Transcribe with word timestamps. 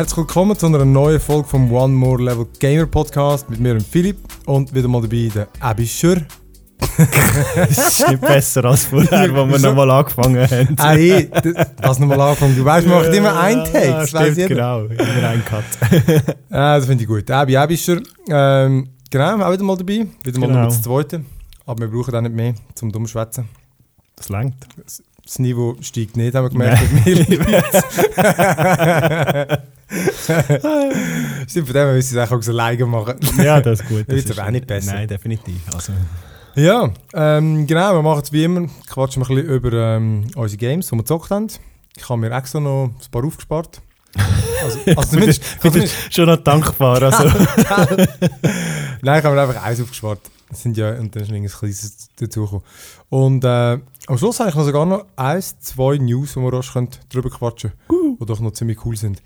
herzlich 0.00 0.16
willkommen 0.16 0.58
zu 0.58 0.64
einer 0.64 0.82
neuen 0.82 1.20
Folge 1.20 1.46
vom 1.46 1.70
One 1.70 1.92
More 1.92 2.22
Level 2.22 2.46
Gamer 2.58 2.86
Podcast 2.86 3.50
mit 3.50 3.60
mir 3.60 3.72
und 3.72 3.82
Philipp 3.82 4.16
und 4.46 4.74
wieder 4.74 4.88
mal 4.88 5.02
dabei 5.02 5.30
der 5.34 5.46
Abischer. 5.60 6.22
das 7.54 8.00
ist 8.00 8.08
nicht 8.08 8.22
besser 8.22 8.64
als 8.64 8.86
vorher, 8.86 9.30
wo 9.34 9.46
wir 9.46 9.58
nochmal 9.68 9.90
angefangen 9.90 10.50
haben. 10.50 10.74
Ah, 10.78 10.92
hey, 10.92 11.28
das 11.82 11.98
nochmal 11.98 12.18
angefangen. 12.18 12.56
Du 12.56 12.64
weißt, 12.64 12.88
wir 12.88 12.94
machen 12.94 13.12
immer 13.12 13.38
einen 13.38 13.62
Take. 13.66 13.88
Ja, 13.88 14.06
stimmt, 14.06 14.36
genau, 14.48 14.84
immer 14.84 15.28
einen 15.28 15.44
Cut. 15.44 15.64
ah, 16.50 16.78
das 16.78 16.86
finde 16.86 17.04
ich 17.04 17.08
gut. 17.08 17.30
Abi 17.30 17.58
Abischer, 17.58 18.00
ähm, 18.30 18.88
genau, 19.10 19.44
auch 19.44 19.52
wieder 19.52 19.64
mal 19.64 19.76
dabei. 19.76 20.06
Wieder 20.24 20.38
mal 20.38 20.46
genau. 20.46 20.64
das 20.64 20.80
zweite. 20.80 21.26
Aber 21.66 21.78
wir 21.78 21.88
brauchen 21.88 22.14
auch 22.14 22.22
nicht 22.22 22.34
mehr 22.34 22.54
zum 22.74 22.90
Dummschwätzen. 22.90 23.50
Das 24.16 24.30
langt. 24.30 24.54
Das 25.22 25.38
Niveau 25.38 25.76
steigt 25.82 26.16
nicht, 26.16 26.34
haben 26.34 26.44
wir 26.44 26.78
gemerkt. 28.16 29.66
Stimmt, 31.48 31.66
von 31.66 31.74
dem 31.74 31.74
her 31.74 31.92
müssen 31.92 32.10
sie 32.10 32.18
es 32.18 32.30
auch 32.30 32.48
alleine 32.48 32.86
machen. 32.86 33.16
Ja, 33.38 33.60
das 33.60 33.80
ist 33.80 33.88
gut. 33.88 34.04
Das 34.08 34.30
aber 34.30 34.46
auch 34.46 34.50
nicht 34.50 34.66
besser. 34.66 34.94
Nein, 34.94 35.08
definitiv. 35.08 35.60
Also. 35.74 35.92
Ja, 36.54 36.90
ähm, 37.14 37.66
genau, 37.66 37.94
wir 37.94 38.02
machen 38.02 38.22
es 38.22 38.32
wie 38.32 38.44
immer, 38.44 38.68
quatschen 38.88 39.22
wir 39.22 39.30
ein 39.30 39.36
bisschen 39.36 39.54
über 39.54 39.72
ähm, 39.72 40.26
unsere 40.34 40.58
Games, 40.58 40.86
die 40.86 40.92
wir 40.92 40.98
gezockt 40.98 41.30
haben. 41.30 41.48
Ich 41.96 42.08
habe 42.08 42.20
mir 42.20 42.30
extra 42.32 42.60
noch 42.60 42.86
ein 42.86 43.10
paar 43.10 43.24
aufgespart. 43.24 43.80
Also, 44.62 44.78
also 44.84 45.12
zumindest, 45.12 45.42
zumindest 45.62 45.94
schon 46.14 46.26
noch 46.26 46.36
dankbar. 46.36 47.02
Also. 47.02 47.24
Nein, 49.00 49.18
ich 49.18 49.24
habe 49.24 49.34
mir 49.34 49.40
einfach 49.40 49.62
eins 49.64 49.80
aufgespart. 49.80 50.20
Das 50.50 50.60
sind 50.62 50.76
ja, 50.76 50.90
und 50.98 51.16
dann 51.16 51.22
ist 51.22 51.30
ein 51.30 51.46
kleines 51.46 52.08
dazugekommen. 52.16 52.62
Und 53.08 53.42
äh, 53.44 53.78
am 54.06 54.18
Schluss 54.18 54.40
habe 54.40 54.50
ich 54.50 54.56
noch 54.56 54.64
sogar 54.64 54.84
noch 54.84 55.06
eins, 55.16 55.58
zwei 55.60 55.96
News, 55.96 56.36
wo 56.36 56.42
wir 56.42 56.52
rasch 56.52 56.72
drüber 57.08 57.30
quatschen 57.30 57.72
können. 57.88 57.99
Die 58.20 58.26
doch 58.26 58.40
noch 58.40 58.52
ziemlich 58.52 58.84
cool 58.84 58.96
sind. 58.96 59.22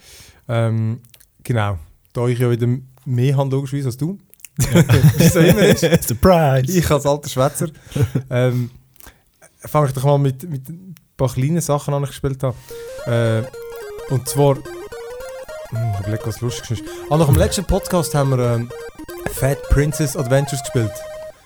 Ähm, 0.48 1.00
genau, 1.42 1.78
da 2.12 2.27
ich 2.27 2.39
ja 2.39 2.50
wieder 2.50 2.67
mehr 3.05 3.37
habe 3.37 3.50
logischerweise 3.50 3.89
als 3.89 3.97
du, 3.97 4.19
wie 4.56 5.28
so 5.28 5.41
immer 5.41 5.62
ist. 5.62 5.81
Surprise! 6.09 6.78
Ich 6.78 6.91
als 6.91 7.06
alter 7.06 7.28
Schwätzer 7.28 7.69
ähm, 8.31 8.70
fange 9.59 9.89
ich 9.89 9.92
doch 9.92 10.05
mal 10.05 10.19
mit, 10.19 10.48
mit 10.48 10.69
ein 10.69 10.95
paar 11.17 11.33
kleinen 11.33 11.61
Sachen 11.61 11.95
an, 11.95 12.03
die 12.03 12.09
ich 12.09 12.11
gespielt 12.11 12.42
habe. 12.42 12.56
Äh, 13.06 14.12
und 14.12 14.28
zwar, 14.28 14.56
hm, 14.56 15.92
ich 15.95 16.00
überlege, 16.00 16.27
was 16.27 16.41
lustig 16.41 16.70
ist. 16.70 16.83
Ah, 17.11 17.17
nach 17.17 17.27
dem 17.27 17.37
letzten 17.37 17.65
Podcast 17.65 18.15
haben 18.15 18.31
wir 18.31 18.55
ähm, 18.55 18.70
Fat 19.33 19.61
Princess 19.70 20.17
Adventures 20.17 20.62
gespielt. 20.62 20.92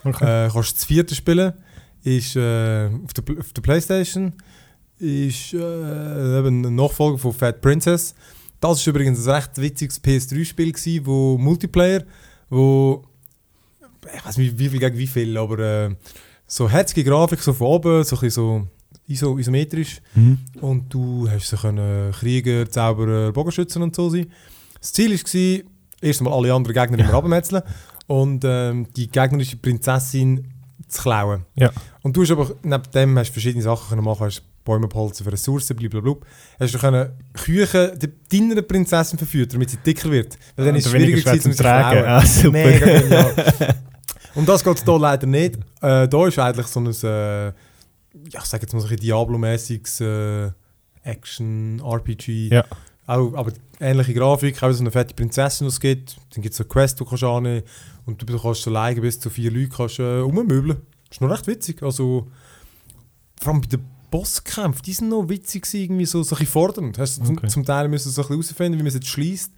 Okay. 0.05 0.47
Äh, 0.47 0.51
kannst 0.51 0.77
das 0.77 0.85
vierte 0.85 1.15
spielen. 1.15 1.53
Ist 2.03 2.37
äh, 2.37 2.89
auf, 3.05 3.13
der, 3.15 3.39
auf 3.39 3.53
der 3.53 3.63
Playstation. 3.63 4.35
Ist 4.99 5.55
äh, 5.55 6.39
eben 6.39 6.65
ein 6.65 6.75
Nachfolger 6.75 7.19
von 7.19 7.33
Fat 7.33 7.61
Princess. 7.61 8.15
Das 8.61 8.85
war 8.85 8.95
übrigens 8.95 9.27
ein 9.27 9.35
recht 9.35 9.57
witziges 9.59 10.03
PS3-Spiel, 10.03 11.07
wo 11.07 11.39
Multiplayer, 11.39 12.03
wo 12.51 13.05
ich 14.15 14.25
weiß 14.25 14.39
nicht 14.39 14.59
wie 14.59 14.69
viel 14.69 14.81
gegen 14.81 14.99
wie 14.99 15.07
viel, 15.07 15.37
aber 15.37 15.59
äh, 15.59 15.95
so 16.47 16.69
herzige 16.69 17.05
Grafik 17.05 17.41
so 17.41 17.53
von 17.53 17.67
oben, 17.67 18.05
so 18.05 18.19
ein 18.21 18.31
so 18.31 18.67
iso, 19.07 19.39
isometrisch. 19.39 20.01
Mhm. 20.15 20.39
Und 20.61 20.93
du 20.93 21.29
hast 21.31 21.49
so 21.49 21.57
können 21.57 22.13
Krieger, 22.13 22.69
Zauberer, 22.69 23.33
Bogenschützen 23.33 23.83
und 23.83 23.95
so 23.95 24.11
sein. 24.11 24.31
Das 24.81 24.93
Ziel 24.93 25.13
war, 25.13 25.65
erst 26.01 26.23
mal 26.23 26.33
alle 26.33 26.53
anderen 26.53 26.75
Gegner 26.75 26.99
immer 26.99 27.15
abmetzeln 27.15 27.63
und 28.07 28.45
ähm, 28.45 28.87
die 28.97 29.09
gegnerische 29.09 29.57
Prinzessin 29.57 30.53
zu 30.87 31.03
klauen. 31.03 31.45
Ja. 31.55 31.71
Und 32.03 32.17
du 32.17 32.23
hast 32.23 32.31
aber 32.31 32.51
neben 32.63 32.91
dem 32.95 33.19
hast 33.19 33.31
verschiedene 33.31 33.63
Sachen 33.63 33.89
können 33.89 34.05
machen. 34.05 34.27
Hast 34.27 34.43
Bäume 34.69 34.87
beholzen 34.87 35.25
für 35.25 35.33
Ressourcen, 35.33 35.77
blablabla. 35.77 36.15
Hast 36.61 36.75
du 36.75 36.79
können 36.79 37.11
Küche 37.33 37.99
deiner 38.31 38.63
Prinzessin 38.63 39.19
verführen, 39.19 39.49
damit 39.51 39.71
sie 39.71 39.79
dicker 39.79 40.11
wird. 40.11 40.39
Weil 40.57 40.67
dann 40.67 40.77
ist 40.77 40.85
es 40.85 40.93
schwieriger 40.93 41.23
gewesen, 41.23 41.49
um 41.49 41.57
zu 41.57 41.63
tragen. 41.63 42.05
Ah, 42.07 42.25
super. 42.25 42.51
Mega 42.53 42.87
genial. 43.01 43.35
Und 44.35 44.47
das 44.47 44.63
geht 44.63 44.85
hier 44.85 44.99
leider 44.99 45.27
nicht. 45.27 45.57
Äh, 45.81 46.07
da 46.07 46.27
ist 46.27 46.39
eigentlich 46.39 46.67
so 46.67 46.81
ein, 46.81 46.87
äh, 46.87 47.47
ja, 47.47 47.53
ich 48.35 48.45
sage 48.45 48.65
jetzt 48.65 48.75
mal 48.75 48.81
so 48.81 48.89
ein 48.89 48.97
Diablo-mäßiges 48.97 50.01
äh, 50.03 50.51
Action-RPG. 51.03 52.49
Ja. 52.49 52.65
Auch, 53.07 53.35
aber 53.35 53.53
ähnliche 53.81 54.13
Grafik, 54.13 54.63
auch 54.63 54.71
so 54.71 54.83
eine 54.83 54.91
fette 54.91 55.15
Prinzessin, 55.15 55.67
die 55.67 55.71
es 55.71 55.81
gibt. 55.81 56.19
Dann 56.35 56.43
gibt 56.43 56.53
es 56.53 56.59
so 56.59 56.65
Quest, 56.65 57.01
die 57.01 57.05
du 57.05 57.09
kannst 57.09 57.25
annehmen 57.25 57.63
und 58.05 58.21
du 58.21 58.39
kannst 58.39 58.63
so 58.63 58.71
leiden 58.71 59.01
bis 59.01 59.19
zu 59.19 59.31
vier 59.31 59.51
Leute 59.51 59.71
kannst, 59.75 59.99
äh, 59.99 60.21
ummöbeln. 60.21 60.77
Das 61.09 61.17
ist 61.17 61.21
noch 61.23 61.31
recht 61.31 61.47
witzig. 61.47 61.83
Also, 61.83 62.29
vor 63.41 63.53
allem 63.53 63.63
bei 63.63 63.69
den 63.69 63.98
Bosskämpfen, 64.11 64.83
die 64.85 64.93
sind 64.93 65.09
noch 65.09 65.29
witzig, 65.29 65.67
irgendwie 65.73 66.07
so, 66.07 66.23
so 66.23 66.35
ein 66.35 66.39
bisschen 66.39 66.53
fordernd. 66.53 66.99
Hast 66.99 67.19
du 67.19 67.23
okay. 67.23 67.35
zum, 67.35 67.49
zum, 67.49 67.65
Teil 67.65 67.89
müssen 67.89 68.11
so 68.11 68.23
ein 68.23 68.29
bisschen 68.29 68.43
herausfinden, 68.43 68.79
wie 68.79 68.83
man 68.83 68.89
es 68.89 68.95
jetzt 68.95 69.09
schließt. 69.09 69.53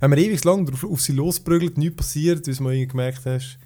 Wenn 0.00 0.10
man 0.10 0.18
ewig 0.18 0.42
lang 0.44 0.70
auf, 0.72 0.84
auf 0.84 1.00
sie 1.00 1.12
losprügelt, 1.12 1.76
nichts 1.76 1.96
passiert, 1.96 2.46
wie 2.46 2.62
man 2.62 2.88
gemerkt 2.88 3.26
hast. 3.26 3.58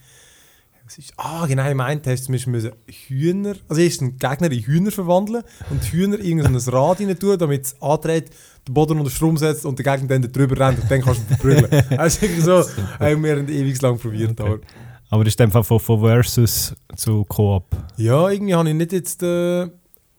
Ist, 0.99 1.15
ah, 1.17 1.47
genau, 1.47 1.67
ich 1.67 1.75
meinte, 1.75 2.15
du 2.15 2.31
müssen 2.31 2.73
Hühner, 3.09 3.55
also 3.69 3.81
erst 3.81 4.03
einen 4.03 4.19
Gegner 4.19 4.53
in 4.53 4.61
Hühner 4.61 4.91
verwandeln 4.91 5.43
und 5.71 5.83
Hühner 5.83 6.19
irgendein 6.19 6.56
Rad 6.56 7.00
rein 7.00 7.19
tun, 7.19 7.39
damit 7.39 7.65
es 7.65 7.83
andreht, 7.83 8.31
den 8.69 8.75
Boden 8.75 8.99
unter 8.99 9.11
Strom 9.11 9.39
setzt 9.39 9.65
und 9.65 9.78
der 9.78 9.84
Gegner 9.84 10.09
dann 10.09 10.31
drüber 10.31 10.59
rennt 10.59 10.83
und 10.83 10.91
dann 10.91 11.00
kannst 11.00 11.23
du 11.23 11.34
verprügeln. 11.34 11.71
also 11.99 12.27
so 12.39 12.71
haben 12.99 13.25
wir 13.25 13.49
ewig 13.49 13.81
lang 13.81 13.99
probiert. 13.99 14.39
Okay. 14.39 14.61
Aber 15.09 15.25
das 15.25 15.33
ist 15.33 15.41
einfach 15.41 15.65
von, 15.65 15.81
von 15.81 16.00
Versus 16.00 16.75
zu 16.97 17.25
Koop? 17.25 17.65
Ja, 17.97 18.28
irgendwie 18.28 18.55
habe 18.55 18.69
ich 18.69 18.75
nicht 18.75 18.93
jetzt 18.93 19.23
äh, 19.23 19.69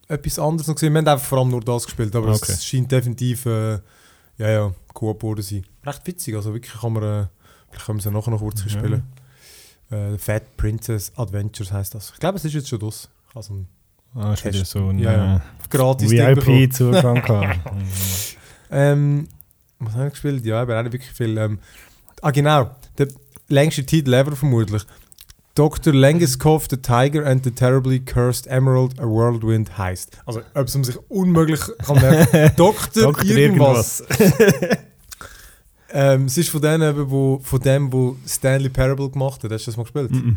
etwas 0.08 0.40
anderes 0.40 0.68
noch 0.68 0.76
gesehen. 0.76 0.94
Wir 0.94 1.00
haben 1.00 1.08
einfach 1.08 1.26
vor 1.26 1.40
allem 1.40 1.50
nur 1.50 1.62
das 1.62 1.86
gespielt, 1.86 2.16
aber 2.16 2.30
okay. 2.30 2.52
es 2.52 2.66
scheint 2.66 2.92
definitiv 2.92 3.46
äh, 3.46 3.80
ja, 4.38 4.50
ja, 4.50 4.74
Koop 4.94 5.22
zu 5.22 5.42
sein. 5.42 5.66
Recht 5.86 6.08
witzig, 6.08 6.36
also 6.36 6.54
wirklich 6.54 6.74
kann 6.74 6.94
man, 6.94 7.04
äh, 7.04 7.26
vielleicht 7.70 7.86
können 7.86 8.00
wir 8.00 8.06
es 8.06 8.12
nachher 8.12 8.32
noch 8.32 8.40
kurz 8.40 8.64
ja. 8.64 8.70
spielen. 8.70 9.04
Äh, 9.90 10.18
Fat 10.18 10.58
Princess 10.58 11.12
Adventures 11.16 11.72
heißt 11.72 11.96
das. 11.96 12.12
Ich 12.14 12.20
glaube, 12.20 12.38
es 12.38 12.46
ist 12.46 12.54
jetzt 12.54 12.70
schon 12.70 12.80
das. 12.80 13.10
Also 13.34 13.66
ah, 14.16 14.34
ist 14.34 14.46
wieder 14.46 14.66
so 14.66 14.90
ein 14.90 15.00
ja, 15.00 15.12
ja. 15.12 15.36
Äh, 15.36 15.40
gratis 15.70 16.10
VIP-Zugang 16.10 17.22
ähm, 18.72 19.28
Was 19.80 19.94
habe 19.94 20.08
ich 20.08 20.14
gespielt? 20.14 20.46
Ja, 20.46 20.62
aber 20.62 20.80
auch 20.80 20.84
nicht 20.84 20.94
wirklich 20.94 21.12
viel. 21.12 21.38
Ähm, 21.38 21.60
ah, 22.22 22.32
genau. 22.32 22.76
Der 22.98 23.10
längste 23.48 23.86
Titel 23.86 24.14
ever 24.14 24.36
vermutlich. 24.36 24.84
Dr. 25.56 25.94
Langeskov, 25.94 26.68
The 26.70 26.78
Tiger 26.78 27.26
and 27.26 27.44
the 27.44 27.52
Terribly 27.52 28.02
Cursed 28.02 28.46
Emerald, 28.48 29.00
A 29.00 29.04
Whirlwind 29.04 29.78
heißt. 29.78 30.18
Also, 30.26 30.42
ob 30.54 30.68
es 30.68 30.74
sich 30.74 30.98
unmöglich 31.10 31.62
kann 31.78 31.96
merken. 32.02 32.52
Dr. 32.58 33.24
Irgendwas. 33.24 34.02
irgendwas. 34.02 34.78
Ähm, 35.98 36.26
es 36.26 36.38
ist 36.38 36.50
von, 36.50 36.62
denen, 36.62 37.10
wo, 37.10 37.40
von 37.40 37.58
dem, 37.62 37.94
wo 37.94 38.18
Stanley 38.28 38.68
Parable 38.68 39.10
gemacht 39.10 39.42
hat. 39.42 39.52
Hast 39.54 39.66
du 39.66 39.72
das 39.72 39.78
mal 39.78 39.84
gespielt? 39.84 40.12
Mm 40.12 40.16
-mm. 40.18 40.36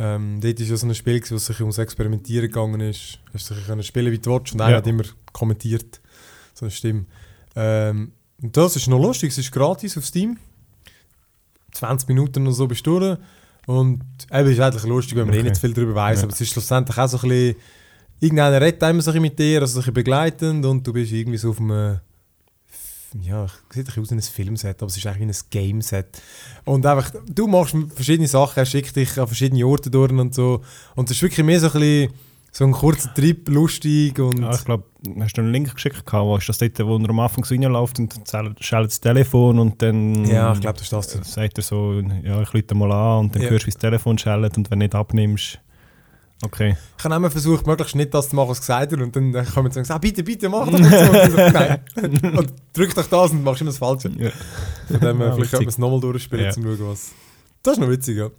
Ähm, 0.00 0.40
dort 0.40 0.58
war 0.58 0.66
ja 0.66 0.76
so 0.76 0.86
ein 0.88 0.94
Spiel, 0.96 1.20
das 1.20 1.46
sich 1.46 1.60
ums 1.60 1.78
Experimentieren 1.78 2.46
gegangen 2.46 2.80
ist. 2.80 3.20
Hast 3.32 3.50
du 3.50 3.54
können 3.54 3.84
spielen 3.84 4.10
wie 4.10 4.18
du 4.18 4.32
willst 4.32 4.54
und 4.54 4.60
einer 4.60 4.72
ja. 4.72 4.76
hat 4.78 4.86
immer 4.88 5.04
kommentiert. 5.32 6.00
So 6.54 6.64
eine 6.64 6.72
Stimme. 6.72 7.04
Ähm, 7.54 8.10
und 8.42 8.56
das 8.56 8.74
ist 8.74 8.88
noch 8.88 8.98
lustig, 8.98 9.30
es 9.30 9.38
ist 9.38 9.52
gratis 9.52 9.96
auf 9.96 10.04
Steam. 10.04 10.36
20 11.70 12.08
Minuten 12.08 12.44
oder 12.44 12.56
so 12.56 12.66
bist 12.66 12.84
du 12.84 12.98
durch. 12.98 13.18
Und 13.70 14.00
eben 14.32 14.50
ist 14.50 14.58
eigentlich 14.58 14.82
lustig, 14.82 15.16
wenn 15.16 15.28
man 15.28 15.36
okay. 15.36 15.46
eh 15.46 15.48
nicht 15.48 15.60
viel 15.60 15.72
darüber 15.72 15.94
weiß. 15.94 16.18
Ja. 16.18 16.24
Aber 16.24 16.32
es 16.32 16.40
ist 16.40 16.50
schlussendlich 16.50 16.98
auch 16.98 17.08
so 17.08 17.18
ein 17.18 17.28
bisschen. 17.28 17.56
Irgendeiner 18.18 18.60
redet 18.60 18.82
immer 18.82 19.00
so 19.00 19.12
mit 19.12 19.38
dir, 19.38 19.60
also 19.60 19.74
so 19.74 19.78
ein 19.78 19.80
bisschen 19.82 19.94
begleitend 19.94 20.66
und 20.66 20.84
du 20.84 20.92
bist 20.92 21.12
irgendwie 21.12 21.38
so 21.38 21.50
auf 21.50 21.60
einem 21.60 22.00
ja, 23.22 23.46
sieht 23.70 23.88
ein 23.88 24.02
aus 24.02 24.10
wie 24.10 24.14
ein 24.14 24.22
Filmset, 24.22 24.82
aber 24.82 24.86
es 24.88 24.96
ist 24.96 25.06
eigentlich 25.06 25.36
ein 25.36 25.44
Gameset. 25.50 26.06
Und 26.64 26.84
einfach, 26.86 27.12
du 27.28 27.46
machst 27.46 27.74
verschiedene 27.94 28.28
Sachen, 28.28 28.58
er 28.58 28.66
schickt 28.66 28.94
dich 28.94 29.18
an 29.18 29.26
verschiedene 29.26 29.66
Orte 29.66 29.90
durch 29.90 30.12
und 30.12 30.34
so. 30.34 30.62
Und 30.94 31.10
es 31.10 31.16
ist 31.16 31.22
wirklich 31.22 31.44
mehr 31.44 31.58
so 31.58 31.66
ein 31.68 31.72
bisschen 31.72 32.12
so 32.52 32.64
ein 32.64 32.72
kurzer 32.72 33.12
Trip, 33.14 33.48
lustig 33.48 34.18
und... 34.18 34.40
Ja, 34.40 34.52
ich 34.52 34.64
glaube, 34.64 34.84
hast 35.20 35.36
du 35.36 35.42
einen 35.42 35.52
Link 35.52 35.72
geschickt, 35.72 36.02
wo 36.12 36.36
ist 36.36 36.48
das 36.48 36.58
dort, 36.58 36.78
wo 36.80 36.98
er 36.98 37.08
am 37.08 37.20
Anfang 37.20 37.44
so 37.44 37.54
reinläuft 37.54 37.98
und 37.98 38.12
schaltet 38.60 38.90
das 38.92 39.00
Telefon 39.00 39.58
und 39.58 39.80
dann... 39.82 40.24
Ja, 40.24 40.52
ich 40.52 40.60
glaube, 40.60 40.78
das 40.78 40.92
ist 40.92 40.92
das. 40.92 41.14
Äh, 41.14 41.24
sagt 41.24 41.58
er 41.58 41.62
so, 41.62 42.00
ja, 42.22 42.42
ich 42.42 42.52
rufe 42.52 42.74
mal 42.74 42.90
an 42.90 43.26
und 43.26 43.34
dann 43.34 43.42
ja. 43.42 43.50
hörst 43.50 43.64
du, 43.64 43.66
wie 43.68 43.72
das 43.72 43.80
Telefon 43.80 44.18
schaltet 44.18 44.56
und 44.56 44.70
wenn 44.70 44.80
du 44.80 44.84
nicht 44.84 44.94
abnimmst... 44.94 45.60
Okay. 46.42 46.74
Ich 46.96 47.04
habe 47.04 47.14
immer 47.16 47.30
versucht, 47.30 47.66
möglichst 47.66 47.94
nicht 47.94 48.14
das 48.14 48.30
zu 48.30 48.36
machen, 48.36 48.48
was 48.48 48.60
gesagt 48.60 48.92
hat. 48.92 49.00
Und 49.00 49.14
dann 49.14 49.32
kommen 49.32 49.70
sie 49.70 49.78
und 49.78 49.84
sagen, 49.84 49.96
ah, 49.96 49.98
bitte, 49.98 50.22
bitte, 50.22 50.48
mach 50.48 50.66
das. 50.70 50.80
und 50.80 52.20
so. 52.22 52.28
Und 52.28 52.52
drück 52.72 52.94
doch 52.94 53.06
das 53.06 53.32
und 53.32 53.44
machst 53.44 53.60
immer 53.60 53.70
das 53.70 53.78
Falsche. 53.78 54.10
Ja. 54.16 54.30
Von 54.88 55.00
dem 55.00 55.20
ja, 55.20 55.32
vielleicht 55.34 55.50
können 55.50 55.62
wir 55.64 55.68
es 55.68 55.76
nochmal 55.76 56.00
durchspielen, 56.00 56.44
ja. 56.46 56.50
um 56.50 56.54
zu 56.54 56.62
schauen, 56.62 56.88
was... 56.88 57.12
Das 57.62 57.74
ist 57.74 57.80
noch 57.80 57.90
witzig, 57.90 58.16
ja. 58.16 58.30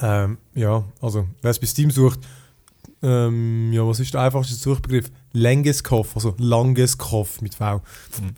Ähm, 0.00 0.38
ja, 0.54 0.82
also, 1.00 1.26
wer 1.42 1.50
es 1.52 1.60
bei 1.60 1.66
Steam 1.66 1.92
sucht, 1.92 2.18
ähm, 3.02 3.72
ja, 3.72 3.86
was 3.86 4.00
ist 4.00 4.14
der 4.14 4.22
einfachste 4.22 4.54
Suchbegriff? 4.54 5.10
Langeskopf, 5.32 6.14
also 6.16 6.34
Langeskopf 6.38 7.40
mit 7.40 7.54
V. 7.54 7.76
Mhm. 7.76 7.82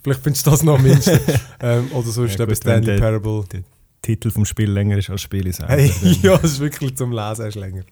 Vielleicht 0.03 0.23
findest 0.23 0.47
du 0.47 0.51
das 0.51 0.63
noch 0.63 0.77
am 0.77 0.83
mindesten. 0.83 1.21
ähm, 1.61 1.91
oder 1.93 2.09
so 2.09 2.25
ist 2.25 2.39
ja, 2.39 2.45
eben 2.45 2.57
Stanley 2.57 2.99
Parable. 2.99 3.45
Der 3.53 3.63
Titel 4.03 4.31
vom 4.31 4.45
Spiel 4.45 4.71
länger 4.71 4.99
ist 4.99 5.11
als 5.11 5.17
das 5.17 5.23
Spiel 5.23 5.53
selber. 5.53 5.73
Hey, 5.73 5.93
ja, 6.23 6.35
es 6.37 6.53
ist 6.53 6.61
wirklich 6.61 6.97
zum 6.97 7.13
Lesen 7.13 7.47
ist 7.47 7.55
länger. 7.55 7.83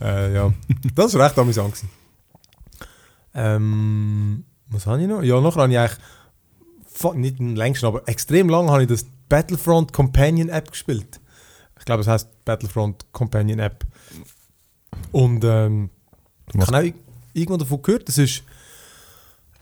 Äh, 0.00 0.34
ja, 0.34 0.52
das 0.94 1.14
war 1.14 1.26
recht 1.26 1.38
amüsant. 1.38 1.74
Ähm, 3.34 4.44
was 4.68 4.86
habe 4.86 5.00
ich 5.00 5.08
noch? 5.08 5.22
Ja, 5.22 5.40
noch 5.40 5.56
habe 5.56 5.72
ich 5.72 5.78
eigentlich 5.78 5.98
nicht 7.14 7.38
den 7.38 7.56
längsten, 7.56 7.86
aber 7.86 8.06
extrem 8.08 8.48
lang 8.48 8.70
habe 8.70 8.82
ich 8.82 8.88
das 8.88 9.06
Battlefront 9.28 9.92
Companion 9.92 10.48
App 10.48 10.70
gespielt. 10.70 11.20
Ich 11.78 11.84
glaube, 11.84 12.02
es 12.02 12.06
heißt 12.06 12.44
Battlefront 12.44 13.06
Companion 13.12 13.58
App. 13.58 13.84
Und 15.12 15.44
ähm, 15.44 15.90
ich 16.54 16.60
habe 16.60 16.76
auch 16.78 16.82
ir- 16.82 16.94
irgendwo 17.34 17.56
davon 17.58 17.82
gehört, 17.82 18.08
das 18.08 18.18
ist 18.18 18.42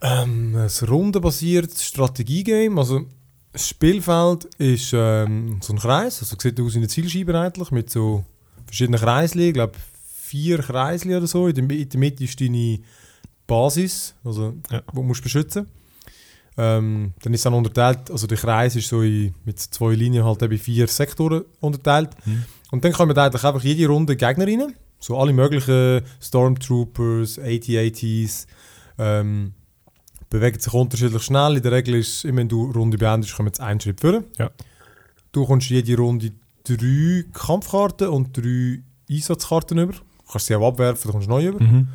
ähm, 0.03 0.57
ein 0.57 0.89
rundenbasiertes 0.89 1.85
Strategiegame. 1.85 2.79
Also 2.81 3.07
das 3.53 3.69
Spielfeld 3.69 4.45
ist 4.59 4.93
ähm, 4.95 5.59
so 5.61 5.73
ein 5.73 5.79
Kreis, 5.79 6.21
also 6.21 6.37
sieht 6.41 6.61
aus 6.61 6.75
wie 6.75 6.79
eine 6.79 6.89
Zielscheibe 6.89 7.39
eigentlich, 7.39 7.71
mit 7.71 7.91
so 7.91 8.25
verschiedenen 8.67 9.01
Kreisli, 9.01 9.49
ich 9.49 9.55
glaube 9.55 9.75
vier 10.23 10.59
Kreisli 10.59 11.17
oder 11.17 11.27
so. 11.27 11.49
In 11.49 11.55
der, 11.57 11.65
Mitte 11.99 12.25
ist 12.25 12.41
deine 12.41 12.79
Basis, 13.47 14.15
also 14.25 14.55
Ja. 14.71 14.83
wo 14.93 15.01
du 15.01 15.09
musst 15.09 15.23
beschützen 15.25 15.67
ähm, 16.57 17.13
Dann 17.23 17.35
ist 17.35 17.45
dann 17.45 17.55
unterteilt, 17.55 18.11
also 18.11 18.27
der 18.29 18.39
Kreis 18.39 18.77
ist 18.77 18.89
so 18.89 19.03
in, 19.03 19.35
mit 19.45 19.59
zwei 19.59 19.95
Linien 19.95 20.25
halt 20.25 20.43
eben 20.43 20.59
vier 20.59 20.87
Sektoren 20.87 21.45
unterteilt. 21.61 22.11
Mhm. 22.25 22.45
Und 22.71 22.85
dann 22.85 22.93
kommen 22.93 23.17
eigentlich 23.19 23.45
einfach 23.45 23.65
jede 23.65 23.89
Runde 23.89 24.15
Gegner 24.15 24.47
rein. 24.47 24.75
So 25.01 25.19
alle 25.19 25.33
möglichen 25.33 26.03
Stormtroopers, 26.21 27.39
AT-ATs, 27.39 28.47
ähm, 28.99 29.53
bewegen 30.29 30.61
sich 30.61 30.73
unterschiedlich 30.73 31.23
schnell. 31.23 31.57
In 31.57 31.63
der 31.63 31.73
Regel 31.73 31.95
ist, 31.97 32.25
immer 32.25 32.39
wenn 32.39 32.49
du 32.49 32.71
Runde 32.71 32.99
beendest, 32.99 33.35
kommen 33.35 33.49
jetzt 33.49 33.61
einen 33.61 33.81
Schritt 33.81 34.01
vor. 34.01 34.23
Ja. 34.39 34.51
Du 35.33 35.47
kommst 35.47 35.71
jede 35.71 35.97
Runde 35.97 36.33
drei 36.65 37.25
Kampfkarten 37.33 38.09
und 38.09 38.37
drei 38.37 38.81
Einsatzkarten 39.11 39.79
über. 39.79 39.93
Du 39.93 40.33
kannst 40.33 40.47
sie 40.47 40.55
auch 40.55 40.69
abwerfen, 40.69 41.03
dann 41.05 41.13
kommst 41.13 41.27
du 41.27 41.31
neu 41.31 41.47
über. 41.47 41.61
Mhm. 41.63 41.89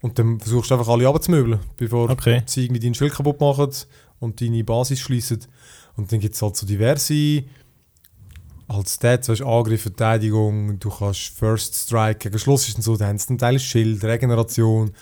Und 0.00 0.18
dann 0.18 0.38
versuchst 0.38 0.70
du 0.70 0.74
einfach 0.74 0.88
alle 0.88 1.08
abzumöbeln, 1.08 1.60
bevor 1.76 2.10
Okay. 2.10 2.42
sie 2.46 2.64
irgendwie 2.64 2.80
dein 2.80 2.94
Schild 2.94 3.12
kaputt 3.14 3.40
machen 3.40 3.70
und 4.20 4.40
deine 4.40 4.62
Basis 4.64 5.00
schließen. 5.00 5.40
Und 5.96 6.12
dann 6.12 6.20
gibt 6.20 6.34
es 6.34 6.42
halt 6.42 6.56
so 6.56 6.66
diverse 6.66 7.42
als 8.68 8.94
Stats, 8.94 9.28
weißt, 9.28 9.42
Angriff, 9.42 9.82
Verteidigung, 9.82 10.78
du 10.78 10.90
kannst 10.90 11.20
First 11.36 11.74
Strike 11.74 12.18
gegen 12.30 12.38
Schluss 12.38 12.66
ist 12.68 12.76
dann 12.76 12.82
so, 12.82 12.96
dann 12.96 13.18
einen 13.28 13.38
Teil 13.38 13.58
Schild, 13.58 14.02
Regeneration, 14.04 14.92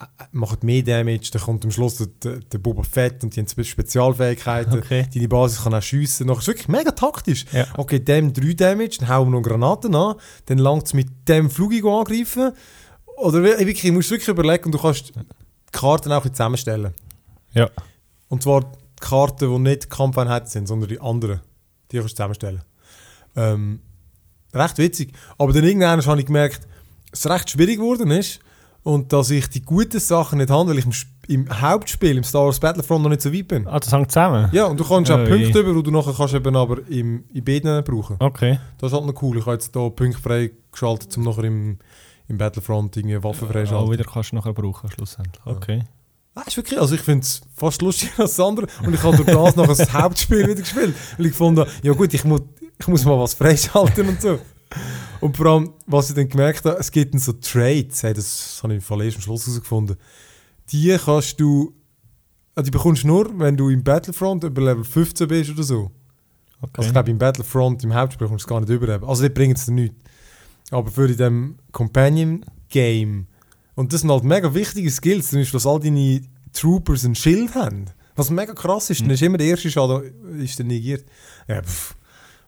äh, 0.00 0.04
macht 0.32 0.64
mehr 0.64 0.82
Damage, 0.82 1.30
dann 1.32 1.42
kommt 1.42 1.64
am 1.64 1.70
Schluss 1.70 1.96
der, 1.96 2.38
der, 2.40 2.58
Boba 2.58 2.82
Fett 2.82 3.22
und 3.22 3.34
die 3.36 3.40
haben 3.40 3.48
Spe- 3.48 3.64
Spezialfähigkeiten. 3.64 4.78
Okay. 4.78 5.06
Deine 5.12 5.28
Basis 5.28 5.62
kann 5.62 5.74
auch 5.74 5.82
schiessen. 5.82 6.26
Nachher 6.26 6.38
ist 6.38 6.42
es 6.44 6.48
wirklich 6.48 6.68
mega 6.68 6.90
taktisch. 6.90 7.44
Ja. 7.52 7.66
Okay, 7.76 8.00
dem 8.00 8.32
3 8.32 8.54
Damage, 8.54 8.96
dann 9.00 9.08
hauen 9.08 9.28
wir 9.32 9.38
noch 9.38 9.42
Granaten 9.48 9.94
an, 9.94 10.16
dann 10.46 10.58
langt 10.58 10.86
es 10.86 10.94
mit 10.94 11.08
dem 11.28 11.50
Flug 11.50 11.72
angreifen. 11.84 12.52
Oder 13.16 13.42
wir- 13.42 13.58
wirklich, 13.60 13.82
du 13.82 13.92
musst 13.92 14.10
wirklich 14.10 14.28
überlegen 14.28 14.64
und 14.66 14.72
du 14.74 14.78
kannst 14.78 15.10
die 15.14 15.20
Karten 15.72 16.10
auch 16.12 16.24
ein 16.24 16.32
zusammenstellen. 16.32 16.92
Ja. 17.52 17.70
Und 18.28 18.42
zwar 18.42 18.62
die 18.62 18.66
Karten, 19.00 19.48
die 19.52 19.58
nicht 19.58 19.90
Kampfeinheiten 19.90 20.48
sind, 20.48 20.66
sondern 20.66 20.88
die 20.88 21.00
anderen. 21.00 21.40
Die 21.92 21.98
kannst 21.98 22.12
du 22.12 22.16
zusammenstellen. 22.16 22.62
Ähm, 23.36 23.80
recht 24.52 24.78
witzig. 24.78 25.12
Aber 25.38 25.52
dann 25.52 25.64
irgendwann 25.64 26.04
habe 26.04 26.20
ich 26.20 26.26
gemerkt, 26.26 26.66
dass 27.10 27.24
es 27.24 27.30
recht 27.30 27.50
schwierig 27.50 27.76
geworden 27.76 28.10
ist 28.10 28.40
und 28.82 29.12
dass 29.12 29.30
ich 29.30 29.48
die 29.48 29.62
guten 29.62 29.98
Sachen 30.00 30.38
nicht 30.38 30.50
habe, 30.50 30.70
weil 30.70 30.78
ich 30.78 30.84
im, 30.86 30.92
im 31.46 31.60
Hauptspiel, 31.60 32.16
im 32.16 32.24
Star 32.24 32.44
Wars 32.44 32.60
Battlefront, 32.60 33.02
noch 33.02 33.10
nicht 33.10 33.22
so 33.22 33.32
weit 33.32 33.48
bin. 33.48 33.66
Ah, 33.66 33.80
das 33.80 33.92
hängt 33.92 34.10
zusammen? 34.12 34.48
Ja, 34.52 34.66
und 34.66 34.78
du 34.78 34.84
kannst 34.84 35.10
auch 35.10 35.18
Oh, 35.20 35.24
Punkte 35.26 35.60
über, 35.60 35.72
die 35.74 35.82
du 35.82 35.90
nachher 35.90 36.12
kannst 36.14 36.34
eben 36.34 36.54
aber 36.54 36.86
im, 36.88 37.24
in 37.32 37.44
beiden 37.44 37.82
brauchen. 37.82 38.16
Okay. 38.18 38.58
Das 38.78 38.92
ist 38.92 38.98
halt 38.98 39.06
noch 39.06 39.22
cool. 39.22 39.38
Ich 39.38 39.46
habe 39.46 39.54
jetzt 39.54 39.72
hier 39.74 39.90
Punkte 39.90 40.20
freigeschaltet, 40.20 41.16
um 41.16 41.24
nachher 41.24 41.44
im, 41.44 41.78
im 42.28 42.38
Battlefront 42.38 42.96
irgendwie 42.96 43.22
Waffen 43.22 43.48
Auch 43.48 43.52
freischalten. 43.52 43.90
wieder 43.92 44.04
kannst 44.04 44.32
du 44.32 44.36
nachher 44.36 44.52
brauchen, 44.52 44.90
schlussendlich. 44.90 45.44
Okay. 45.46 45.84
Ah, 46.34 46.42
ist 46.46 46.56
wirklich, 46.56 46.80
also 46.80 46.94
ich 46.96 47.00
finde 47.00 47.22
es 47.22 47.40
fast 47.56 47.80
lustiger 47.80 48.22
als 48.22 48.34
das 48.36 48.44
andere 48.44 48.66
und 48.84 48.92
ich 48.92 49.02
habe 49.04 49.16
durch 49.16 49.28
das 49.28 49.54
noch 49.56 49.68
das 49.68 49.92
Hauptspiel 49.92 50.38
wieder 50.48 50.56
gespielt, 50.60 50.94
weil 51.16 51.26
ich 51.26 51.32
fand, 51.34 51.58
ja 51.82 51.92
gut, 51.92 52.12
ich 52.12 52.24
muss, 52.24 52.42
ich 52.78 52.88
muss 52.88 53.04
mal 53.04 53.18
was 53.18 53.34
freischalten 53.34 54.08
und 54.08 54.20
so. 54.20 54.38
Und 55.20 55.36
vor 55.36 55.46
allem, 55.46 55.72
was 55.86 56.10
ich 56.10 56.16
dann 56.16 56.28
gemerkt 56.28 56.64
habe, 56.64 56.78
es 56.78 56.90
gibt 56.90 57.14
dann 57.14 57.20
so 57.20 57.32
Trades, 57.32 58.02
hey, 58.02 58.12
das 58.12 58.60
habe 58.62 58.74
ich 58.74 58.78
im 58.78 58.82
Fall 58.82 59.02
erst 59.02 59.16
am 59.16 59.22
Schluss 59.22 59.46
herausgefunden, 59.46 59.96
die 60.70 60.96
kannst 61.02 61.40
du, 61.40 61.74
also 62.54 62.64
die 62.66 62.70
bekommst 62.70 63.04
du 63.04 63.08
nur, 63.08 63.38
wenn 63.38 63.56
du 63.56 63.68
im 63.70 63.82
Battlefront 63.82 64.44
über 64.44 64.62
Level 64.62 64.84
15 64.84 65.28
bist 65.28 65.50
oder 65.50 65.62
so. 65.62 65.90
okay. 66.60 66.72
Also 66.76 66.88
ich 66.88 66.92
glaube, 66.92 67.10
im 67.10 67.18
Battlefront, 67.18 67.84
im 67.84 67.94
Hauptspiel 67.94 68.28
kommst 68.28 68.44
du 68.44 68.46
es 68.46 68.48
gar 68.48 68.60
nicht 68.60 68.70
über. 68.70 69.08
Also 69.08 69.22
die 69.22 69.28
bringen 69.28 69.54
es 69.54 69.66
dir 69.66 69.72
nichts. 69.72 69.96
Aber 70.70 70.90
für 70.90 71.08
in 71.08 71.16
dem 71.16 71.58
Companion-Game, 71.72 73.26
und 73.76 73.92
das 73.92 74.00
sind 74.00 74.10
halt 74.10 74.24
mega 74.24 74.52
wichtige 74.54 74.90
Skills, 74.90 75.30
zum 75.30 75.40
Beispiel, 75.40 75.58
dass 75.58 75.66
all 75.66 75.80
deine 75.80 76.22
Troopers 76.52 77.04
ein 77.04 77.14
Schild 77.14 77.54
haben. 77.54 77.86
Was 78.16 78.30
mega 78.30 78.54
krass 78.54 78.90
ist, 78.90 79.00
dann 79.00 79.10
ist 79.10 79.22
immer 79.22 79.38
der 79.38 79.48
erste 79.48 79.70
Schaden 79.70 80.38
ist 80.38 80.58
dann 80.58 80.68
negiert. 80.68 81.04
Ja, 81.48 81.62
pff, 81.62 81.96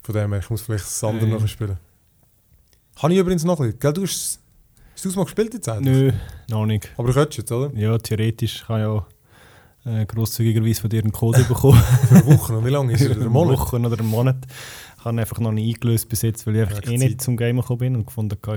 von 0.06 0.14
dem 0.14 0.30
her, 0.32 0.40
ich 0.40 0.50
muss 0.50 0.62
vielleicht 0.62 0.84
das 0.84 1.04
andere 1.04 1.26
Äh. 1.26 1.32
nachher 1.34 1.48
spielen. 1.48 1.76
Habe 2.96 3.12
ich 3.12 3.18
übrigens 3.18 3.44
noch 3.44 3.58
nicht. 3.60 3.78
Gell, 3.80 3.92
du 3.92 4.02
hast 4.02 4.40
hast 4.94 5.04
du 5.04 5.08
es 5.10 5.16
mal 5.16 5.24
gespielt 5.24 5.52
jetzt 5.52 5.68
eigentlich? 5.68 5.94
Nö, 5.94 6.12
noch 6.50 6.64
nicht. 6.66 6.88
Aber 6.96 7.08
du 7.08 7.14
könntest 7.14 7.38
jetzt, 7.38 7.52
oder? 7.52 7.70
Ja, 7.76 7.98
theoretisch 7.98 8.64
kann 8.66 8.80
ich 8.80 8.86
ja 8.86 10.00
äh, 10.00 10.06
grosszügigerweise 10.06 10.80
von 10.80 10.90
dir 10.90 11.02
einen 11.02 11.12
Code 11.12 11.44
bekommen. 11.44 11.78
Für 12.08 12.14
eine 12.14 12.26
Woche 12.26 12.52
noch. 12.54 12.64
Wie 12.64 12.70
lange 12.70 12.92
ist 12.94 13.02
es? 13.02 13.10
Ein 13.10 13.20
Eine 13.20 13.28
Monat? 13.30 13.58
Woche 13.58 13.76
oder 13.78 13.98
einen 13.98 14.08
Monat. 14.08 14.36
Ich 14.98 15.04
habe 15.04 15.20
einfach 15.20 15.38
noch 15.40 15.52
nicht 15.52 15.74
eingelöst 15.76 16.08
bis 16.08 16.22
jetzt, 16.22 16.46
weil 16.46 16.56
ich 16.56 16.62
einfach 16.62 16.82
Ja, 16.84 16.92
eh 16.92 16.98
Zeit. 16.98 17.08
nicht 17.08 17.20
zum 17.20 17.36
Gamen 17.36 17.60
gekommen 17.60 17.78
bin 17.78 17.96
und 17.96 18.06
gefunden 18.06 18.36
habe, 18.46 18.56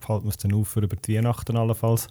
ich 0.00 0.08
halte 0.08 0.28
es 0.28 0.36
dann 0.38 0.52
auf 0.54 0.68
für 0.68 0.80
über 0.80 0.96
die 0.96 1.16
Weihnachten 1.16 1.56
allenfalls. 1.56 2.08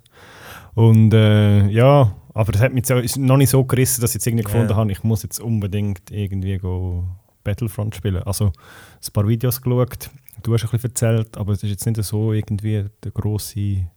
Und 0.76 1.14
äh, 1.14 1.68
ja, 1.70 2.16
aber 2.34 2.54
es 2.56 2.62
hat 2.62 2.74
mich 2.74 2.88
jetzt 2.88 2.92
auch- 3.16 3.18
noch 3.20 3.38
nicht 3.38 3.50
so 3.50 3.64
gerissen, 3.66 4.02
dass 4.02 4.12
ich 4.12 4.16
jetzt 4.16 4.28
irgendwie 4.28 4.44
Ja. 4.46 4.52
gefunden 4.52 4.76
habe, 4.76 4.92
ich 4.92 5.04
muss 5.04 5.24
jetzt 5.24 5.40
unbedingt 5.40 6.10
irgendwie 6.12 6.58
go 6.60 7.06
Battlefront 7.44 7.96
spielen. 7.96 8.24
Also 8.24 8.48
ein 8.48 9.14
paar 9.14 9.28
Videos 9.28 9.62
geschaut, 9.62 10.10
du 10.44 10.54
hast 10.54 10.64
ein 10.66 10.70
bisschen 10.72 10.90
erzählt, 10.90 11.38
aber 11.38 11.54
es 11.54 11.64
ist 11.64 11.70
jetzt 11.70 11.86
nicht 11.86 12.02
so 12.04 12.34
irgendwie 12.34 12.86
der 13.04 13.12
grosse 13.12 13.88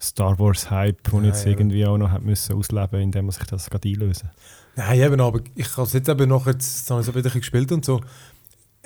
Star 0.00 0.38
Wars 0.38 0.70
Hype, 0.70 1.02
den 1.10 1.20
ich 1.20 1.26
jetzt 1.28 1.46
irgendwie 1.46 1.86
auch 1.86 1.96
noch 1.96 2.18
müssen 2.20 2.54
ausleben, 2.56 3.00
indem 3.00 3.26
man 3.26 3.32
sich 3.32 3.44
das 3.44 3.70
gerade 3.70 3.88
einlösen. 3.88 4.30
Nein, 4.76 5.00
eben, 5.00 5.20
aber 5.20 5.40
ich 5.54 5.70
habe 5.76 5.86
es 5.86 5.94
jetzt 5.94 6.08
eben 6.08 6.28
noch, 6.28 6.46
jetzt, 6.46 6.90
habe 6.90 7.00
ich 7.00 7.08
es 7.08 7.14
wieder 7.14 7.20
ein 7.20 7.22
bisschen 7.22 7.40
gespielt 7.40 7.72
und 7.72 7.84
so. 7.84 8.00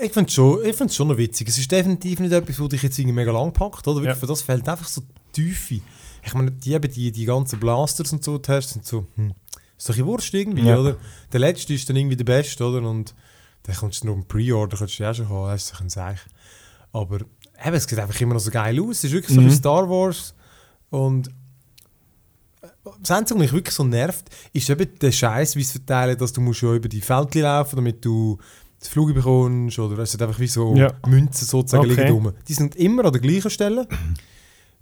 Ich 0.02 0.12
finde 0.12 0.28
es 0.28 0.34
schon, 0.34 0.64
ich 0.64 0.74
find's 0.76 0.94
schon 0.94 1.08
noch 1.08 1.18
witzig. 1.18 1.48
Es 1.48 1.58
ist 1.58 1.70
definitiv 1.70 2.20
nicht 2.20 2.32
etwas, 2.32 2.58
was 2.60 2.68
dich 2.68 2.82
jetzt 2.82 2.98
irgendwie 2.98 3.16
mega 3.16 3.32
lang 3.32 3.52
packt, 3.52 3.86
oder? 3.88 3.96
Wirklich, 3.96 4.14
Ja. 4.14 4.14
Für 4.14 4.26
das 4.26 4.40
fällt 4.40 4.66
einfach 4.68 4.86
so 4.86 5.02
Tiefe. 5.32 5.80
Ich 6.24 6.34
meine, 6.34 6.52
die, 6.52 6.78
die, 6.80 7.10
die 7.12 7.24
ganzen 7.24 7.58
Blasters 7.58 8.12
und 8.12 8.22
so, 8.22 8.38
die 8.38 8.50
hast, 8.52 8.70
sind 8.70 8.86
so, 8.86 9.06
hm, 9.16 9.32
ist 9.76 9.88
doch 9.88 9.96
ein 9.96 10.06
Wurst 10.06 10.32
irgendwie, 10.32 10.62
Ja. 10.62 10.78
oder? 10.78 10.96
Der 11.32 11.40
letzte 11.40 11.74
ist 11.74 11.88
dann 11.88 11.96
irgendwie 11.96 12.16
der 12.16 12.24
beste, 12.24 12.64
oder? 12.64 12.88
Und 12.88 13.14
dann 13.64 13.76
kommst 13.76 14.02
du 14.02 14.06
noch 14.08 14.14
im 14.14 14.24
Pre-Order, 14.24 14.76
kannst 14.76 14.98
du 14.98 15.02
ja 15.02 15.10
auch 15.10 15.14
schon 15.14 15.28
haben, 15.28 15.50
das 15.50 15.64
ist 15.70 15.80
ein 15.80 15.88
Seich. 15.90 16.18
Aber 16.92 17.16
eben, 17.20 17.74
es 17.74 17.84
sieht 17.84 17.98
einfach 17.98 18.20
immer 18.20 18.34
noch 18.34 18.40
so 18.40 18.50
geil 18.50 18.80
aus. 18.80 18.98
Es 18.98 19.04
ist 19.04 19.12
wirklich 19.12 19.34
so 19.34 19.40
Mhm. 19.40 19.46
wie 19.46 19.54
Star 19.54 19.88
Wars 19.88 20.34
und 20.90 21.30
das 23.02 23.10
Einzige, 23.10 23.38
was 23.38 23.44
mich 23.44 23.52
wirklich 23.52 23.74
so 23.74 23.84
nervt, 23.84 24.28
ist 24.52 24.68
eben 24.70 24.98
der 24.98 25.12
Scheiß, 25.12 25.56
wie 25.56 25.60
es 25.62 25.72
verteilen, 25.72 26.16
dass 26.18 26.32
du 26.32 26.40
musst 26.40 26.62
ja 26.62 26.74
über 26.74 26.88
die 26.88 27.00
Feldchen 27.00 27.42
laufen, 27.42 27.76
damit 27.76 28.04
du 28.04 28.38
das 28.78 28.88
Flug 28.88 29.14
bekommst 29.14 29.78
oder 29.78 29.98
es 30.02 30.12
sind 30.12 30.22
einfach 30.22 30.38
wie 30.40 30.46
so 30.46 30.74
Ja. 30.74 30.92
Münzen 31.06 31.46
sozusagen 31.46 31.90
Okay. 31.90 32.02
liegen 32.04 32.12
rum. 32.12 32.32
Die 32.48 32.54
sind 32.54 32.76
immer 32.76 33.04
an 33.04 33.12
der 33.12 33.20
gleichen 33.20 33.50
Stelle. 33.50 33.86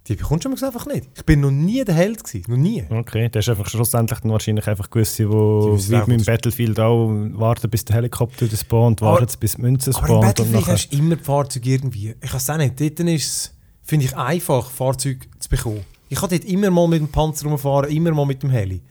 Die 0.09 0.15
bekommst 0.15 0.43
du 0.43 0.49
einfach 0.49 0.87
nicht. 0.87 1.07
Ich 1.15 1.23
bin 1.23 1.39
noch 1.41 1.51
nie 1.51 1.83
der 1.85 1.93
Held 1.93 2.23
gewesen, 2.23 2.43
noch 2.51 2.57
nie. 2.57 2.83
Okay, 2.89 3.29
das 3.29 3.45
ist 3.45 3.49
einfach 3.49 3.69
schlussendlich 3.69 4.19
dann 4.19 4.31
wahrscheinlich 4.31 4.67
einfach 4.67 4.89
gewisse, 4.89 5.29
wissen 5.29 6.07
wie 6.07 6.13
im 6.13 6.19
was- 6.19 6.25
Battlefield 6.25 6.79
auch 6.79 7.07
warten, 7.33 7.69
bis 7.69 7.85
der 7.85 7.97
Helikopter 7.97 8.47
spawnt, 8.47 9.01
warten 9.01 9.27
bis 9.39 9.53
die 9.55 9.61
Münze 9.61 9.91
Aber 9.91 9.99
im 9.99 10.05
spawnt 10.05 10.21
Battlefield 10.25 10.67
hast 10.67 10.89
du 10.91 10.97
immer 10.97 11.15
die 11.15 11.23
Fahrzeuge 11.23 11.69
irgendwie. 11.69 12.15
Ich 12.21 12.33
weiß 12.33 12.49
auch 12.49 12.57
nicht, 12.57 12.79
dort 12.81 12.99
ist 12.99 13.25
es, 13.25 13.53
finde 13.83 14.05
ich, 14.07 14.17
einfach, 14.17 14.69
Fahrzeuge 14.71 15.19
zu 15.37 15.47
bekommen. 15.49 15.81
Ich 16.09 16.17
kann 16.19 16.29
dort 16.29 16.43
immer 16.45 16.71
mal 16.71 16.87
mit 16.87 17.01
dem 17.01 17.07
Panzer 17.09 17.47
rumfahren, 17.47 17.91
immer 17.91 18.11
mal 18.11 18.25
mit 18.25 18.41
dem 18.41 18.49
Heli. 18.49 18.81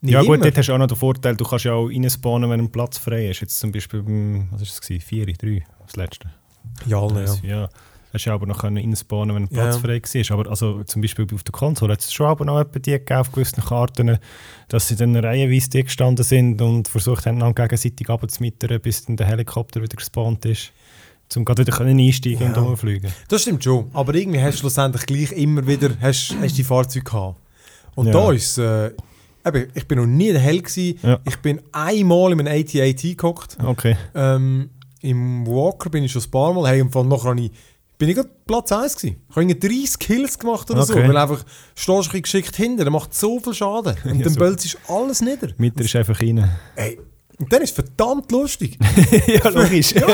Nicht 0.00 0.12
Ja 0.12 0.20
gut, 0.20 0.34
immer. 0.34 0.44
dort 0.46 0.58
hast 0.58 0.68
du 0.68 0.72
auch 0.74 0.78
noch 0.78 0.88
den 0.88 0.96
Vorteil, 0.96 1.36
du 1.36 1.44
kannst 1.44 1.64
ja 1.64 1.74
auch 1.74 1.86
reinspawnen, 1.88 2.50
wenn 2.50 2.58
ein 2.60 2.70
Platz 2.72 2.98
frei 2.98 3.30
ist. 3.30 3.40
Jetzt 3.40 3.58
zum 3.60 3.70
Beispiel 3.70 4.02
beim, 4.02 4.48
was 4.50 4.60
war 4.60 4.66
es, 4.66 4.80
gewesen? 4.80 5.00
4, 5.00 5.26
3, 5.26 5.64
das 5.86 5.96
letzte. 5.96 6.28
Ja, 6.86 7.06
ja. 7.08 7.34
ja. 7.44 7.68
Hast 8.16 8.24
du 8.26 8.30
aber 8.30 8.46
noch 8.46 8.58
können 8.60 8.76
wenn 8.76 9.42
ein 9.44 9.48
Ja. 9.50 9.64
Platz 9.70 9.76
frei 9.76 10.00
war. 10.00 10.38
Aber 10.38 10.50
also, 10.50 10.82
zum 10.84 11.02
Beispiel 11.02 11.26
auf 11.34 11.42
der 11.42 11.52
Konsole 11.52 11.92
hat 11.92 12.00
es 12.00 12.12
schon 12.12 12.26
aber 12.26 12.44
noch 12.46 12.64
die 12.64 12.80
gegeben 12.92 13.20
auf 13.20 13.30
gewissen 13.30 13.62
Karten, 13.62 14.18
dass 14.68 14.88
sie 14.88 14.96
dann 14.96 15.14
reihenweise 15.14 15.68
die 15.68 15.84
gestanden 15.84 16.24
sind 16.24 16.62
und 16.62 16.88
versucht 16.88 17.26
haben, 17.26 17.38
dann 17.40 17.54
gegenseitig 17.54 18.08
abzumittern, 18.08 18.80
bis 18.80 19.04
dann 19.04 19.16
der 19.16 19.26
Helikopter 19.26 19.82
wieder 19.82 19.96
gespawnt 19.96 20.44
ist. 20.46 20.72
Um 21.36 21.44
gerade 21.44 21.66
wieder 21.66 21.78
einsteigen 21.80 22.40
Ja. 22.40 22.46
und 22.48 22.56
rumfliegen. 22.56 23.12
Das 23.28 23.42
stimmt 23.42 23.62
schon. 23.64 23.90
Aber 23.92 24.14
irgendwie 24.14 24.40
hast 24.40 24.54
du 24.54 24.60
schlussendlich 24.60 25.04
gleich 25.06 25.32
immer 25.32 25.66
wieder 25.66 25.90
hast, 26.00 26.34
hast 26.40 26.56
die 26.56 26.64
Fahrzeuge 26.64 27.04
gehabt. 27.04 27.38
Und 27.96 28.06
Ja. 28.06 28.12
da 28.12 28.32
ist 28.32 28.56
äh, 28.58 28.92
eben, 29.44 29.66
ich 29.74 29.86
bin 29.86 29.98
noch 29.98 30.06
nie 30.06 30.32
der 30.32 30.40
Held 30.40 30.64
gewesen. 30.64 30.98
Ja. 31.02 31.18
Ich 31.26 31.36
bin 31.38 31.60
einmal 31.72 32.32
in 32.32 32.40
einem 32.40 32.46
AT-AT 32.46 33.16
gehockt. 33.16 33.58
Okay. 33.62 33.96
Ähm, 34.14 34.70
Im 35.02 35.46
Walker 35.46 35.90
bin 35.90 36.04
ich 36.04 36.12
schon 36.12 36.22
ein 36.22 36.30
paar 36.30 36.52
Mal. 36.54 36.68
Hey, 36.70 36.80
im 36.80 36.90
Fall 36.90 37.04
nachher 37.04 37.30
habe 37.30 37.40
ich, 37.40 37.50
bin 37.98 38.08
ich 38.10 38.14
gerade 38.16 38.30
Platz 38.46 38.72
1 38.72 38.96
gewesen. 38.96 39.22
Ich 39.28 39.36
habe 39.36 39.42
irgendwie 39.48 39.68
30 39.84 39.98
Kills 39.98 40.38
gemacht 40.38 40.70
oder 40.70 40.82
so. 40.84 40.92
Okay. 40.94 41.08
Weil 41.08 41.16
einfach, 41.16 41.44
stehst 41.74 42.12
du 42.12 42.20
geschickt 42.22 42.54
hinter, 42.56 42.84
der 42.84 42.90
macht 42.92 43.14
so 43.14 43.40
viel 43.40 43.54
Schaden. 43.54 43.96
Und 44.04 44.18
Ja, 44.18 44.24
dann 44.24 44.32
so. 44.34 44.38
bölzt 44.38 44.78
alles 44.88 45.20
nieder. 45.22 45.48
Mitter 45.58 45.80
ist 45.84 45.96
einfach 45.96 46.20
rein. 46.20 46.48
Ey, 46.74 46.98
Und 47.38 47.52
dann 47.52 47.62
ist 47.62 47.70
es 47.70 47.74
verdammt 47.74 48.30
lustig. 48.32 48.78
ja, 49.26 49.48
logisch. 49.48 49.92
ja. 49.92 50.06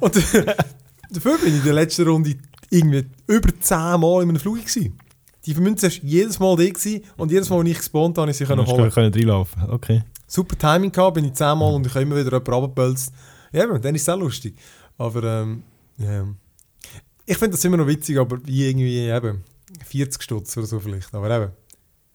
Und 0.00 0.14
dafür 1.10 1.38
bin 1.38 1.48
ich 1.48 1.54
in 1.58 1.64
der 1.64 1.74
letzten 1.74 2.08
Runde 2.08 2.34
irgendwie 2.70 3.06
über 3.26 3.48
10 3.60 3.76
Mal 4.00 4.22
in 4.22 4.28
einem 4.30 4.38
Flug 4.40 4.58
gewesen. 4.60 4.98
Die 5.44 5.54
Münze 5.54 5.88
war 5.88 5.98
jedes 6.04 6.38
Mal 6.38 6.56
da 6.56 6.64
gewesen 6.68 7.02
und 7.16 7.30
jedes 7.32 7.50
Mal, 7.50 7.58
wenn 7.60 7.66
ich 7.66 7.78
gespawnt 7.78 8.16
habe, 8.18 8.30
ich 8.30 8.36
sie 8.36 8.44
können 8.44 8.64
holen. 8.66 8.84
du 8.84 8.90
können 8.90 9.12
reinlaufen 9.12 9.62
Okay. 9.70 10.02
Super 10.26 10.56
Timing 10.56 10.90
gehabt, 10.92 11.14
bin 11.14 11.24
ich 11.26 11.34
10 11.34 11.58
Mal 11.58 11.74
und 11.74 11.86
ich 11.86 11.92
habe 11.94 12.02
immer 12.02 12.14
wieder 12.16 12.30
jemanden 12.30 12.52
runtergepölzt. 12.52 13.12
Ja, 13.52 13.66
dann 13.78 13.94
ist 13.94 14.02
es 14.02 14.08
auch 14.08 14.18
lustig. 14.18 14.56
Aber, 14.98 15.22
ähm, 15.24 15.62
ja. 15.98 16.24
Ich 17.32 17.38
finde 17.38 17.52
das 17.52 17.64
immer 17.64 17.78
noch 17.78 17.86
witzig, 17.86 18.18
aber 18.18 18.38
wie 18.46 18.68
irgendwie 18.68 19.08
eben 19.08 19.42
40 19.86 20.22
Stutz 20.22 20.54
oder 20.58 20.66
so 20.66 20.78
vielleicht. 20.80 21.14
Aber 21.14 21.30
eben. 21.34 21.52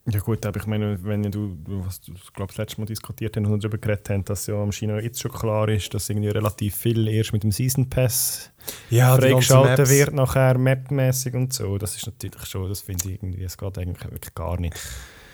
Ja 0.09 0.19
gut, 0.19 0.45
aber 0.45 0.59
ich 0.59 0.67
meine, 0.67 1.03
wenn 1.03 1.23
du, 1.23 1.57
was 1.65 1.99
du 2.01 2.13
glaub, 2.33 2.49
das 2.49 2.57
letzte 2.57 2.79
Mal 2.79 2.85
diskutiert 2.85 3.35
haben 3.35 3.47
und 3.47 3.63
darüber 3.63 3.79
geredet 3.79 4.09
haben, 4.11 4.23
dass 4.25 4.45
ja 4.45 4.53
am 4.53 4.71
China 4.71 4.99
jetzt 5.01 5.19
schon 5.19 5.31
klar 5.31 5.67
ist, 5.69 5.91
dass 5.91 6.07
irgendwie 6.09 6.29
relativ 6.29 6.75
viel 6.75 7.07
erst 7.07 7.33
mit 7.33 7.41
dem 7.41 7.51
Season 7.51 7.89
Pass 7.89 8.51
Ja, 8.91 9.15
freigeschaltet 9.15 9.89
wird, 9.89 10.13
nachher 10.13 10.59
mapmäßig 10.59 11.33
und 11.33 11.51
so. 11.51 11.79
Das 11.79 11.95
ist 11.95 12.05
natürlich 12.05 12.45
schon, 12.45 12.69
das 12.69 12.81
finde 12.81 13.09
ich 13.09 13.15
irgendwie, 13.15 13.43
es 13.43 13.57
geht 13.57 13.77
eigentlich 13.79 14.11
wirklich 14.11 14.35
gar 14.35 14.59
nicht. 14.59 14.77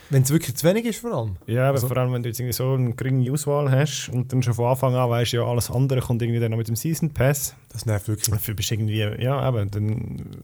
Wenn 0.09 0.23
es 0.23 0.29
wirklich 0.31 0.55
zu 0.55 0.67
wenig 0.67 0.85
ist 0.85 0.99
vor 1.01 1.13
allem. 1.13 1.35
Ja, 1.47 1.63
aber 1.69 1.73
Also- 1.75 1.87
vor 1.87 1.97
allem, 1.97 2.13
wenn 2.13 2.23
du 2.23 2.29
jetzt 2.29 2.39
irgendwie 2.39 2.53
so 2.53 2.73
eine 2.73 2.93
geringe 2.93 3.31
Auswahl 3.31 3.71
hast 3.71 4.09
und 4.09 4.31
dann 4.31 4.43
schon 4.43 4.53
von 4.53 4.65
Anfang 4.65 4.93
an 4.95 5.09
weißt, 5.09 5.31
ja, 5.33 5.43
alles 5.43 5.71
andere 5.71 6.01
kommt 6.01 6.21
irgendwie 6.21 6.39
dann 6.39 6.51
noch 6.51 6.57
mit 6.57 6.67
dem 6.67 6.75
Season 6.75 7.11
Pass. 7.13 7.55
Das 7.69 7.85
nervt 7.85 8.07
wirklich. 8.07 8.29
Dafür 8.29 8.53
bist 8.53 8.69
du 8.69 8.75
irgendwie, 8.75 8.97
ja, 9.23 9.47
eben, 9.49 9.71
dann, 9.71 10.43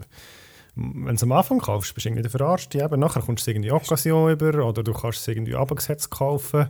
wenn 0.75 1.05
du 1.05 1.13
es 1.13 1.23
am 1.23 1.31
Anfang 1.33 1.59
kaufst, 1.59 1.93
bist 1.93 2.05
du 2.05 2.09
irgendwie 2.09 2.21
der 2.23 2.31
Verarschte. 2.31 2.81
Eben, 2.83 2.99
nachher 2.99 3.21
kommst 3.21 3.45
du 3.45 3.51
irgendwie 3.51 3.71
Occasion 3.71 4.31
über 4.31 4.65
oder 4.65 4.81
du 4.83 4.93
kannst 4.93 5.19
es 5.19 5.27
irgendwie 5.27 5.55
abgesetzt 5.55 6.09
kaufen. 6.09 6.67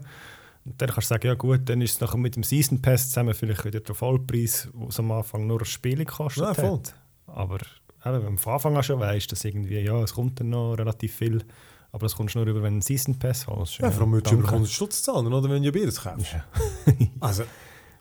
Und 0.66 0.82
dann 0.82 0.90
kannst 0.90 1.10
du 1.10 1.14
sagen, 1.14 1.28
ja 1.28 1.36
gut, 1.36 1.62
dann 1.66 1.82
ist 1.82 1.94
es 1.96 2.02
nachher 2.02 2.18
mit 2.18 2.36
dem 2.36 2.44
Season 2.44 2.82
Pass 2.82 3.10
zusammen 3.10 3.34
vielleicht 3.34 3.64
wieder 3.66 3.80
der 3.80 3.96
Vollpreis, 3.96 4.68
wo 4.74 4.88
es 4.88 5.00
am 5.00 5.12
Anfang 5.12 5.48
nur 5.48 5.60
ein 5.62 5.66
Spiel 5.66 5.98
gekostet 6.00 6.44
Ja, 6.44 6.54
voll. 6.54 6.72
hat. 6.80 6.96
Aber 7.28 7.58
eben, 8.06 8.26
wenn 8.26 8.36
du 8.36 8.42
von 8.42 8.54
Anfang 8.54 8.76
an 8.76 8.84
schon 8.84 9.00
weißt, 9.00 9.32
dass 9.32 9.46
irgendwie, 9.46 9.80
ja, 9.80 10.02
es 10.04 10.14
kommt 10.16 10.40
dann 10.40 10.50
noch 10.50 10.74
relativ 10.74 11.16
viel, 11.16 11.44
aber 11.92 12.06
das 12.06 12.16
kommst 12.16 12.36
du 12.36 12.40
nur 12.40 12.48
über, 12.48 12.60
wenn 12.62 12.74
du 12.74 12.76
einen 12.76 12.82
Season 12.82 13.18
Pass 13.18 13.48
hast. 13.48 13.80
Ja, 13.80 13.90
vor 13.92 14.04
allem 14.04 14.12
würdest 14.14 14.32
du 14.32 14.36
danke. 14.38 14.52
100 14.52 14.72
Stutz 14.72 15.04
zahlen, 15.04 15.32
oder? 15.34 15.50
Wenn 15.50 15.64
du 15.64 15.72
Bieres 15.72 16.02
kaufst. 16.02 16.34
Ja, 16.34 16.46
Also, 17.20 17.44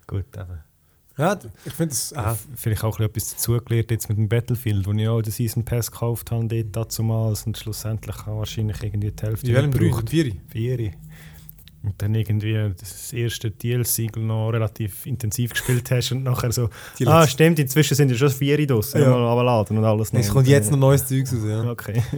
gut, 0.06 0.24
eben. 0.36 0.58
ja, 1.16 1.38
ich 1.64 1.72
finde 1.72 1.90
das. 1.94 2.12
Äh, 2.12 2.34
Vielleicht 2.54 2.84
auch 2.84 3.00
etwas 3.00 3.30
dazugelernt 3.30 3.90
jetzt 3.90 4.08
mit 4.08 4.18
dem 4.18 4.28
Battlefield, 4.28 4.86
wo 4.86 4.92
ich 4.92 5.08
auch 5.08 5.22
den 5.22 5.32
Season 5.32 5.64
Pass 5.64 5.90
gekauft 5.90 6.30
habe, 6.30 6.46
dort 6.46 6.76
dazumals 6.76 7.46
und 7.46 7.56
schlussendlich 7.56 8.16
habe 8.26 8.38
wahrscheinlich 8.38 8.82
irgendwie 8.82 9.10
die 9.10 9.22
Hälfte 9.26 9.46
in 9.48 9.54
welchem 9.54 9.70
gebraucht. 9.72 10.10
Vieri? 10.10 10.40
Vier. 10.48 10.92
Und 11.80 11.94
dann 12.02 12.12
irgendwie 12.16 12.74
das 12.76 13.12
erste 13.12 13.52
DLC 13.52 14.14
noch 14.16 14.50
relativ 14.50 15.06
intensiv 15.06 15.52
gespielt 15.52 15.88
hast 15.92 16.10
und 16.10 16.24
nachher 16.24 16.50
so, 16.50 16.68
ah 17.06 17.24
stimmt, 17.26 17.60
inzwischen 17.60 17.94
sind 17.94 18.10
ja 18.10 18.16
schon 18.16 18.30
vier 18.30 18.66
draussen, 18.66 19.00
Ja. 19.00 19.06
ja. 19.08 19.16
mal 19.16 19.28
runterladen 19.28 19.78
und 19.78 19.84
alles. 19.84 20.12
Es 20.12 20.28
kommt 20.28 20.48
jetzt 20.48 20.72
noch 20.72 20.78
neues 20.78 21.06
Zeug 21.06 21.24
raus, 21.32 21.38
ja. 21.46 21.70
Okay. 21.70 22.02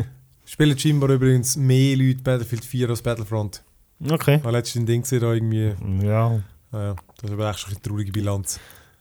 Spielen 0.50 0.76
scheinbar 0.76 1.10
übrigens 1.10 1.56
mehr 1.56 1.96
Leute 1.96 2.24
Battlefield 2.24 2.64
4 2.64 2.90
als 2.90 3.00
Battlefront. 3.02 3.62
Okay. 4.10 4.40
Ich 4.44 4.50
letztens 4.50 4.82
ein 4.82 4.86
Ding 4.86 5.02
gesehen, 5.02 5.20
da 5.20 5.32
irgendwie. 5.32 5.76
Ja. 6.04 6.40
Naja, 6.72 6.96
das 7.18 7.30
ist 7.30 7.32
aber 7.32 7.50
echt 7.50 7.60
schon 7.60 7.70
eine 7.70 7.80
traurige 7.80 8.10
Bilanz. 8.10 8.58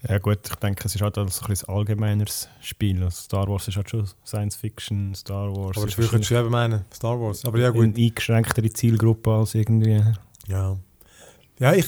ja 0.07 0.19
gut, 0.19 0.41
ich 0.47 0.55
denke, 0.57 0.83
es 0.85 0.93
ist 0.93 1.01
halt 1.01 1.17
auch 1.17 1.27
so 1.27 1.47
ein 1.47 1.75
allgemeineres 1.75 2.49
Spiel. 2.61 3.03
Also 3.03 3.21
Star 3.23 3.47
Wars 3.47 3.67
ist 3.67 3.77
halt 3.77 3.89
schon 3.89 4.07
Science 4.23 4.57
Fiction, 4.57 5.15
Star 5.15 5.51
Wars 5.51 5.75
Aber 5.75 5.87
das 5.87 5.95
könntest 5.95 6.29
du 6.29 6.35
eben 6.35 6.51
meinen, 6.51 6.85
Star 6.93 7.19
Wars. 7.19 7.43
Aber 7.43 7.57
ja, 7.57 7.71
gut. 7.71 7.83
eine 7.83 7.95
eingeschränktere 7.95 8.69
Zielgruppe 8.69 9.31
als 9.31 9.55
irgendwie... 9.55 10.03
Ja. 10.45 10.77
Ja, 11.57 11.73
ich, 11.73 11.87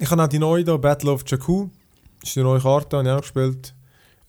ich 0.00 0.10
habe 0.10 0.24
auch 0.24 0.28
die 0.28 0.40
neue 0.40 0.64
da, 0.64 0.76
Battle 0.76 1.12
of 1.12 1.22
Jakku. 1.24 1.68
Das 2.20 2.30
ist 2.30 2.36
eine 2.36 2.46
neue 2.46 2.60
Karte, 2.60 2.96
habe 2.96 3.08
ich 3.08 3.14
auch 3.14 3.20
gespielt. 3.20 3.74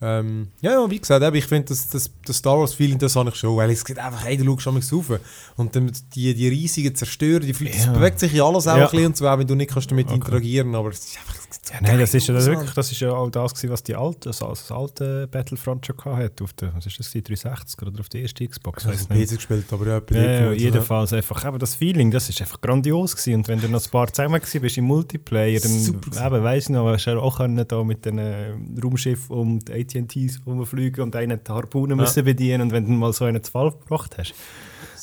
Ähm, 0.02 0.48
ja, 0.62 0.72
ja, 0.72 0.90
wie 0.90 0.98
gesagt, 1.00 1.36
ich 1.36 1.46
finde 1.46 1.68
das, 1.68 1.90
das, 1.90 2.10
das 2.26 2.38
Star 2.38 2.58
Wars-Feeling, 2.58 2.98
das 3.00 3.16
habe 3.18 3.30
ich 3.30 3.36
schon, 3.36 3.58
weil 3.58 3.70
es 3.70 3.84
geht 3.84 4.00
einfach, 4.00 4.24
hey, 4.24 4.38
du 4.38 4.46
schaust 4.58 4.62
schon 4.64 5.00
rauf. 5.00 5.20
Und 5.58 5.76
dann 5.76 5.92
die, 6.16 6.34
die 6.34 6.48
riesigen 6.48 6.96
Zerstörer, 6.96 7.42
die 7.42 7.54
fliegen, 7.54 7.78
Ja. 7.78 7.86
das 7.88 7.94
bewegt 7.94 8.20
sich 8.20 8.32
ja 8.32 8.46
alles 8.46 8.66
auch 8.68 8.78
Ja. 8.78 8.86
ein 8.86 8.92
bisschen 8.92 9.06
und 9.08 9.22
auch 9.24 9.38
wenn 9.40 9.48
du 9.48 9.56
nicht 9.56 9.72
kannst 9.72 9.92
damit 9.92 10.08
Okay. 10.08 10.16
interagieren 10.16 10.74
aber 10.76 10.90
es 10.90 11.00
ist 11.00 11.18
einfach 11.18 11.36
Ja, 11.74 11.80
nein, 11.82 12.00
das 12.00 12.14
ist 12.14 12.28
ja 12.28 12.34
das, 12.34 12.46
wirklich, 12.46 12.72
das 12.72 12.92
ist 12.92 13.00
ja 13.02 13.12
auch 13.12 13.30
das, 13.30 13.54
gewesen, 13.54 13.72
was 13.72 13.84
die 13.84 13.96
alte, 13.96 14.30
also 14.30 14.48
das 14.50 14.72
alte 14.72 15.28
Battlefront 15.28 15.86
schon 15.86 15.96
hatte. 16.06 16.44
Auf 16.44 16.54
der, 16.54 16.74
was 16.76 16.86
ist 16.86 16.98
das, 16.98 17.10
gewesen, 17.12 17.24
360 17.26 17.82
oder 17.82 18.00
auf 18.00 18.08
der 18.10 18.22
ersten 18.22 18.48
Xbox? 18.48 18.84
Ich 18.86 18.90
weiss 18.90 19.02
auf 19.04 19.10
nicht. 19.10 19.30
Gespielt, 19.36 19.66
aber 19.74 19.86
ja, 19.88 20.02
Ja, 20.12 20.22
ja, 20.46 20.52
jedenfalls 20.54 21.12
einfach, 21.12 21.46
eben 21.46 21.60
das 21.60 21.76
Feeling, 21.76 22.10
das 22.12 22.30
ist 22.30 22.40
einfach 22.42 22.62
grandios 22.62 23.16
gewesen. 23.16 23.36
Und 23.36 23.48
wenn 23.50 23.60
du 23.60 23.68
noch 23.68 23.84
ein 23.84 23.92
paar 23.92 24.12
zusammen 24.14 24.40
gewesen 24.40 24.62
bist 24.62 24.78
im 24.78 24.86
Multiplayer, 24.86 25.60
dann, 25.60 25.80
Super 25.80 26.26
eben, 26.28 26.44
weiss 26.44 26.64
ich 26.66 26.70
noch, 26.70 26.88
hast 26.88 27.06
du 27.06 27.20
auch 27.20 27.38
können, 27.38 27.68
da 27.68 27.84
mit 27.84 28.06
äh, 28.06 28.54
Raumschiff 28.84 29.30
und 29.30 29.70
AT&Ts 29.98 30.42
rumfliegen 30.46 31.04
und 31.04 31.16
einen 31.16 31.40
die 31.44 31.52
Harpunen 31.52 31.98
Ja. 31.98 32.04
müssen 32.04 32.24
bedienen 32.26 32.62
und 32.62 32.72
wenn 32.72 32.86
du 32.86 32.92
mal 32.92 33.14
so 33.14 33.26
einen 33.26 33.44
zu 33.44 33.52
Fall 33.52 33.72
gebracht 33.72 34.16
hast, 34.18 34.34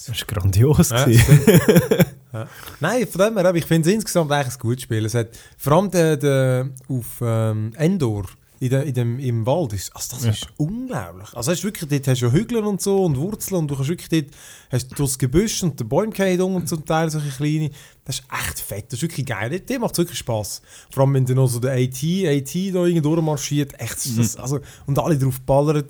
das 0.07 0.09
war 0.09 0.27
grandios. 0.27 0.91
Ja, 0.91 1.07
ja. 2.33 2.49
Nein, 2.81 3.07
von 3.09 3.21
dem 3.21 3.39
her, 3.39 3.55
ich 3.55 3.65
finde 3.65 3.89
es 3.89 3.95
insgesamt 3.95 4.31
eigentlich 4.31 4.55
ein 4.55 4.59
gutes 4.61 4.83
Spiel. 4.85 5.05
Es 5.05 5.15
hat, 5.15 5.29
vor 5.59 5.73
allem 5.73 5.91
der, 5.91 6.17
der, 6.17 6.71
auf 6.89 7.19
ähm, 7.21 7.73
Endor, 7.77 8.25
in 8.61 8.71
der, 8.71 8.85
in 8.85 8.95
dem, 8.95 9.19
im 9.19 9.45
Wald, 9.47 9.73
ist, 9.75 9.95
also 9.95 10.17
das 10.17 10.25
Ja. 10.25 10.31
ist 10.31 10.49
unglaublich. 10.57 11.29
Also 11.35 11.53
hast 11.53 11.63
wirklich, 11.65 11.89
dort 11.91 12.07
hast 12.09 12.23
du 12.23 12.27
ja 12.27 12.33
Hügel 12.33 12.59
und 12.65 12.81
so 12.81 13.05
und 13.05 13.17
Wurzeln 13.17 13.59
und 13.61 13.69
du 13.71 13.75
kannst 13.77 13.91
wirklich 13.91 14.09
dort, 14.09 14.35
hast 14.71 14.91
du 14.91 15.03
das 15.05 15.19
Gebüsch 15.19 15.63
und 15.63 15.79
den 15.79 15.89
Bäume 15.89 16.45
um 16.45 16.55
und 16.57 16.69
zum 16.69 16.85
Teil 16.85 17.11
solche 17.11 17.29
kleine. 17.31 17.71
Das 18.05 18.21
ist 18.21 18.25
echt 18.33 18.61
fett, 18.61 18.85
das 18.89 18.95
ist 18.99 19.03
wirklich 19.03 19.27
geil. 19.27 19.51
Dort- 19.51 19.81
macht 19.81 19.93
es 19.93 19.99
wirklich 19.99 20.19
Spass. 20.19 20.63
Vor 20.91 21.03
allem, 21.05 21.15
wenn 21.15 21.25
dann 21.27 21.37
noch 21.37 21.49
so 21.49 21.59
der 21.61 21.73
AT, 21.73 22.03
AT 22.27 22.71
da 22.73 22.85
irgendwie 22.85 23.01
durchmarschiert, 23.03 23.79
echt, 23.81 24.07
Mhm. 24.07 24.17
das, 24.19 24.37
also, 24.37 24.61
und 24.87 24.99
alle 24.99 25.19
drauf 25.19 25.41
ballern. 25.41 25.85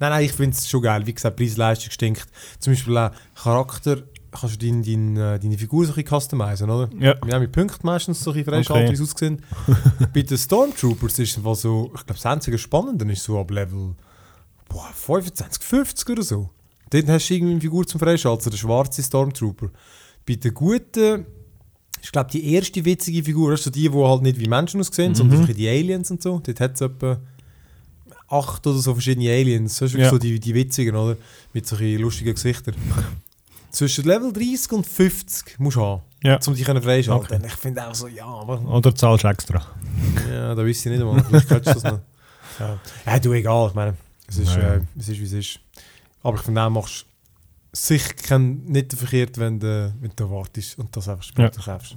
Nein, 0.00 0.10
nein, 0.10 0.24
ich 0.24 0.32
finde 0.32 0.56
es 0.56 0.68
schon 0.68 0.82
geil. 0.82 1.06
Wie 1.06 1.12
gesagt, 1.12 1.36
Preis-Leistung 1.36 1.90
stinkt. 1.90 2.26
Zum 2.58 2.72
Beispiel 2.72 2.96
auch 2.96 3.10
Charakter, 3.34 4.02
kannst 4.32 4.60
du 4.62 4.66
dein, 4.66 4.82
dein, 4.82 5.16
äh, 5.16 5.38
deine 5.40 5.58
Figur 5.58 5.84
so 5.84 5.92
ein 5.92 5.96
bisschen 6.02 6.20
customizen, 6.20 6.70
oder? 6.70 6.88
Ja. 6.98 7.14
Wir 7.24 7.34
haben 7.34 7.42
mit 7.42 7.52
Punkten 7.52 7.84
meistens 7.86 8.20
so 8.22 8.30
ein 8.32 8.44
bisschen 8.44 8.54
Okay. 8.70 8.88
wie 8.88 8.92
es 8.94 9.00
aussieht. 9.00 9.38
Bei 10.14 10.22
den 10.22 10.38
Stormtroopers 10.38 11.18
ist 11.18 11.36
es 11.36 11.60
so, 11.62 11.86
ich 11.86 11.92
glaube, 12.06 12.14
das 12.14 12.26
einzige 12.26 12.58
Spannende 12.58 13.10
ist 13.12 13.22
so 13.24 13.38
ab 13.40 13.50
Level 13.50 13.94
boah, 14.68 14.88
25, 14.94 15.62
50 15.62 16.10
oder 16.10 16.22
so. 16.22 16.50
Dort 16.90 17.08
hast 17.08 17.28
du 17.28 17.34
irgendwie 17.34 17.52
eine 17.52 17.60
Figur 17.60 17.86
zum 17.86 17.98
Freischalten, 18.00 18.50
der 18.50 18.58
schwarze 18.58 19.02
Stormtrooper. 19.02 19.70
Bei 20.26 20.34
den 20.34 20.54
guten, 20.54 21.26
ich 22.02 22.12
glaube, 22.12 22.30
die 22.30 22.52
erste 22.52 22.84
witzige 22.84 23.22
Figur, 23.22 23.50
das 23.50 23.60
ist 23.60 23.64
so 23.64 23.70
die, 23.70 23.88
die 23.88 23.94
halt 23.96 24.22
nicht 24.22 24.38
wie 24.38 24.48
Menschen 24.48 24.80
aussehen, 24.80 25.14
sondern 25.14 25.38
Mhm. 25.38 25.42
so 25.42 25.50
ein 25.50 25.54
bisschen 25.54 25.58
die 25.58 25.68
Aliens 25.68 26.10
und 26.10 26.22
so. 26.22 26.40
Dort 26.44 26.60
hat 26.60 26.74
es 26.74 26.80
etwa 26.80 27.18
acht 28.28 28.64
oder 28.66 28.78
so 28.78 28.92
verschiedene 28.94 29.30
Aliens. 29.30 29.78
Das 29.78 29.92
ist 29.92 29.98
Ja. 29.98 30.08
so 30.08 30.18
die, 30.18 30.38
die 30.38 30.54
witzigen, 30.54 30.94
oder? 30.94 31.16
Mit 31.52 31.66
so 31.66 31.74
ein 31.76 31.80
bisschen 31.80 32.00
lustigen 32.02 32.34
Gesichtern. 32.34 32.74
Zwischen 33.70 34.04
Level 34.04 34.32
30 34.32 34.72
und 34.72 34.86
50 34.86 35.58
musst 35.58 35.76
du 35.76 35.82
haben, 35.82 36.02
Ja. 36.22 36.38
um 36.46 36.54
dich 36.54 36.64
freischalten 36.64 37.36
Okay. 37.36 37.40
Ich 37.46 37.52
finde 37.54 37.86
auch 37.86 37.94
so, 37.94 38.08
ja, 38.08 38.24
aber 38.26 38.60
Oder 38.62 38.94
zahlst 38.94 39.24
du 39.24 39.28
extra. 39.28 39.64
ja, 40.30 40.54
da 40.54 40.64
wüsste 40.64 40.88
ich 40.90 40.98
nicht 40.98 41.06
einmal. 41.06 41.22
Vielleicht 41.24 41.48
könntest 41.48 41.76
du 41.76 41.80
das 41.80 41.92
noch. 41.92 42.00
Ja. 42.58 42.78
ja, 43.06 43.18
du, 43.18 43.32
egal. 43.32 43.68
Ich 43.68 43.74
meine, 43.74 43.96
es 44.28 44.36
ist, 44.36 44.54
Ja, 44.54 44.60
ja. 44.60 44.74
äh, 44.74 44.80
es 44.98 45.08
ist 45.08 45.18
wie 45.20 45.24
es 45.24 45.32
ist. 45.32 45.60
Aber 46.22 46.36
ich 46.36 46.42
finde 46.42 46.60
auch, 46.60 46.68
machst 46.68 47.06
sicher 47.72 48.12
kein, 48.14 48.64
nicht 48.64 48.92
verkehrt, 48.92 49.38
wenn 49.38 49.58
du, 49.58 49.94
wenn 49.98 50.12
du 50.14 50.30
wartest 50.30 50.78
und 50.78 50.94
das 50.94 51.08
einfach 51.08 51.22
später 51.22 51.62
kaufst. 51.62 51.96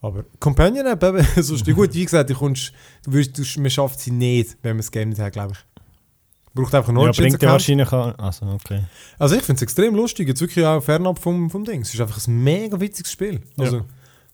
Aber 0.00 0.24
Companion 0.40 0.86
App, 0.86 1.02
eben, 1.04 1.24
so 1.42 1.54
ist 1.54 1.64
die 1.66 1.72
gut. 1.74 1.92
Wie 1.94 2.04
gesagt, 2.04 2.30
du, 2.30 2.34
kommst, 2.34 2.72
du, 3.04 3.12
wirst, 3.12 3.36
du 3.38 3.60
man 3.60 3.70
schafft 3.70 4.00
sie 4.00 4.10
nicht, 4.10 4.56
wenn 4.62 4.72
man 4.72 4.78
das 4.78 4.90
Game 4.90 5.10
nicht 5.10 5.20
hat, 5.20 5.32
glaube 5.32 5.52
ich. 5.52 5.58
Braucht 6.54 6.74
einfach 6.74 6.88
einen 6.88 6.98
Ja, 6.98 7.04
Origins 7.04 7.28
bringt 7.28 7.42
ja 7.42 7.52
wahrscheinlich 7.52 7.92
an. 7.92 8.14
Also, 8.16 8.46
okay. 8.46 8.82
Also 9.18 9.36
ich 9.36 9.42
finde 9.42 9.58
es 9.58 9.62
extrem 9.62 9.94
lustig, 9.94 10.28
jetzt 10.28 10.40
wirklich 10.40 10.64
auch 10.64 10.80
fernab 10.82 11.18
vom, 11.18 11.50
vom 11.50 11.64
Ding. 11.64 11.82
Es 11.82 11.92
ist 11.94 12.00
einfach 12.00 12.26
ein 12.26 12.42
mega 12.42 12.80
witziges 12.80 13.12
Spiel. 13.12 13.40
Also 13.56 13.78
Ja. 13.78 13.84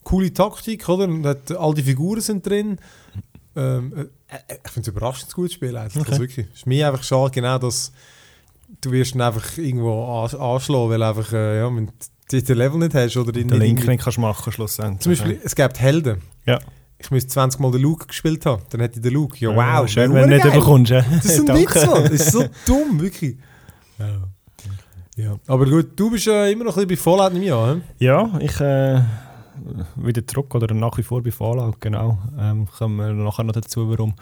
coole 0.02 0.32
Taktik, 0.32 0.88
oder? 0.88 1.04
Und 1.04 1.26
hat, 1.26 1.50
all 1.52 1.74
die 1.74 1.82
Figuren 1.82 2.20
sind 2.20 2.46
drin. 2.46 2.78
Ähm, 3.56 3.92
äh, 3.96 4.34
äh, 4.34 4.58
ich 4.64 4.70
finde 4.70 4.88
es 4.90 4.96
überraschend 4.96 5.32
gutes 5.32 5.52
Spiel 5.54 5.76
eigentlich. 5.76 5.96
Okay. 6.00 6.10
Also 6.10 6.22
wirklich. 6.22 6.46
Es 6.52 6.60
ist 6.60 6.66
mir 6.66 6.88
einfach 6.88 7.04
schade, 7.04 7.30
genau, 7.30 7.58
dass 7.58 7.92
du 8.80 8.90
wirst 8.90 9.14
ihn 9.14 9.20
einfach 9.20 9.56
irgendwo 9.58 10.04
an, 10.04 10.34
anschlagen, 10.40 10.90
weil 10.90 11.02
einfach, 11.02 11.32
äh, 11.32 11.58
ja, 11.58 11.66
wenn 11.74 11.86
du 12.30 12.42
den 12.42 12.56
Level 12.56 12.78
nicht 12.78 12.94
hast 12.94 13.16
oder 13.16 13.32
den 13.32 13.48
Link 13.48 13.86
nicht 13.86 14.02
kannst 14.02 14.18
machen 14.18 14.52
schlussendlich. 14.52 15.00
Zum 15.00 15.12
Beispiel, 15.12 15.40
es 15.44 15.54
gibt 15.54 15.78
Helden. 15.78 16.22
Ja. 16.46 16.58
Ich 16.98 17.10
müsste 17.10 17.28
20 17.30 17.60
Mal 17.60 17.70
den 17.72 17.82
Luke 17.82 18.06
gespielt 18.06 18.46
haben, 18.46 18.62
dann 18.70 18.80
hätte 18.80 18.96
ich 18.98 19.02
den 19.02 19.12
Luke. 19.14 19.36
Ja, 19.38 19.50
Ja, 19.50 19.80
wow. 19.80 19.88
schön, 19.88 20.12
wäre 20.14 20.24
wenn 20.24 20.30
du 20.30 20.36
nicht 20.36 20.46
geil. 20.46 20.58
bekommst. 20.58 20.90
Ja. 20.90 21.02
Das 21.02 21.24
ist 21.24 21.50
ein. 21.50 21.56
Witz, 21.58 21.86
Mann. 21.86 22.02
Das 22.04 22.10
ist 22.12 22.32
so 22.32 22.44
dumm, 22.66 23.00
wirklich. 23.00 23.36
Ja. 23.98 24.28
ja. 25.16 25.36
Aber 25.46 25.66
gut, 25.66 25.88
du 25.96 26.10
bist 26.10 26.26
äh, 26.28 26.50
immer 26.52 26.64
noch 26.64 26.76
ein 26.76 26.86
bisschen 26.86 27.14
bei 27.14 27.18
Fallout 27.18 27.34
im 27.36 27.42
Jahr, 27.42 27.74
hä? 27.76 27.80
Ja, 27.98 28.30
ich 28.40 28.58
äh, 28.60 29.02
wieder 29.96 30.26
zurück 30.26 30.54
oder 30.54 30.72
nach 30.74 30.96
wie 30.98 31.02
vor 31.02 31.22
bei 31.22 31.30
Fallout, 31.30 31.80
genau. 31.80 32.18
Ähm, 32.38 32.66
kommen 32.78 32.96
wir 32.96 33.12
nachher 33.12 33.44
noch 33.44 33.52
dazu, 33.52 33.88
warum. 33.90 34.14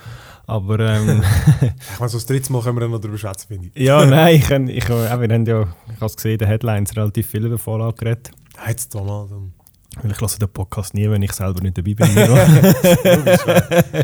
Aber 0.47 0.79
ähm, 0.81 1.23
Ich 1.61 1.99
meine, 2.01 2.09
so 2.09 2.17
das 2.19 2.27
dritte 2.27 2.53
Mal 2.53 2.63
können 2.63 2.79
wir 2.81 2.89
noch 2.89 2.99
darüber 3.01 3.17
schätzen, 3.19 3.47
finde 3.49 3.71
ich. 3.73 3.83
ja, 3.83 4.05
nein, 4.05 4.37
ich, 4.37 4.51
ich, 4.51 4.85
äh, 4.89 4.89
wir 4.91 5.09
haben 5.11 5.47
ja, 5.47 5.63
ich 5.87 5.97
habe 5.97 6.07
es 6.07 6.17
gesehen, 6.17 6.33
in 6.33 6.39
den 6.39 6.49
Headlines 6.49 6.97
relativ 6.97 7.27
viel 7.29 7.47
über 7.47 7.59
Fallout 7.59 7.97
geredet. 7.99 8.31
Ja, 8.57 8.69
jetzt. 8.71 8.95
Dann. 8.95 9.53
Weil 10.01 10.13
ich 10.13 10.21
lasse 10.21 10.39
den 10.39 10.49
Podcast 10.49 10.95
nie, 10.95 11.09
wenn 11.11 11.23
ich 11.23 11.33
selber 11.33 11.61
nicht 11.61 11.77
dabei 11.77 11.95
bin. 11.95 12.15
Logisch. 12.15 13.45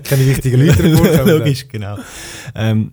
Keine 0.04 0.26
wichtigen 0.26 0.66
Leute 0.66 1.23
Logisch, 1.25 1.66
genau. 1.68 1.97
Ähm, 2.54 2.92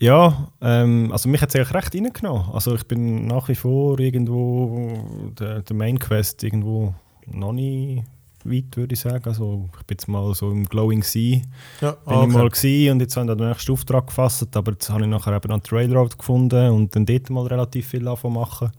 ja, 0.00 0.48
ähm, 0.60 1.10
also 1.12 1.28
mich 1.28 1.40
hat 1.40 1.50
es 1.50 1.56
eigentlich 1.56 1.74
recht 1.74 1.94
reingenommen. 1.94 2.50
Also 2.52 2.74
ich 2.74 2.84
bin 2.86 3.26
nach 3.26 3.48
wie 3.48 3.54
vor 3.54 3.98
irgendwo, 3.98 5.32
der, 5.38 5.62
der 5.62 5.76
Main 5.76 5.98
Quest 5.98 6.42
irgendwo 6.42 6.94
noch 7.26 7.52
nicht 7.52 8.04
weit, 8.44 8.76
würde 8.76 8.94
ich 8.94 9.00
sagen. 9.00 9.24
Also 9.24 9.68
ich 9.78 9.86
bin 9.86 9.96
jetzt 9.96 10.08
mal 10.08 10.34
so 10.34 10.50
im 10.50 10.66
Glowing 10.66 11.02
Sea 11.02 11.40
Ja, 11.80 11.92
bin 11.92 12.14
ah, 12.14 12.24
ich 12.24 12.32
mal 12.32 12.46
okay. 12.46 12.60
gewesen 12.60 12.92
und 12.92 13.00
jetzt 13.00 13.16
habe 13.16 13.30
ich 13.30 13.36
den 13.36 13.48
nächsten 13.48 13.72
Auftrag 13.72 14.06
gefasst, 14.06 14.56
aber 14.56 14.72
jetzt 14.72 14.90
habe 14.90 15.02
ich 15.02 15.08
nachher 15.08 15.34
eben 15.34 15.50
an 15.50 15.62
die 15.68 15.74
Railroad 15.74 16.18
gefunden 16.18 16.70
und 16.70 16.94
dann 16.94 17.06
dort 17.06 17.30
mal 17.30 17.46
relativ 17.46 17.88
viel 17.88 18.06
anfangen 18.06 18.34
machen. 18.34 18.70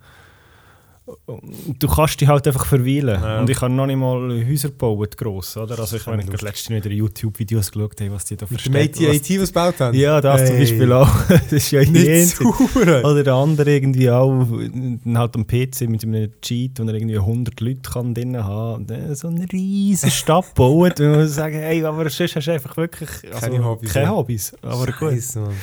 Du 1.79 1.87
kannst 1.87 2.19
dich 2.19 2.27
halt 2.27 2.45
einfach 2.47 2.65
verweilen. 2.65 3.21
Ja. 3.21 3.39
Und 3.39 3.49
ich 3.49 3.61
habe 3.61 3.73
noch 3.73 3.85
nicht 3.85 3.95
mal 3.97 4.45
Häuser 4.45 4.69
gebaut, 4.69 5.15
gross, 5.17 5.55
oder? 5.55 5.79
Also 5.79 5.95
ich 5.95 6.05
habe 6.05 6.17
lustig. 6.17 6.41
letztens 6.41 6.83
wieder 6.83 6.93
YouTube-Videos 6.93 7.71
geschaut, 7.71 7.99
hey, 7.99 8.11
was 8.11 8.25
die 8.25 8.35
da 8.35 8.45
für 8.45 8.55
Mit 8.55 8.65
dem 8.65 8.75
AT-AT, 8.75 9.41
was 9.41 9.47
gebaut 9.49 9.79
haben? 9.79 9.97
Ja, 9.97 10.19
das 10.19 10.45
zum 10.45 10.55
Hey. 10.55 10.65
Beispiel 10.65 10.91
auch. 10.93 11.09
Das 11.29 11.51
ist 11.53 11.71
ja 11.71 11.81
Nicht. 11.83 12.41
Oder 12.41 13.23
der 13.23 13.33
andere 13.33 13.71
irgendwie 13.71 14.09
auch, 14.11 14.45
dann 14.49 15.17
halt 15.17 15.35
am 15.35 15.47
PC 15.47 15.81
mit 15.87 16.03
einem 16.03 16.31
Cheat, 16.41 16.79
wo 16.79 16.83
er 16.83 16.93
irgendwie 16.93 17.17
100 17.17 17.59
Leute 17.61 17.81
kann 17.89 18.13
drin 18.13 18.43
haben 18.43 18.85
dann 18.87 19.15
so 19.15 19.27
eine 19.29 19.45
riesige 19.51 20.11
Stadt 20.11 20.53
baut. 20.55 20.99
Und 20.99 21.11
man 21.11 21.27
sagen, 21.27 21.55
hey, 21.59 21.83
aber 21.83 22.09
sonst 22.09 22.35
hast 22.35 22.47
du 22.47 22.51
einfach 22.51 22.75
wirklich 22.77 23.09
also, 23.33 23.39
Keine 23.39 23.63
Hobbys, 23.63 23.93
Keine. 23.93 24.09
Hobbys. 24.09 24.53
Aber 24.61 24.85
gut, 24.87 25.11
Scheisse, 25.11 25.39
Mann. 25.39 25.53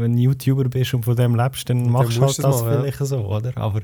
Wenn 0.00 0.16
du 0.16 0.22
YouTuber 0.22 0.64
bist 0.64 0.94
und 0.94 1.04
von 1.04 1.16
dem 1.16 1.34
lebst, 1.34 1.68
dann 1.68 1.90
machst 1.90 2.16
du 2.16 2.22
halt 2.22 2.38
du 2.38 2.42
das 2.42 2.62
mal, 2.62 2.72
ja. 2.72 2.80
vielleicht 2.80 2.98
so, 2.98 3.18
oder? 3.18 3.56
Aber 3.56 3.80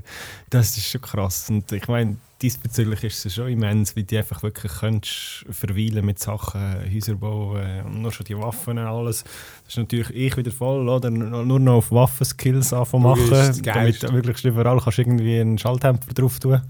das 0.51 0.77
ist 0.77 0.87
schon 0.87 1.01
krass. 1.01 1.49
Und 1.51 1.71
ich 1.73 1.87
meine, 1.89 2.17
diesbezüglich 2.43 3.05
ist 3.05 3.25
es 3.25 3.35
schon 3.35 3.49
immens, 3.49 3.97
wie 3.97 4.05
die 4.05 4.19
einfach 4.19 4.43
wirklich 4.43 4.73
könntest 4.73 5.47
verweilen 5.51 6.05
mit 6.05 6.19
Sachen, 6.19 6.61
Häuser 6.93 7.15
bauen 7.15 7.83
und 7.85 8.03
nur 8.03 8.13
schon 8.13 8.27
die 8.27 8.37
Waffen 8.37 8.79
und 8.79 8.85
alles. 8.85 9.25
Das 9.65 9.75
ist 9.75 9.79
natürlich 9.79 10.11
ich 10.11 10.37
wieder 10.37 10.51
voll, 10.51 10.89
oder? 10.89 11.11
Nur 11.11 11.61
noch 11.61 11.75
auf 11.75 11.93
Waffenskills 11.93 12.73
anfangen 12.73 13.05
machen, 13.05 13.63
damit 13.63 14.03
du 14.03 14.13
möglichst 14.13 14.45
überall 14.45 14.81
kannst 14.81 14.99
irgendwie 14.99 15.41
einen 15.41 15.59
Schalldämpfer 15.59 16.13
drauf 16.13 16.39
tun. 16.39 16.61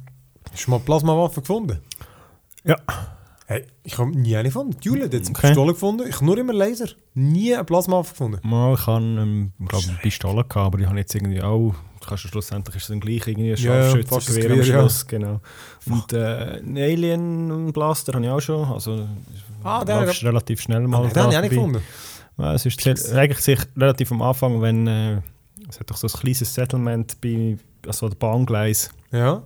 Hast 0.53 0.67
du 0.67 0.71
mal 0.71 0.81
Plasmawaffen 0.81 1.43
gefunden? 1.43 1.79
Ja. 2.65 2.77
Hey, 3.49 3.65
ich 3.85 3.97
habe 3.99 4.11
nie 4.11 4.35
eine 4.37 4.49
gefunden. 4.49 4.77
Julia 4.83 5.05
hat 5.05 5.13
jetzt 5.13 5.29
eine 5.29 5.37
Okay. 5.37 5.49
Pistole 5.49 5.73
gefunden. 5.73 6.05
Ich 6.09 6.17
habe 6.17 6.25
nur 6.27 6.37
immer 6.39 6.53
Laser. 6.53 6.89
Nie 7.15 7.55
eine 7.55 7.63
Plasmawaffe 7.65 8.11
gefunden. 8.11 8.41
Mal, 8.43 8.75
ich 8.75 8.87
habe 8.89 9.05
ähm, 9.05 9.53
glaub, 9.69 9.85
eine 9.85 9.99
Pistole 9.99 10.35
gehabt, 10.45 10.57
aber 10.57 10.79
ich 10.81 10.87
habe 10.87 10.99
jetzt 10.99 11.15
irgendwie 11.15 11.41
auch, 11.41 11.73
du 12.01 12.07
kannst 12.09 12.25
ja 12.25 12.31
schlussendlich 12.31 12.75
ist 12.77 12.83
es 12.83 12.89
dann 12.89 12.99
gleich 13.01 13.27
irgendwie 13.29 13.53
ein 13.53 13.57
Ja, 13.57 13.75
ja, 13.77 13.83
Scharfschützengewehr 13.91 14.49
das 14.49 14.51
am 14.51 14.57
Gewehr, 14.57 14.57
ja. 14.75 14.81
Schluss, 14.81 15.07
genau. 15.07 15.41
Und 15.89 16.13
äh, 16.13 16.19
einen 16.59 16.77
Alien 16.77 17.73
Blaster 17.73 18.15
habe 18.15 18.25
ich 18.25 18.31
auch 18.31 18.41
schon, 18.41 18.65
also 18.65 19.07
Ah, 19.63 19.81
du 19.81 19.87
der- 19.87 20.01
läufst 20.01 20.25
relativ 20.25 20.61
schnell 20.61 20.81
mal 20.81 21.03
Mal 21.03 21.09
den 21.11 21.23
habe 21.23 21.33
ich 21.33 21.39
auch 21.39 21.43
nicht 21.43 21.51
gefunden. 21.51 21.83
Ja, 22.39 22.53
es 22.55 22.67
ist 22.67 23.13
eigentlich 23.15 23.39
sich 23.39 23.61
relativ 23.77 24.11
am 24.11 24.23
Anfang, 24.23 24.61
wenn 24.61 24.87
äh, 24.89 25.21
es 25.69 25.79
hat 25.79 25.89
doch 25.91 25.97
so 25.97 26.09
ein 26.09 26.21
kleines 26.21 26.53
Settlement 26.53 27.21
bei 27.21 27.57
also 27.87 28.09
der 28.09 28.17
Bahngleis, 28.17 28.91
Ja. 29.13 29.43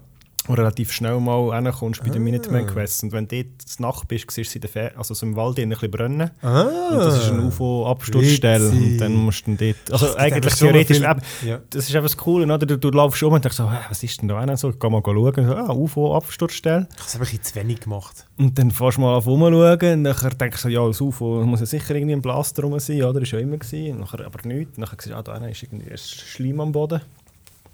Relativ 0.48 0.90
schnell 0.92 1.20
mal 1.20 1.48
reinkommst 1.50 2.02
bei 2.02 2.08
den 2.08 2.22
Ah. 2.22 2.24
Minuteman 2.24 2.66
Quests. 2.66 3.02
Und 3.02 3.12
wenn 3.12 3.28
du 3.28 3.44
dort 3.44 3.78
Nacht 3.80 4.08
bist, 4.08 4.30
siehst 4.30 4.52
du 4.54 4.56
in 4.58 4.60
der 4.62 4.70
Fer 4.70 4.92
also 4.96 5.14
so 5.14 5.24
im 5.26 5.36
Wald 5.36 5.58
ein 5.60 5.68
bisschen 5.68 5.90
brennen. 5.90 6.30
Ah. 6.42 6.62
Und 6.90 6.96
das 6.98 7.18
ist 7.24 7.30
eine 7.30 7.42
UFO-Absturzstelle. 7.42 8.68
Und 8.70 8.98
dann 8.98 9.14
musst 9.14 9.46
du 9.46 9.54
dann 9.54 9.58
dort. 9.58 9.92
Also 9.92 10.06
gibt 10.06 10.18
eigentlich 10.18 10.54
so 10.54 10.66
theoretisch. 10.66 10.96
viel- 10.98 11.06
eben, 11.06 11.20
Ja. 11.46 11.60
das 11.70 11.84
ist 11.88 11.94
eben 11.94 12.02
das 12.02 12.16
Coole, 12.16 12.52
oder? 12.52 12.66
Du, 12.66 12.78
du 12.78 12.90
laufst 12.90 13.22
um 13.22 13.32
und 13.32 13.44
denkst 13.44 13.56
so, 13.58 13.70
«Hä, 13.70 13.76
was 13.88 14.02
ist 14.02 14.20
denn 14.22 14.28
da 14.28 14.40
hin? 14.42 14.56
So, 14.56 14.70
ich 14.70 14.78
geh 14.78 14.88
mal 14.90 15.02
schauen. 15.04 15.46
So, 15.46 15.54
ah, 15.54 15.72
UFO-Absturzstelle. 15.72 16.88
Ich 16.90 16.96
habe 16.98 17.06
es 17.06 17.14
ein 17.14 17.20
bisschen 17.20 17.42
zu 17.42 17.54
wenig 17.56 17.80
gemacht. 17.80 18.26
Und 18.38 18.58
dann 18.58 18.70
fährst 18.70 18.96
du 18.96 19.02
mal 19.02 19.14
auf 19.14 19.26
rumschauen 19.26 19.52
und 19.54 20.04
dann 20.04 20.38
denkst 20.38 20.62
du, 20.62 20.68
ja, 20.68 20.86
das 20.86 21.00
UFO 21.00 21.44
muss 21.44 21.60
ja 21.60 21.66
sicher 21.66 21.94
irgendwie 21.94 22.14
ein 22.14 22.22
Blaster 22.22 22.62
rum 22.62 22.78
sein, 22.80 23.02
oder? 23.02 23.20
Ist 23.20 23.30
ja 23.32 23.38
immer 23.38 23.58
gewesen. 23.58 23.92
Und 23.94 24.00
nachher 24.00 24.24
aber 24.26 24.46
nichts. 24.48 24.76
Und 24.76 24.80
Nachher 24.80 24.96
siehst 24.98 25.12
du, 25.14 25.16
ah, 25.18 25.22
da 25.22 25.36
ist 25.46 25.62
irgendwie 25.62 25.90
ein 25.90 25.98
Schleim 25.98 26.60
am 26.60 26.72
Boden. 26.72 27.00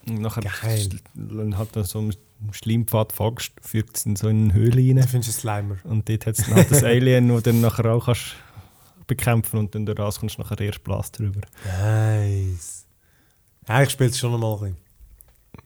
Und 0.09 0.21
nachher 0.21 0.43
Geil. 0.63 0.89
dann 1.15 1.59
hat 1.59 1.75
er 1.77 1.85
so 1.85 1.99
einen 1.99 2.15
Schleimpfad 2.53 3.13
vorgeführt, 3.13 3.53
führt 3.63 3.97
es 3.97 4.07
in 4.07 4.17
so 4.17 4.29
eine 4.29 4.53
Höhle 4.53 4.77
rein. 4.77 4.97
Du 4.97 5.09
findest 5.09 5.31
es 5.31 5.37
Slimer. 5.39 5.77
Und 5.85 6.09
dort 6.09 6.27
hat 6.27 6.39
es 6.39 6.45
dann 6.47 6.55
halt 6.55 6.71
das 6.71 6.83
Alien, 6.85 7.29
das 7.29 7.43
dann 7.43 7.61
nachher 7.61 7.93
auch 7.93 8.07
kannst 8.07 8.37
bekämpfen 9.07 9.59
und 9.59 9.75
dann 9.75 9.87
das 9.87 10.19
kommst 10.19 10.37
du 10.37 10.43
nachher 10.43 10.61
erst 10.61 10.83
Blaster 10.83 11.25
rüber. 11.25 11.41
Nice. 11.65 12.87
Ja, 13.69 13.83
ich 13.83 13.91
spiele 13.91 14.11
es 14.11 14.19
schon 14.19 14.33
noch 14.33 14.39
mal 14.39 14.55
ein 14.55 14.75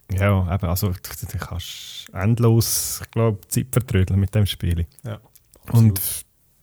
bisschen. 0.08 0.20
Ja, 0.20 0.54
eben, 0.54 0.66
also 0.66 0.88
du, 0.88 1.26
du 1.32 1.38
kannst 1.38 2.06
endlos, 2.12 3.00
ich 3.02 3.10
glaube, 3.10 3.38
Zeit 3.48 3.68
vertrödeln 3.70 4.18
mit 4.18 4.34
dem 4.34 4.46
Spiel. 4.46 4.86
Und 5.72 6.00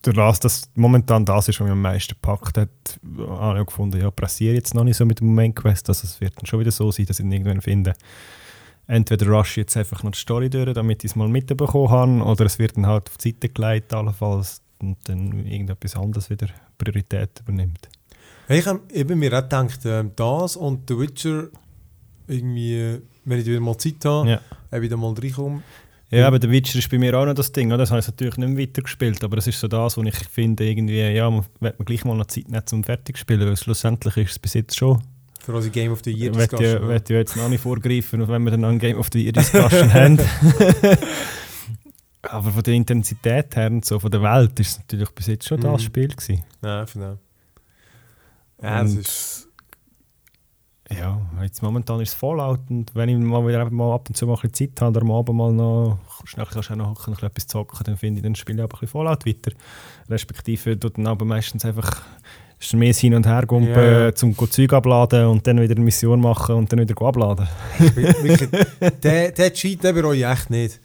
durch 0.02 0.15
das, 0.15 0.39
dass 0.39 0.70
momentan 0.76 1.26
das 1.26 1.48
ist, 1.48 1.60
was 1.60 1.65
mich 1.65 1.72
am 1.72 1.82
meisten 1.82 2.15
packt 2.22 2.58
hat, 2.58 2.70
habe 3.17 3.58
ich 3.58 3.62
auch 3.62 3.65
gefunden, 3.65 4.00
ja, 4.00 4.12
pressiere 4.12 4.56
jetzt 4.56 4.74
noch 4.74 4.84
nicht 4.84 4.98
so 4.98 5.06
mit 5.06 5.20
dem 5.20 5.34
Main 5.34 5.56
Quest, 5.56 5.89
also 5.89 6.06
es 6.06 6.20
wird 6.22 6.38
dann 6.38 6.46
schon 6.46 6.60
wieder 6.60 6.72
so 6.72 6.91
sein, 6.91 7.06
dass 7.06 7.20
ich 7.20 7.26
ihn 7.26 7.32
irgendwann 7.32 7.62
finde, 7.62 7.93
entweder 8.88 9.28
rush 9.28 9.58
jetzt 9.58 9.76
einfach 9.78 10.04
noch 10.04 10.12
die 10.12 10.19
Story 10.19 10.50
durch, 10.50 10.73
damit 10.73 11.04
ich 11.04 11.12
es 11.12 11.15
mal 11.15 11.28
mitbekommen 11.28 11.89
habe, 11.89 12.23
oder 12.23 12.45
es 12.45 12.58
wird 12.60 12.78
dann 12.78 12.88
halt 12.88 13.10
auf 13.10 13.17
die 13.17 13.30
Seite 13.32 13.50
gelegt, 13.50 13.93
allenfalls, 13.93 14.62
und 14.80 14.97
dann 15.06 15.45
irgendetwas 15.45 15.95
anderes 15.95 16.30
wieder 16.30 16.47
Priorität 16.78 17.39
übernimmt. 17.41 17.89
Ich 18.50 18.65
habe 18.65 18.82
eben 18.93 19.19
mir 19.19 19.34
auch 19.34 19.41
gedacht, 19.41 19.80
ähm, 19.86 20.12
das 20.15 20.56
und 20.56 20.88
The 20.88 20.97
Witcher 21.00 21.47
irgendwie, 22.28 23.00
wenn 23.26 23.39
ich 23.39 23.45
wieder 23.45 23.60
mal 23.60 23.78
Zeit 23.78 24.04
habe, 24.06 24.30
Ja. 24.30 24.41
ob 24.71 24.82
ich 24.84 24.89
da 24.89 24.97
mal 24.97 25.13
reinkomme. 25.13 25.63
Ja, 26.10 26.28
aber 26.28 26.39
der 26.39 26.50
Witcher 26.50 26.80
ist 26.80 26.89
bei 26.89 26.97
mir 26.97 27.13
auch 27.19 27.26
noch 27.26 27.34
das 27.34 27.52
Ding, 27.52 27.67
oder? 27.69 27.80
Das 27.80 27.89
habe 27.91 28.00
ich 28.00 28.08
natürlich 28.08 28.38
nicht 28.38 28.50
mehr 28.50 28.63
weitergespielt, 28.67 29.21
aber 29.23 29.38
es 29.39 29.47
ist 29.47 29.60
so 29.60 29.67
das, 29.67 29.97
wo 29.97 30.04
ich 30.04 30.15
finde, 30.15 30.65
irgendwie, 30.69 31.02
ja, 31.02 31.30
man 31.30 31.43
wird 31.60 31.78
man 31.80 31.86
gleich 31.86 32.06
mal 32.06 32.15
noch 32.15 32.28
Zeit 32.28 32.50
nicht 32.50 32.69
zum 32.69 32.84
fertig 32.84 33.17
spielen, 33.17 33.41
weil 33.45 33.58
schlussendlich 33.58 34.15
ist 34.15 34.32
es 34.32 34.39
bis 34.39 34.54
jetzt 34.54 34.78
schon. 34.78 35.02
Für 35.47 35.53
unsere 35.53 35.71
Game 35.71 35.93
of 35.93 36.01
the 36.03 36.12
Year 36.12 36.31
Ich 36.31 36.38
ja, 36.38 36.45
Discussion. 36.45 36.88
werd 36.89 37.10
ja 37.10 37.15
jetzt 37.19 37.38
noch 37.38 37.47
nicht 37.47 37.62
vorgreifen, 37.62 38.27
wenn 38.27 38.43
wir 38.43 38.51
dann 38.51 38.60
noch 38.60 38.67
ein 38.67 38.79
Game 38.79 38.97
of 38.97 39.07
the 39.13 39.23
Year 39.23 39.31
Discussion 39.31 39.93
haben. 39.93 40.19
aber 42.23 42.51
von 42.51 42.63
der 42.63 42.73
Intensität 42.73 43.55
her 43.55 43.67
und 43.71 43.86
so, 43.86 43.97
von 43.97 44.12
der 44.12 44.21
Welt, 44.21 44.60
ist 44.60 44.71
es 44.71 44.77
natürlich 44.79 45.10
bis 45.12 45.27
jetzt 45.27 45.47
schon 45.47 45.60
Mhm. 45.60 45.63
das 45.63 45.83
Spiel 45.83 46.10
gewesen. 46.10 46.43
Ja, 46.62 46.83
ich 46.83 46.89
finde 46.89 47.17
auch. 48.60 48.63
Ja, 48.63 48.81
Und- 48.81 48.99
ist... 48.99 49.47
Ja, 50.89 51.19
jetzt 51.41 51.62
momentan 51.63 51.99
ist 52.01 52.10
es 52.10 52.15
Fallout 52.15 52.62
und 52.69 52.93
wenn 52.95 53.10
ich 53.10 53.17
mal 53.17 53.45
wieder 53.47 53.69
mal 53.69 53.93
ab 53.95 54.07
und 54.10 54.15
zu 54.15 54.25
mal 54.25 54.36
ein 54.36 54.49
bisschen 54.49 54.71
Zeit 54.73 54.81
habe, 54.81 54.97
oder 54.97 55.01
am 55.05 55.12
Abend 55.12 55.38
mal 55.38 55.51
noch 55.53 55.99
schnell 56.25 56.45
auch 56.45 56.69
noch 56.75 57.07
ein 57.07 57.13
bisschen 57.13 57.27
etwas 57.27 57.47
zocken, 57.47 57.83
dann 57.86 57.97
finde 57.97 58.19
ich, 58.19 58.23
dann 58.23 58.36
spiele 58.36 58.60
ich 58.60 58.63
aber 58.63 58.75
ein 58.77 58.79
bisschen 58.81 58.91
Fallout 59.03 59.25
weiter. 59.25 59.51
Respektive 60.10 60.79
tut 60.79 60.97
dann 60.97 61.07
aber 61.07 61.25
meistens 61.25 61.63
einfach 61.65 62.03
ist 62.60 62.74
mehr 62.74 62.93
Hin 62.93 63.13
und 63.13 63.26
Her 63.28 63.46
gumpen, 63.46 63.74
ja. 63.76 64.15
zum 64.15 64.36
Zeug 64.50 64.74
abladen 64.74 65.26
und 65.28 65.46
dann 65.46 65.62
wieder 65.62 65.76
eine 65.76 65.84
Mission 65.84 66.20
machen 66.20 66.56
und 66.56 66.72
dann 66.72 66.80
wieder 66.80 67.00
abladen. 67.02 67.48
der, 69.04 69.32
der 69.32 69.54
Cheat 69.54 69.84
den 69.84 69.96
bereue 69.96 70.17
ich 70.17 70.26
echt 70.26 70.50
nicht. 70.50 70.80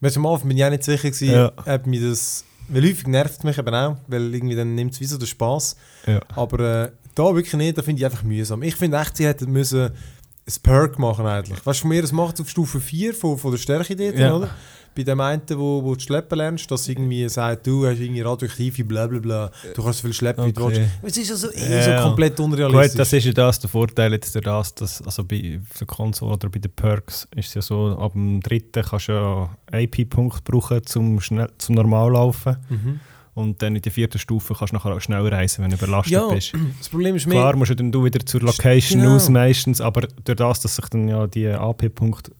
Weil 0.00 0.12
am 0.16 0.26
Anfang 0.26 0.48
bin 0.48 0.56
ich 0.56 0.64
auch 0.64 0.70
nicht 0.70 0.84
sicher 0.84 1.10
gewesen, 1.10 1.30
Ja. 1.32 1.52
ob 1.66 1.86
mich 1.86 2.00
das... 2.00 2.44
Weil 2.70 2.82
häufig 2.82 3.06
nervt 3.06 3.44
mich 3.44 3.56
eben 3.58 3.74
auch, 3.74 3.96
weil 4.08 4.34
irgendwie 4.34 4.54
dann 4.54 4.74
nimmt 4.74 4.92
es 4.92 5.00
wie 5.00 5.06
so 5.06 5.16
den 5.16 5.26
Spass. 5.26 5.74
Ja. 6.06 6.20
Aber 6.36 6.84
äh, 6.84 6.90
da 7.14 7.34
wirklich 7.34 7.54
nicht, 7.54 7.78
da 7.78 7.82
finde 7.82 8.00
ich 8.00 8.04
einfach 8.04 8.22
mühsam. 8.22 8.62
Ich 8.62 8.76
finde 8.76 8.98
echt, 8.98 9.16
sie 9.16 9.26
hätten 9.26 9.50
müssen 9.50 9.84
ein 9.88 10.54
Perk 10.62 10.98
machen 10.98 11.26
eigentlich. 11.26 11.64
Weißt 11.64 11.80
du, 11.80 11.82
von 11.82 11.88
mir, 11.90 12.02
das 12.02 12.12
macht 12.12 12.34
es 12.34 12.40
auf 12.42 12.48
Stufe 12.50 12.78
4 12.80 13.14
von, 13.14 13.38
von 13.38 13.50
der 13.52 13.58
Stärke 13.58 13.96
dort, 13.96 14.18
Ja. 14.18 14.34
oder? 14.36 14.50
Bei 14.98 15.04
dem 15.04 15.20
einen, 15.20 15.42
wo, 15.54 15.84
wo 15.84 15.94
du 15.94 16.00
schleppen 16.00 16.36
lernst, 16.38 16.68
dass 16.72 16.88
irgendwie 16.88 17.28
sagt, 17.28 17.68
du 17.68 17.86
hast 17.86 18.00
irgendwie 18.00 18.20
radioaktive 18.20 18.82
blablabla, 18.84 19.50
du 19.76 19.82
kannst 19.84 20.00
so 20.00 20.08
viel 20.08 20.12
schleppen, 20.12 20.44
wie 20.46 20.52
du 20.52 20.64
Okay. 20.64 20.88
willst. 21.02 21.18
Es 21.18 21.22
ist 21.24 21.30
also 21.30 21.52
eh 21.56 21.70
Ja. 21.86 21.98
so 22.02 22.08
komplett 22.08 22.40
unrealistisch. 22.40 22.90
Gut, 22.90 22.98
das 22.98 23.12
ist 23.12 23.24
ja 23.26 23.32
das, 23.32 23.60
der 23.60 23.70
Vorteil 23.70 24.12
jetzt 24.12 24.34
das, 24.34 24.74
dass, 24.74 25.02
also 25.02 25.22
bei 25.24 25.60
der 25.78 25.86
Konsole 25.86 26.32
oder 26.32 26.48
bei 26.48 26.58
den 26.58 26.72
Perks 26.72 27.28
ist 27.36 27.48
es 27.50 27.54
ja 27.54 27.62
so, 27.62 27.96
ab 27.96 28.12
dem 28.14 28.40
dritten 28.40 28.82
kannst 28.82 29.06
du 29.06 29.12
ja 29.12 29.50
AP-Punkt 29.70 30.42
brauchen 30.42 30.84
zum, 30.84 31.20
schnell, 31.20 31.48
zum 31.58 31.76
Normallaufen 31.76 32.56
mhm. 32.68 33.00
und 33.34 33.62
dann 33.62 33.76
in 33.76 33.82
der 33.82 33.92
vierten 33.92 34.18
Stufe 34.18 34.52
kannst 34.54 34.72
du 34.72 34.76
nachher 34.78 34.96
auch 34.96 35.00
schnell 35.00 35.24
reisen, 35.28 35.62
wenn 35.62 35.70
du 35.70 35.76
überlastet 35.76 36.12
Ja, 36.14 36.26
bist. 36.28 36.52
das 36.80 36.88
Problem 36.88 37.14
ist. 37.14 37.28
Klar 37.30 37.54
musst 37.54 37.70
du 37.70 37.76
dann 37.76 37.92
du 37.92 38.04
wieder 38.04 38.18
zur 38.26 38.40
Location 38.40 39.00
Genau. 39.00 39.14
aus 39.14 39.28
meistens, 39.28 39.80
aber 39.80 40.08
durch 40.24 40.36
das, 40.36 40.58
dass 40.60 40.74
sich 40.74 40.86
dann 40.86 41.06
ja 41.06 41.28
die 41.28 41.46
AP-Punkte 41.46 42.32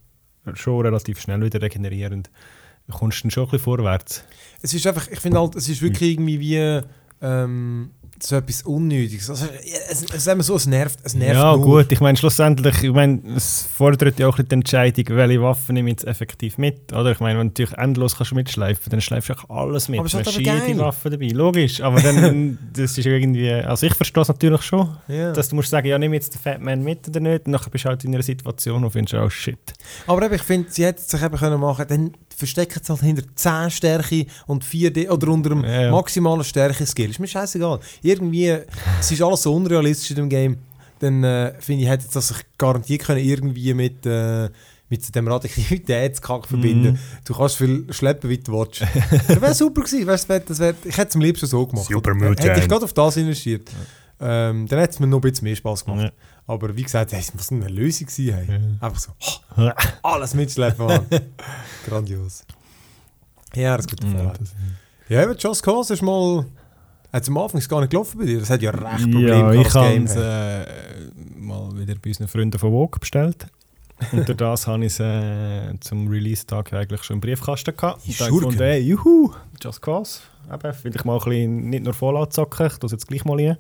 schon 0.57 0.85
relativ 0.85 1.21
schnell 1.21 1.43
wieder 1.43 1.61
regenerieren, 1.61 2.25
kommst 2.91 3.19
du 3.19 3.23
dann 3.25 3.31
schon 3.31 3.45
ein 3.45 3.51
bisschen 3.51 3.65
vorwärts. 3.65 4.25
Es 4.63 4.75
ist 4.75 4.87
einfach, 4.87 5.09
ich 5.09 5.21
finde 5.21 5.41
halt, 5.41 5.55
es 5.55 5.69
ist 5.69 5.83
wirklich 5.83 6.13
irgendwie 6.13 6.41
wie 6.41 6.83
ähm, 7.21 7.91
so 8.23 8.37
etwas 8.37 8.63
Unnötiges. 8.63 9.29
Also, 9.31 9.47
es, 9.91 10.05
es, 10.13 10.25
sagen 10.25 10.39
wir 10.41 10.45
so, 10.45 10.57
es 10.57 10.67
nervt, 10.67 10.99
es 11.03 11.15
nervt 11.15 11.35
ja 11.35 11.57
nur. 11.57 11.65
gut, 11.65 11.93
ich 11.93 12.01
meine 12.01 12.17
schlussendlich, 12.17 12.83
ich 12.83 12.93
meine, 12.93 13.21
es 13.37 13.67
fordert 13.77 14.19
ja 14.19 14.29
auch 14.29 14.37
die 14.39 14.51
Entscheidung, 14.53 15.05
welche 15.17 15.43
Waffen 15.43 15.75
nehme 15.75 15.91
ich 15.91 15.95
jetzt 15.95 16.07
effektiv 16.07 16.59
mit, 16.59 16.93
oder? 16.93 17.13
Ich 17.13 17.21
meine, 17.21 17.39
wenn 17.39 17.49
du 17.49 17.63
natürlich 17.63 17.79
endlos 17.79 18.17
kannst 18.17 18.33
mitschleifen, 18.35 18.91
dann 18.91 19.01
schleifst 19.01 19.29
du 19.31 19.35
auch 19.35 19.51
alles 19.51 19.89
mit. 19.89 19.99
Aber 20.01 20.07
es 20.07 20.15
ist 20.15 20.27
halt 20.27 20.37
jede 20.39 20.59
geil. 20.59 20.79
Waffe 20.79 21.11
dabei, 21.11 21.29
logisch, 21.29 21.81
aber 21.81 22.01
dann, 22.01 22.59
das 22.73 22.99
ist 22.99 23.07
irgendwie, 23.07 23.51
also 23.53 23.87
ich 23.87 23.95
verstehe 23.95 24.23
es 24.23 24.29
natürlich 24.29 24.63
schon, 24.63 24.97
Ja. 25.09 25.33
dass 25.33 25.49
du 25.51 25.57
musst 25.57 25.71
sagen, 25.71 25.87
ja, 25.89 25.99
nimm 25.99 26.13
jetzt 26.15 26.35
den 26.35 26.41
Fatman 26.41 26.83
mit 26.83 27.09
oder 27.09 27.21
nicht, 27.21 27.47
und 27.47 27.53
nachher 27.53 27.71
bist 27.71 27.85
du 27.85 27.89
halt 27.91 28.05
in 28.05 28.15
einer 28.15 28.23
Situation, 28.23 28.81
wo 28.83 28.87
du 28.87 28.91
findest, 28.91 29.15
oh 29.15 29.31
shit. 29.31 29.59
Aber 30.07 30.25
eben, 30.25 30.35
ich 30.35 30.43
finde, 30.43 30.69
sie 30.71 30.85
hätten 30.85 31.01
es 31.01 31.09
sich 31.09 31.23
eben 31.23 31.37
können 31.37 31.61
machen 31.61 31.85
dann 31.89 32.13
verstecken 32.39 32.81
es 32.81 32.89
halt 32.89 33.01
hinter 33.01 33.25
10 33.35 33.71
Stärke 33.71 34.27
und 34.47 34.65
4D 34.65 35.11
oder 35.11 35.29
unter 35.29 35.51
dem 35.51 35.65
Ja, 35.65 35.83
ja. 35.83 35.91
maximalen 35.91 36.45
Stärke-Skill. 36.45 37.11
Ist 37.11 37.19
mir 37.19 37.27
scheißegal. 37.27 37.81
Irgendwie, 38.03 38.47
es 39.01 39.11
ist 39.11 39.21
alles 39.21 39.43
so 39.43 39.55
unrealistisch 39.55 40.11
in 40.11 40.17
dem 40.17 40.29
Game. 40.29 40.59
Dann 41.01 41.25
äh, 41.25 41.55
finde 41.59 41.83
ich, 41.83 41.89
hätte 41.89 42.07
das 42.13 42.29
sich 42.29 42.39
garantiert 42.57 43.03
können 43.03 43.25
irgendwie 43.25 43.75
mit, 43.75 44.07
äh, 44.07 44.49
mit 44.89 45.15
dem 45.15 45.27
Radioaktivitätskack 45.27 46.47
verbinden. 46.47 46.93
Mhm. 46.93 46.99
Du 47.25 47.35
kannst 47.35 47.57
viel 47.57 47.87
schleppen, 47.91 48.31
wie 48.31 48.39
du 48.39 48.53
willst. 48.53 48.83
das 49.29 49.41
wäre 49.41 49.55
super 49.55 49.83
gewesen. 49.83 50.07
Weißt, 50.07 50.31
das 50.47 50.59
wär, 50.61 50.75
ich 50.85 50.97
hätte 50.97 51.09
es 51.09 51.15
am 51.17 51.21
liebsten 51.21 51.47
so 51.47 51.67
gemacht. 51.67 51.89
Super 51.91 52.15
Hätte 52.15 52.61
ich 52.61 52.69
gerade 52.69 52.85
auf 52.85 52.93
das 52.93 53.17
investiert. 53.17 53.69
Ähm, 54.21 54.67
dann 54.67 54.79
hätte 54.79 54.95
es 54.95 55.01
mir 55.01 55.07
noch 55.07 55.19
ein 55.19 55.21
bisschen 55.23 55.45
mehr 55.45 55.57
Spaß 55.57 55.85
gemacht. 55.85 56.03
Ja. 56.03 56.11
Aber 56.49 56.75
wie 56.77 56.83
gesagt, 56.83 57.13
hey, 57.13 57.23
was 57.35 57.53
eine 57.53 57.69
Lösung 57.69 58.07
gewesen. 58.09 58.35
Hey. 58.35 58.47
Ja. 58.49 58.87
Einfach 58.87 58.99
so, 58.99 59.13
oh, 59.57 59.71
alles 60.03 60.35
mitschleppen, 60.35 60.85
Mann. 60.87 61.07
Grandios. 61.87 62.45
Ja, 63.55 63.77
das 63.77 63.87
ist 63.87 63.91
gut. 64.01 64.13
Ja, 64.13 64.33
das- 64.39 64.55
Ja, 65.09 65.23
eben, 65.23 65.37
Just 65.39 65.63
Cause 65.63 65.95
ist 65.95 66.03
mal... 66.03 66.45
Hat 67.13 67.27
am 67.27 67.39
Anfang 67.39 67.61
gar 67.69 67.81
nicht 67.81 67.91
gelaufen 67.91 68.19
bei 68.19 68.27
dir? 68.27 68.41
Das 68.41 68.51
hat 68.51 68.61
ja 68.61 68.71
recht 68.71 69.05
Probleme 69.11 69.29
Ja, 69.29 69.53
ich 69.53 69.75
habe 69.75 69.97
es 70.05 70.15
hey. 70.15 70.63
äh, 70.63 70.67
mal 71.39 71.71
wieder 71.79 71.95
bei 71.95 72.11
unseren 72.11 72.29
Freunden 72.29 72.59
von 72.59 72.71
Vogue 72.71 72.99
bestellt. 73.01 73.47
Und 74.13 74.29
durch 74.29 74.37
das 74.37 74.67
habe 74.67 74.85
ich 74.85 74.93
es 74.93 75.01
äh, 75.01 75.73
zum 75.81 76.09
Release-Tag 76.09 76.73
eigentlich 76.75 77.03
schon 77.05 77.15
im 77.17 77.21
Briefkasten 77.23 77.75
gehabt. 77.75 78.05
Die 78.05 78.11
Und 78.11 78.21
dann 78.21 78.29
Schurken. 78.29 78.49
gefunden, 78.51 78.63
ey, 78.63 78.81
juhu, 78.81 79.33
Just 79.63 79.81
Cause. 79.81 80.21
Eben, 80.53 80.85
will 80.85 80.95
ich 80.97 81.05
mal 81.05 81.15
ein 81.19 81.25
bisschen 81.25 81.71
nicht 81.71 81.85
nur 81.85 81.95
Fallout 81.95 82.33
zocken, 82.35 82.67
ich 82.67 82.75
tue 82.75 82.87
es 82.87 82.93
jetzt 82.93 83.07
gleich 83.09 83.25
mal 83.25 83.37
rein. 83.39 83.57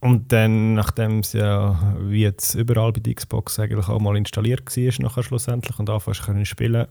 Und 0.00 0.32
dann, 0.32 0.74
nachdem 0.74 1.20
es 1.20 1.32
ja 1.32 1.96
wie 2.00 2.22
jetzt 2.22 2.54
überall 2.54 2.92
bei 2.92 3.00
der 3.00 3.14
Xbox 3.14 3.58
eigentlich 3.58 3.88
auch 3.88 4.00
mal 4.00 4.16
installiert 4.16 4.76
war, 4.76 5.02
nachher 5.02 5.22
schlussendlich 5.22 5.78
und 5.78 5.88
anfangs 5.88 6.22
können 6.22 6.44
spielen, 6.44 6.86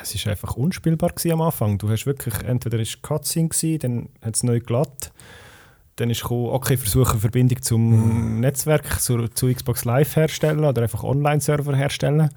es 0.00 0.14
ist 0.14 0.26
einfach 0.28 0.54
unspielbar 0.54 1.12
am 1.30 1.40
Anfang. 1.40 1.78
Du 1.78 1.88
hast 1.90 2.06
wirklich, 2.06 2.34
entweder 2.44 2.78
ist 2.78 3.02
Cutscene 3.02 3.48
gewesen, 3.48 3.78
dann 3.80 4.08
hat 4.24 4.36
es 4.36 4.42
neu 4.42 4.60
glatt, 4.60 5.12
dann 5.96 6.10
ist 6.10 6.22
gekommen, 6.22 6.50
okay, 6.50 6.76
versuche 6.76 7.12
eine 7.12 7.20
Verbindung 7.20 7.60
zum 7.62 8.40
Netzwerk, 8.40 9.00
zu, 9.00 9.28
zu 9.28 9.52
Xbox 9.52 9.84
Live 9.84 10.16
herstellen 10.16 10.64
oder 10.64 10.82
einfach 10.82 11.02
Online-Server 11.02 11.76
herstellen. 11.76 12.30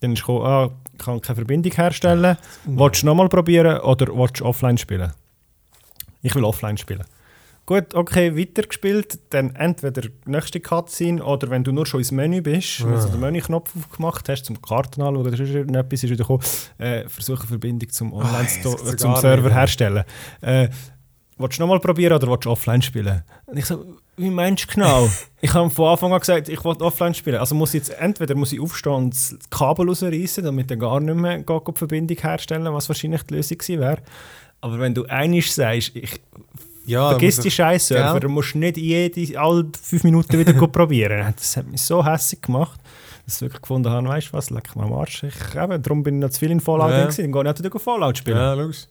Dann 0.00 0.12
ist 0.12 0.20
gekommen, 0.20 0.46
ah, 0.46 0.70
ich 0.92 0.98
kann 0.98 1.20
keine 1.20 1.36
Verbindung 1.36 1.72
herstellen. 1.72 2.36
Willst 2.64 3.02
du 3.02 3.06
nochmal 3.06 3.28
probieren 3.28 3.80
oder 3.80 4.06
willst 4.16 4.40
du 4.40 4.44
offline 4.46 4.78
spielen? 4.78 5.12
Ich 6.22 6.34
will 6.34 6.44
offline 6.44 6.78
spielen. 6.78 7.04
Gut, 7.66 7.94
okay, 7.94 8.36
weitergespielt, 8.36 9.18
dann 9.30 9.54
entweder 9.56 10.02
nächste 10.24 10.60
Cutscene 10.60 11.22
oder 11.24 11.50
wenn 11.50 11.64
du 11.64 11.72
nur 11.72 11.84
schon 11.84 11.98
ins 11.98 12.12
Menü 12.12 12.40
bist, 12.40 12.78
Ja. 12.78 12.86
also 12.86 13.08
den 13.08 13.18
Menüknopf 13.18 13.74
aufgemacht 13.76 14.28
hast, 14.28 14.44
zum 14.44 14.62
Karten 14.62 15.02
anschauen 15.02 15.16
oder 15.16 15.36
sonst 15.36 15.50
irgendetwas 15.50 16.04
ist 16.04 16.10
wieder 16.10 16.22
gekommen, 16.22 16.42
äh, 16.78 17.08
versuche 17.08 17.40
eine 17.40 17.48
Verbindung 17.48 17.88
zum 17.90 18.14
Ah, 18.14 18.18
Online 18.18 18.46
gibt's 18.46 18.82
ja 18.84 18.92
äh, 18.92 18.96
zum 18.96 19.16
Server 19.16 19.48
nicht, 19.48 19.54
herstellen. 19.56 20.04
Äh, 20.42 20.68
willst 21.38 21.58
du 21.58 21.62
nochmal 21.62 21.80
probieren 21.80 22.12
oder 22.12 22.28
willst 22.28 22.44
du 22.44 22.50
offline 22.50 22.82
spielen? 22.82 23.24
Und 23.46 23.58
ich 23.58 23.66
so, 23.66 23.84
wie 24.16 24.30
meinst 24.30 24.62
du 24.70 24.74
genau? 24.74 25.10
ich 25.40 25.52
habe 25.52 25.68
von 25.68 25.88
Anfang 25.90 26.12
an 26.12 26.20
gesagt, 26.20 26.48
ich 26.48 26.64
will 26.64 26.76
offline 26.80 27.14
spielen. 27.14 27.38
Also 27.38 27.56
muss 27.56 27.74
ich 27.74 27.80
jetzt 27.84 27.98
entweder 28.00 28.36
muss 28.36 28.52
ich 28.52 28.60
aufstehen 28.60 28.92
und 28.92 29.10
das 29.12 29.36
Kabel 29.50 29.88
rausreißen, 29.88 30.44
damit 30.44 30.70
er 30.70 30.76
gar 30.76 31.00
nicht 31.00 31.16
mehr 31.16 31.38
die 31.38 31.72
Verbindung 31.74 32.16
herstellen, 32.16 32.72
was 32.72 32.88
wahrscheinlich 32.88 33.22
die 33.24 33.34
Lösung 33.34 33.58
gewesen 33.58 33.80
wäre. 33.80 33.98
Aber 34.60 34.78
wenn 34.78 34.94
du 34.94 35.04
einisch 35.06 35.52
sagst, 35.52 35.94
ich 35.94 36.20
ja, 36.86 37.10
vergiss 37.10 37.38
die 37.40 37.48
ich- 37.48 37.54
scheiß 37.54 37.88
Server, 37.88 38.12
Gell? 38.12 38.20
du 38.20 38.28
musst 38.28 38.54
nicht 38.54 38.76
jede, 38.76 39.38
alle 39.40 39.66
fünf 39.80 40.04
Minuten 40.04 40.38
wieder 40.38 40.52
probieren. 40.68 41.34
Das 41.36 41.56
hat 41.56 41.66
mich 41.66 41.82
so 41.82 42.04
hässlich 42.04 42.40
gemacht, 42.42 42.80
dass 43.24 43.36
ich 43.36 43.40
wirklich 43.42 43.62
gefunden 43.62 43.90
habe, 43.90 44.08
weißt 44.08 44.28
du 44.28 44.32
was, 44.34 44.50
leck 44.50 44.74
mir 44.76 44.84
am 44.84 44.92
Arsch. 44.92 45.24
Ich, 45.24 45.54
eben, 45.54 45.82
darum 45.82 46.02
bin 46.02 46.16
ich 46.16 46.20
noch 46.22 46.30
zu 46.30 46.40
viel 46.40 46.50
in 46.50 46.60
Fallout 46.60 46.90
Ja. 46.90 46.98
ja. 46.98 47.02
gewesen, 47.04 47.22
dann 47.22 47.32
gehe 47.32 47.42
ich 47.52 47.58
auch 47.58 47.64
wieder 47.64 47.78
Fallout 47.80 48.18
spielen. 48.18 48.36
Ja, 48.36 48.54
logisch. 48.54 48.86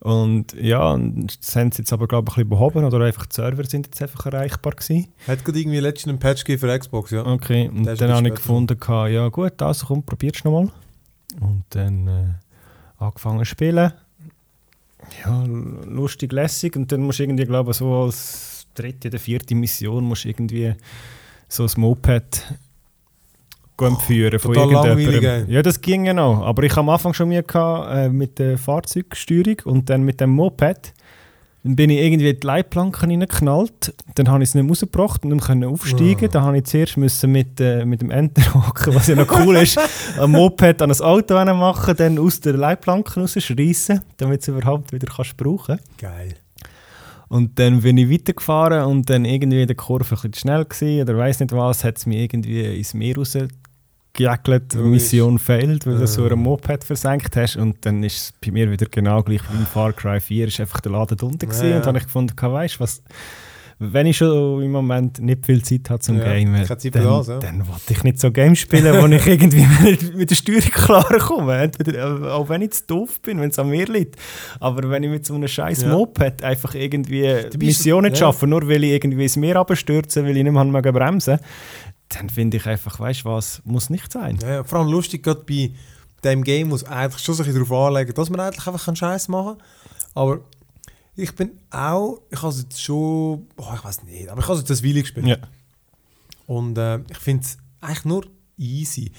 Und 0.00 0.52
ja, 0.52 0.92
und 0.92 1.36
das 1.40 1.56
haben 1.56 1.72
sie 1.72 1.78
jetzt 1.82 1.92
aber 1.92 2.06
glaube 2.06 2.26
ich 2.30 2.32
ein 2.32 2.34
bisschen 2.44 2.48
behoben 2.50 2.84
oder 2.84 3.00
einfach 3.04 3.26
die 3.26 3.34
Server 3.34 3.64
sind 3.64 3.86
jetzt 3.86 4.00
einfach 4.02 4.26
erreichbar 4.26 4.72
gewesen. 4.74 5.08
Hat 5.26 5.44
gerade 5.44 5.58
irgendwie 5.58 5.80
letztens 5.80 6.10
einen 6.10 6.18
Patch 6.20 6.44
gegeben 6.44 6.60
für 6.60 6.78
Xbox, 6.78 7.10
ja. 7.10 7.26
Okay, 7.26 7.68
und 7.68 7.84
dann 7.86 8.12
habe 8.12 8.28
ich 8.28 8.34
gefunden, 8.34 8.78
ja 9.10 9.28
gut, 9.28 9.60
also 9.62 9.86
komm, 9.86 10.04
probier's 10.04 10.44
nochmal. 10.44 10.68
Und 11.40 11.64
dann 11.70 12.06
äh, 12.06 13.02
angefangen 13.02 13.38
zu 13.40 13.46
spielen. 13.46 13.92
Ja, 15.24 15.44
lustig, 15.44 16.32
lässig. 16.32 16.76
Und 16.76 16.90
dann 16.90 17.02
musst 17.02 17.18
du 17.18 17.24
irgendwie, 17.24 17.44
glaube 17.44 17.70
ich, 17.70 17.76
so 17.76 18.04
als 18.04 18.66
dritte 18.74 19.08
oder 19.08 19.18
vierte 19.18 19.54
Mission 19.54 20.04
musst 20.04 20.24
du 20.24 20.28
irgendwie 20.28 20.74
so 21.48 21.64
ein 21.64 21.70
Moped 21.76 22.56
oh, 23.80 23.84
entführen 23.84 24.38
von 24.38 24.54
irgendjemandem. 24.54 25.48
Ja, 25.48 25.62
das 25.62 25.80
ging 25.80 26.04
genau. 26.04 26.42
Aber 26.42 26.62
ich 26.62 26.72
habe 26.72 26.80
am 26.80 26.88
Anfang 26.90 27.14
schon 27.14 27.28
mir 27.28 27.42
gehabt, 27.42 27.94
äh, 27.94 28.08
mit 28.08 28.38
der 28.38 28.58
Fahrzeugsteuerung 28.58 29.56
und 29.64 29.90
dann 29.90 30.02
mit 30.02 30.20
dem 30.20 30.30
Moped. 30.30 30.92
Dann 31.66 31.74
bin 31.74 31.90
ich 31.90 31.98
irgendwie 31.98 32.30
in 32.30 32.38
die 32.38 32.46
Leitplanken 32.46 33.10
reingeknallt. 33.10 33.92
Dann 34.14 34.28
habe 34.28 34.44
ich 34.44 34.50
es 34.50 34.54
nicht 34.54 34.70
rausgebracht 34.70 35.24
und 35.24 35.36
können 35.40 35.64
aufsteigen. 35.64 36.26
Oh. 36.26 36.28
Dann 36.28 36.42
habe 36.44 36.58
ich 36.58 36.64
zuerst 36.64 36.96
müssen 36.96 37.32
mit, 37.32 37.60
äh, 37.60 37.84
mit 37.84 38.02
dem 38.02 38.12
Enter 38.12 38.54
hocken, 38.54 38.94
was 38.94 39.08
ja 39.08 39.16
noch 39.16 39.28
cool 39.40 39.56
ist, 39.56 39.76
ein 40.16 40.30
Moped 40.30 40.80
an 40.80 40.92
ein 40.92 41.00
Auto 41.00 41.34
machen, 41.34 41.96
dann 41.96 42.20
aus 42.20 42.38
der 42.38 42.52
Leitplanken 42.52 43.20
rausschreissen, 43.20 44.00
damit 44.16 44.46
du 44.46 44.52
es 44.52 44.56
überhaupt 44.56 44.92
wieder 44.92 45.08
kannst 45.08 45.36
brauchen 45.36 45.80
Geil. 45.98 46.36
Und 47.26 47.58
dann 47.58 47.80
bin 47.80 47.98
ich 47.98 48.08
weitergefahren 48.08 48.84
und 48.84 49.10
dann 49.10 49.24
irgendwie 49.24 49.62
in 49.62 49.66
der 49.66 49.74
Kurve 49.74 50.04
ein 50.04 50.10
bisschen 50.10 50.34
schnell 50.34 50.64
gewesen, 50.64 51.02
oder 51.02 51.18
weiß 51.18 51.40
nicht 51.40 51.50
was, 51.50 51.82
hat 51.82 51.98
es 51.98 52.06
mich 52.06 52.18
irgendwie 52.18 52.76
ins 52.78 52.94
Meer 52.94 53.16
rausgejagelt, 53.16 53.52
Logisch. 54.74 54.90
Mission 54.90 55.38
failed, 55.38 55.86
weil 55.86 55.98
du 55.98 56.06
so 56.06 56.24
Ah. 56.24 56.32
ein 56.32 56.38
Moped 56.38 56.84
versenkt 56.84 57.36
hast 57.36 57.56
und 57.56 57.84
dann 57.84 58.02
ist 58.02 58.16
es 58.16 58.32
bei 58.44 58.50
mir 58.50 58.70
wieder 58.70 58.86
genau 58.86 59.22
gleich 59.22 59.42
wie 59.52 59.56
im 59.58 59.66
Far 59.66 59.92
Cry 59.92 60.20
4, 60.20 60.48
ist 60.48 60.60
einfach 60.60 60.80
der 60.80 60.92
Laden 60.92 61.16
drunter 61.16 61.46
gewesen 61.46 61.68
Ja. 61.70 61.76
und 61.76 61.80
dann 61.82 61.88
habe 61.88 61.98
ich 61.98 62.04
gefunden, 62.04 62.34
weißt 62.40 62.76
du 62.76 62.80
was, 62.80 63.02
wenn 63.78 64.06
ich 64.06 64.16
schon 64.16 64.62
im 64.62 64.70
Moment 64.70 65.18
nicht 65.20 65.44
viel 65.44 65.62
Zeit 65.62 65.90
habe 65.90 66.00
zum 66.00 66.16
Ja, 66.16 66.24
Gamen, 66.24 66.54
dann, 66.66 66.66
das, 66.66 67.26
ja. 67.26 67.38
dann 67.38 67.68
wollte 67.68 67.92
ich 67.92 68.02
nicht 68.04 68.18
so 68.18 68.30
Games 68.30 68.58
spielen, 68.58 69.02
wo 69.02 69.06
ich 69.14 69.26
irgendwie 69.26 69.66
mit, 70.14 70.30
der 70.30 70.34
Steuerung 70.34 70.70
klarkomme. 70.70 71.70
Äh, 71.86 72.00
auch 72.30 72.48
wenn 72.48 72.62
ich 72.62 72.70
zu 72.72 72.84
doof 72.86 73.20
bin, 73.20 73.38
wenn 73.38 73.50
es 73.50 73.58
an 73.58 73.68
mir 73.68 73.84
liegt. 73.84 74.16
Aber 74.60 74.88
wenn 74.88 75.02
ich 75.02 75.10
mit 75.10 75.26
so 75.26 75.34
einem 75.34 75.46
scheiß 75.46 75.82
Ja. 75.82 75.88
Moped 75.88 76.42
einfach 76.42 76.74
irgendwie 76.74 77.28
Missionen 77.58 78.12
ja. 78.14 78.16
schaffe, 78.18 78.46
nur 78.46 78.66
weil 78.66 78.82
ich 78.82 78.92
irgendwie 78.92 79.24
ins 79.24 79.36
Meer 79.36 79.56
abstürze, 79.56 80.24
weil 80.24 80.38
ich 80.38 80.44
nicht 80.44 80.52
mehr 80.54 80.64
mehr 80.64 80.80
bremsen 80.92 81.38
dann 82.08 82.30
finde 82.30 82.56
ich 82.58 82.66
einfach, 82.66 83.00
weißt 83.00 83.20
du 83.22 83.24
was, 83.30 83.60
muss 83.64 83.90
nicht 83.90 84.12
sein. 84.12 84.38
Ja, 84.42 84.62
vor 84.64 84.78
allem 84.80 84.88
lustig, 84.90 85.22
gerade 85.22 85.40
bei 85.42 85.72
dem 86.24 86.44
Game 86.44 86.68
muss 86.68 86.84
eigentlich 86.84 87.22
schon 87.22 87.34
sich 87.34 87.52
darauf 87.52 87.72
anlegen, 87.72 88.14
dass 88.14 88.30
man 88.30 88.40
eigentlich 88.40 88.66
einfach 88.66 88.86
einen 88.88 88.96
Scheiß 88.96 89.28
machen 89.28 89.58
kann. 89.58 89.66
Aber 90.14 90.40
ich 91.16 91.34
bin 91.34 91.50
auch, 91.70 92.20
ich 92.30 92.40
habe 92.42 92.52
es 92.52 92.62
jetzt 92.62 92.82
schon, 92.82 93.46
oh, 93.56 93.72
ich 93.74 93.84
weiß 93.84 94.04
nicht, 94.04 94.28
aber 94.28 94.40
ich 94.40 94.46
habe 94.46 94.54
es 94.54 94.60
jetzt 94.60 94.70
das 94.70 94.82
Weile 94.84 95.00
gespielt. 95.02 95.26
Ja. 95.26 95.36
Und 96.46 96.78
äh, 96.78 96.98
ich 97.10 97.18
finde 97.18 97.44
es 97.44 97.56
eigentlich 97.80 98.04
nur 98.04 98.26
easy. 98.56 99.10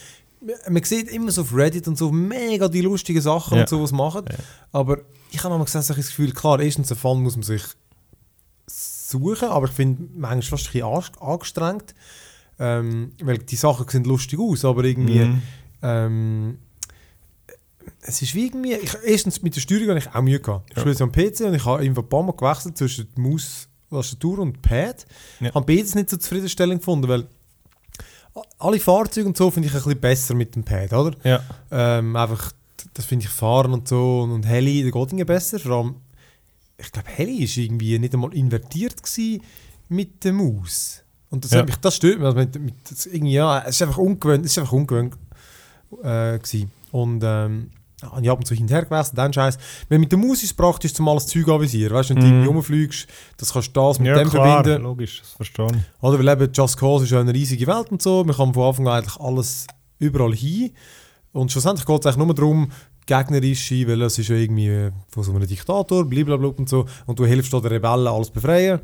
Man- 0.41 0.73
Man 0.73 0.83
sieht 0.83 1.09
immer 1.09 1.31
so 1.31 1.41
auf 1.41 1.53
Reddit 1.53 1.87
und 1.87 1.97
so 1.97 2.11
mega 2.11 2.67
die 2.67 2.81
lustigen 2.81 3.21
Sachen 3.21 3.55
Ja. 3.55 3.61
und 3.63 3.69
so 3.69 3.81
was 3.81 3.91
machen. 3.91 4.25
Ja. 4.29 4.35
Aber 4.71 4.99
ich 5.31 5.39
habe 5.43 5.49
manchmal 5.57 5.65
gesagt, 5.83 5.89
das 5.99 6.07
Gefühl, 6.07 6.31
klar, 6.31 6.59
erstens, 6.59 6.91
einen 6.91 6.99
Fun 6.99 7.21
muss 7.21 7.35
man 7.35 7.43
sich 7.43 7.63
suchen, 8.67 9.47
aber 9.49 9.67
ich 9.67 9.73
finde 9.73 10.03
manchmal 10.15 10.41
fast 10.59 10.67
ein 10.67 10.71
bisschen 10.73 11.21
angestrengt. 11.21 11.95
Ähm, 12.59 13.11
weil 13.21 13.37
die 13.37 13.55
Sachen 13.55 13.87
sehen 13.87 14.03
lustig 14.03 14.39
aus, 14.39 14.65
aber 14.65 14.83
irgendwie. 14.83 15.19
Mhm. 15.25 15.41
Ähm, 15.83 16.57
es 18.01 18.21
ist 18.21 18.33
wie 18.35 18.47
irgendwie. 18.47 18.73
Ich, 18.73 18.95
erstens 19.05 19.41
mit 19.41 19.55
der 19.55 19.61
Steuerung 19.61 19.89
habe 19.89 19.99
ich 19.99 20.07
auch 20.13 20.21
Mühe 20.21 20.39
gehabt. 20.39 20.69
Ich 20.71 20.77
Ja. 20.77 20.81
spiele 20.81 21.01
am 21.01 21.11
PC 21.11 21.41
und 21.47 21.53
ich 21.53 21.65
habe 21.65 21.79
einfach 21.83 22.03
ein 22.03 22.09
paar 22.09 22.23
Mal 22.23 22.31
gewechselt 22.33 22.77
zwischen 22.77 23.07
Maus, 23.15 23.67
Tastatur 23.89 24.39
und 24.39 24.61
Pad. 24.61 25.05
Ja. 25.39 25.49
Ich 25.49 25.55
habe 25.55 25.65
beides 25.65 25.95
nicht 25.95 26.09
so 26.09 26.17
zufriedenstellend 26.17 26.81
gefunden, 26.81 27.07
weil 27.07 27.27
alle 28.59 28.79
Fahrzeuge 28.79 29.27
und 29.27 29.37
so 29.37 29.49
finde 29.51 29.67
ich 29.67 29.73
ein 29.73 29.81
bisschen 29.81 29.99
besser 29.99 30.33
mit 30.35 30.55
dem 30.55 30.63
Pad, 30.63 30.93
oder? 30.93 31.15
Ja. 31.23 31.43
Ähm, 31.71 32.15
einfach, 32.15 32.51
das 32.93 33.05
finde 33.05 33.25
ich 33.25 33.29
Fahren 33.31 33.73
und 33.73 33.87
so 33.87 34.21
und, 34.21 34.31
und 34.31 34.43
Heli, 34.47 34.83
da 34.83 34.89
geht 34.89 34.95
irgendwie 35.09 35.23
besser. 35.25 35.59
Vor 35.59 35.71
allem, 35.77 35.95
ich 36.77 36.91
glaube, 36.91 37.09
Heli 37.09 37.39
war 37.47 37.63
irgendwie 37.63 37.99
nicht 37.99 38.13
einmal 38.13 38.33
invertiert 38.33 39.01
gewesen 39.01 39.41
mit 39.89 40.23
der 40.23 40.33
Maus. 40.33 41.03
Und 41.29 41.43
das, 41.43 41.51
Ja. 41.51 41.63
mich, 41.63 41.75
das 41.77 41.95
stört 41.95 42.17
mich. 42.17 42.25
Also 42.25 42.37
mit, 42.37 42.59
mit, 42.59 42.75
irgendwie, 43.11 43.33
ja, 43.33 43.59
es 43.61 43.75
ist 43.75 43.81
einfach 43.81 43.97
ungewöhnt. 43.97 44.45
Es 44.45 44.51
ist 44.51 44.59
einfach 44.59 44.73
ungewöhnt 44.73 45.13
äh, 46.03 46.39
gewesen. 46.39 46.71
Und 46.91 47.21
ähm, 47.23 47.71
habe 48.03 48.21
ich 48.21 48.29
ab 48.29 48.37
und 48.37 48.45
zu 48.45 48.53
hinterher 48.53 48.85
gewechselt, 48.85 49.17
dann 49.17 49.33
Scheiß. 49.33 49.57
Wenn 49.89 50.01
mit 50.01 50.11
der 50.11 50.19
Maus 50.19 50.37
ist 50.37 50.43
es 50.45 50.53
praktisch, 50.53 50.93
zum 50.93 51.07
alles 51.07 51.25
Zeug 51.27 51.47
avisieren. 51.49 51.93
Weißt 51.93 52.09
du, 52.11 52.15
wenn 52.15 52.21
du 52.21 52.27
irgendwie 52.27 52.47
rumfliegst, 52.47 53.07
das 53.37 53.51
kannst 53.53 53.69
du 53.75 53.81
das 53.81 53.99
mit 53.99 54.07
ja, 54.07 54.17
dem 54.19 54.29
klar, 54.29 54.63
verbinden. 54.63 54.83
logisch, 54.83 55.19
das 55.19 55.31
verstehe 55.31 55.67
ich. 55.67 56.03
Oder 56.03 56.19
weil 56.19 56.27
eben 56.29 56.53
Just 56.53 56.77
Cause 56.77 57.05
ist 57.05 57.11
ja 57.11 57.19
eine 57.19 57.33
riesige 57.33 57.65
Welt 57.67 57.91
und 57.91 58.01
so. 58.01 58.23
Man 58.23 58.35
kann 58.35 58.53
von 58.53 58.63
Anfang 58.63 58.87
an 58.87 58.93
eigentlich 58.99 59.19
alles 59.19 59.67
überall 59.99 60.33
hin. 60.33 60.71
Und 61.33 61.51
schlussendlich 61.51 61.85
geht 61.85 61.99
es 61.99 62.05
eigentlich 62.05 62.25
nur 62.25 62.35
darum, 62.35 62.71
gegnerisch 63.07 63.69
sein, 63.69 63.87
weil 63.87 64.01
es 64.03 64.19
ist 64.19 64.29
ja 64.29 64.35
irgendwie 64.35 64.67
äh, 64.67 64.91
von 65.09 65.23
so 65.23 65.31
einem 65.33 65.47
Diktator, 65.47 66.05
blablabla 66.05 66.49
und 66.49 66.69
so. 66.69 66.85
Und 67.07 67.17
du 67.17 67.25
hilfst 67.25 67.51
den 67.51 67.59
Rebellen 67.61 68.07
alles 68.07 68.29
befreien. 68.29 68.79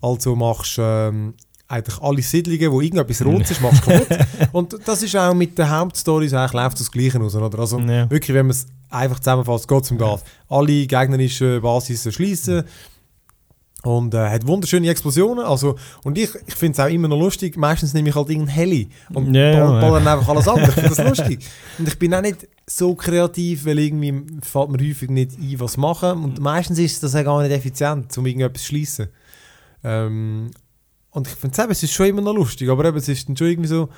Also 0.00 0.36
machst 0.36 0.76
ähm, 0.78 1.34
eigentlich 1.72 2.00
alle 2.02 2.22
Siedlungen, 2.22 2.70
wo 2.70 2.80
irgendetwas 2.80 3.24
rot 3.24 3.50
ist, 3.50 3.60
machst 3.62 3.86
du 3.86 3.90
kaputt. 3.90 4.18
Und 4.52 4.76
das 4.86 5.02
ist 5.02 5.16
auch 5.16 5.32
mit 5.34 5.56
den 5.58 5.68
Hauptstories 5.70 6.34
eigentlich 6.34 6.52
läuft 6.52 6.80
das 6.80 6.90
Gleiche 6.90 7.20
aus, 7.20 7.34
oder? 7.34 7.58
Also 7.58 7.78
Ja. 7.80 8.10
wirklich, 8.10 8.34
wenn 8.36 8.46
man 8.46 8.50
es 8.56 8.66
einfach 8.90 9.18
zusammenfasst, 9.20 9.66
geht 9.66 9.82
es 9.84 9.90
um 9.90 9.98
das. 9.98 10.22
Alle 10.48 10.86
gegnerischen 10.86 11.60
Basis 11.62 12.12
schließen 12.14 12.64
und 13.84 14.14
äh, 14.14 14.28
hat 14.30 14.46
wunderschöne 14.46 14.88
Explosionen. 14.90 15.44
Also, 15.44 15.74
und 16.04 16.16
ich, 16.16 16.30
ich 16.46 16.54
finde 16.54 16.72
es 16.74 16.80
auch 16.86 16.92
immer 16.92 17.08
noch 17.08 17.18
lustig. 17.18 17.56
Meistens 17.56 17.94
nehme 17.94 18.10
ich 18.10 18.14
halt 18.14 18.28
irgendeinen 18.28 18.54
Heli 18.56 18.88
und 19.12 19.34
Ja, 19.34 19.50
ja, 19.50 19.64
ball- 19.66 19.74
ja. 19.74 19.80
ballern 19.80 20.06
einfach 20.08 20.28
alles 20.28 20.46
an. 20.48 20.62
Ich 20.62 20.70
finde 20.70 20.88
das 20.94 20.98
lustig. 21.18 21.44
Und 21.78 21.88
ich 21.88 21.98
bin 21.98 22.14
auch 22.14 22.20
nicht 22.20 22.46
so 22.66 22.94
kreativ, 22.94 23.64
weil 23.64 23.78
irgendwie 23.80 24.22
fällt 24.42 24.68
mir 24.70 24.78
häufig 24.88 25.10
nicht 25.10 25.36
ein, 25.36 25.58
was 25.58 25.76
machen. 25.76 26.22
Und 26.22 26.38
meistens 26.40 26.78
ist 26.78 27.02
das 27.02 27.16
auch 27.16 27.24
gar 27.24 27.42
nicht 27.42 27.50
effizient, 27.50 28.16
um 28.16 28.24
irgendetwas 28.26 28.62
zu 28.62 28.68
schließen. 28.68 29.08
Ähm, 29.82 30.50
und 31.12 31.28
ich 31.28 31.34
finde 31.34 31.54
es 31.56 31.64
eben, 31.64 31.70
ist 31.70 31.92
schon 31.92 32.06
immer 32.06 32.22
noch 32.22 32.34
lustig, 32.34 32.68
aber 32.68 32.84
eben, 32.86 32.96
es 32.96 33.08
ist 33.08 33.28
dann 33.28 33.36
schon 33.36 33.48
irgendwie 33.48 33.68
so. 33.68 33.88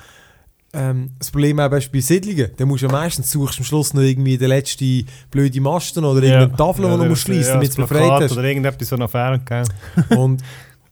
Ähm, 0.73 1.11
das 1.17 1.31
Problem 1.31 1.57
auch 1.61 1.69
bei 1.69 1.79
Siedlungen, 1.79 2.51
da 2.57 2.65
musst 2.65 2.83
du 2.83 2.87
ja 2.87 2.91
meistens 2.91 3.31
suchst 3.31 3.59
am 3.59 3.63
Schluss 3.63 3.93
noch 3.93 4.01
irgendwie 4.01 4.37
den 4.37 4.49
letzten 4.49 5.07
blöden 5.31 5.63
Masten 5.63 6.03
oder 6.03 6.21
irgendeine 6.21 6.57
Tafel, 6.57 6.91
die 6.91 6.97
du 6.97 7.05
musst 7.05 7.21
schließen, 7.21 7.53
damit 7.53 7.69
du 7.69 7.81
es 7.81 7.87
befreit 7.87 8.23
hast. 8.23 8.33
Oder 8.33 8.43
irgendetwas, 8.43 8.89
so 8.89 8.97
noch 8.97 9.09
fehlt, 9.09 9.45
gell? 9.45 9.63
Und 10.17 10.41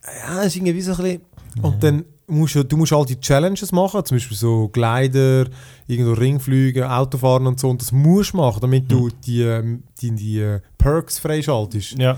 ja, 0.06 0.36
das 0.38 0.48
ist 0.48 0.56
irgendwie 0.56 0.80
so 0.80 0.94
ein 0.94 0.98
bisschen. 0.98 1.22
Und 1.62 1.84
dann 1.84 2.06
musst 2.28 2.56
du, 2.56 2.64
du 2.64 2.78
musst 2.78 2.94
all 2.94 3.06
die 3.06 3.20
Challenges 3.20 3.74
machen, 3.74 4.06
zum 4.06 4.16
Beispiel 4.16 4.38
so 4.38 4.70
Glider, 4.70 5.48
irgendwo 5.88 6.14
Ringflüge, 6.14 6.90
Autofahren 6.90 7.46
und 7.48 7.60
so. 7.60 7.70
Und 7.70 7.82
das 7.82 7.92
musst 7.92 8.34
du 8.34 8.38
machen, 8.38 8.62
damit 8.62 8.90
du 8.90 9.10
die, 9.26 9.42
ähm, 9.42 9.84
die, 10.02 10.12
die 10.12 10.40
äh, 10.40 10.62
Perks 10.78 11.20
freischaltest. 11.20 11.98
Ja. 12.00 12.18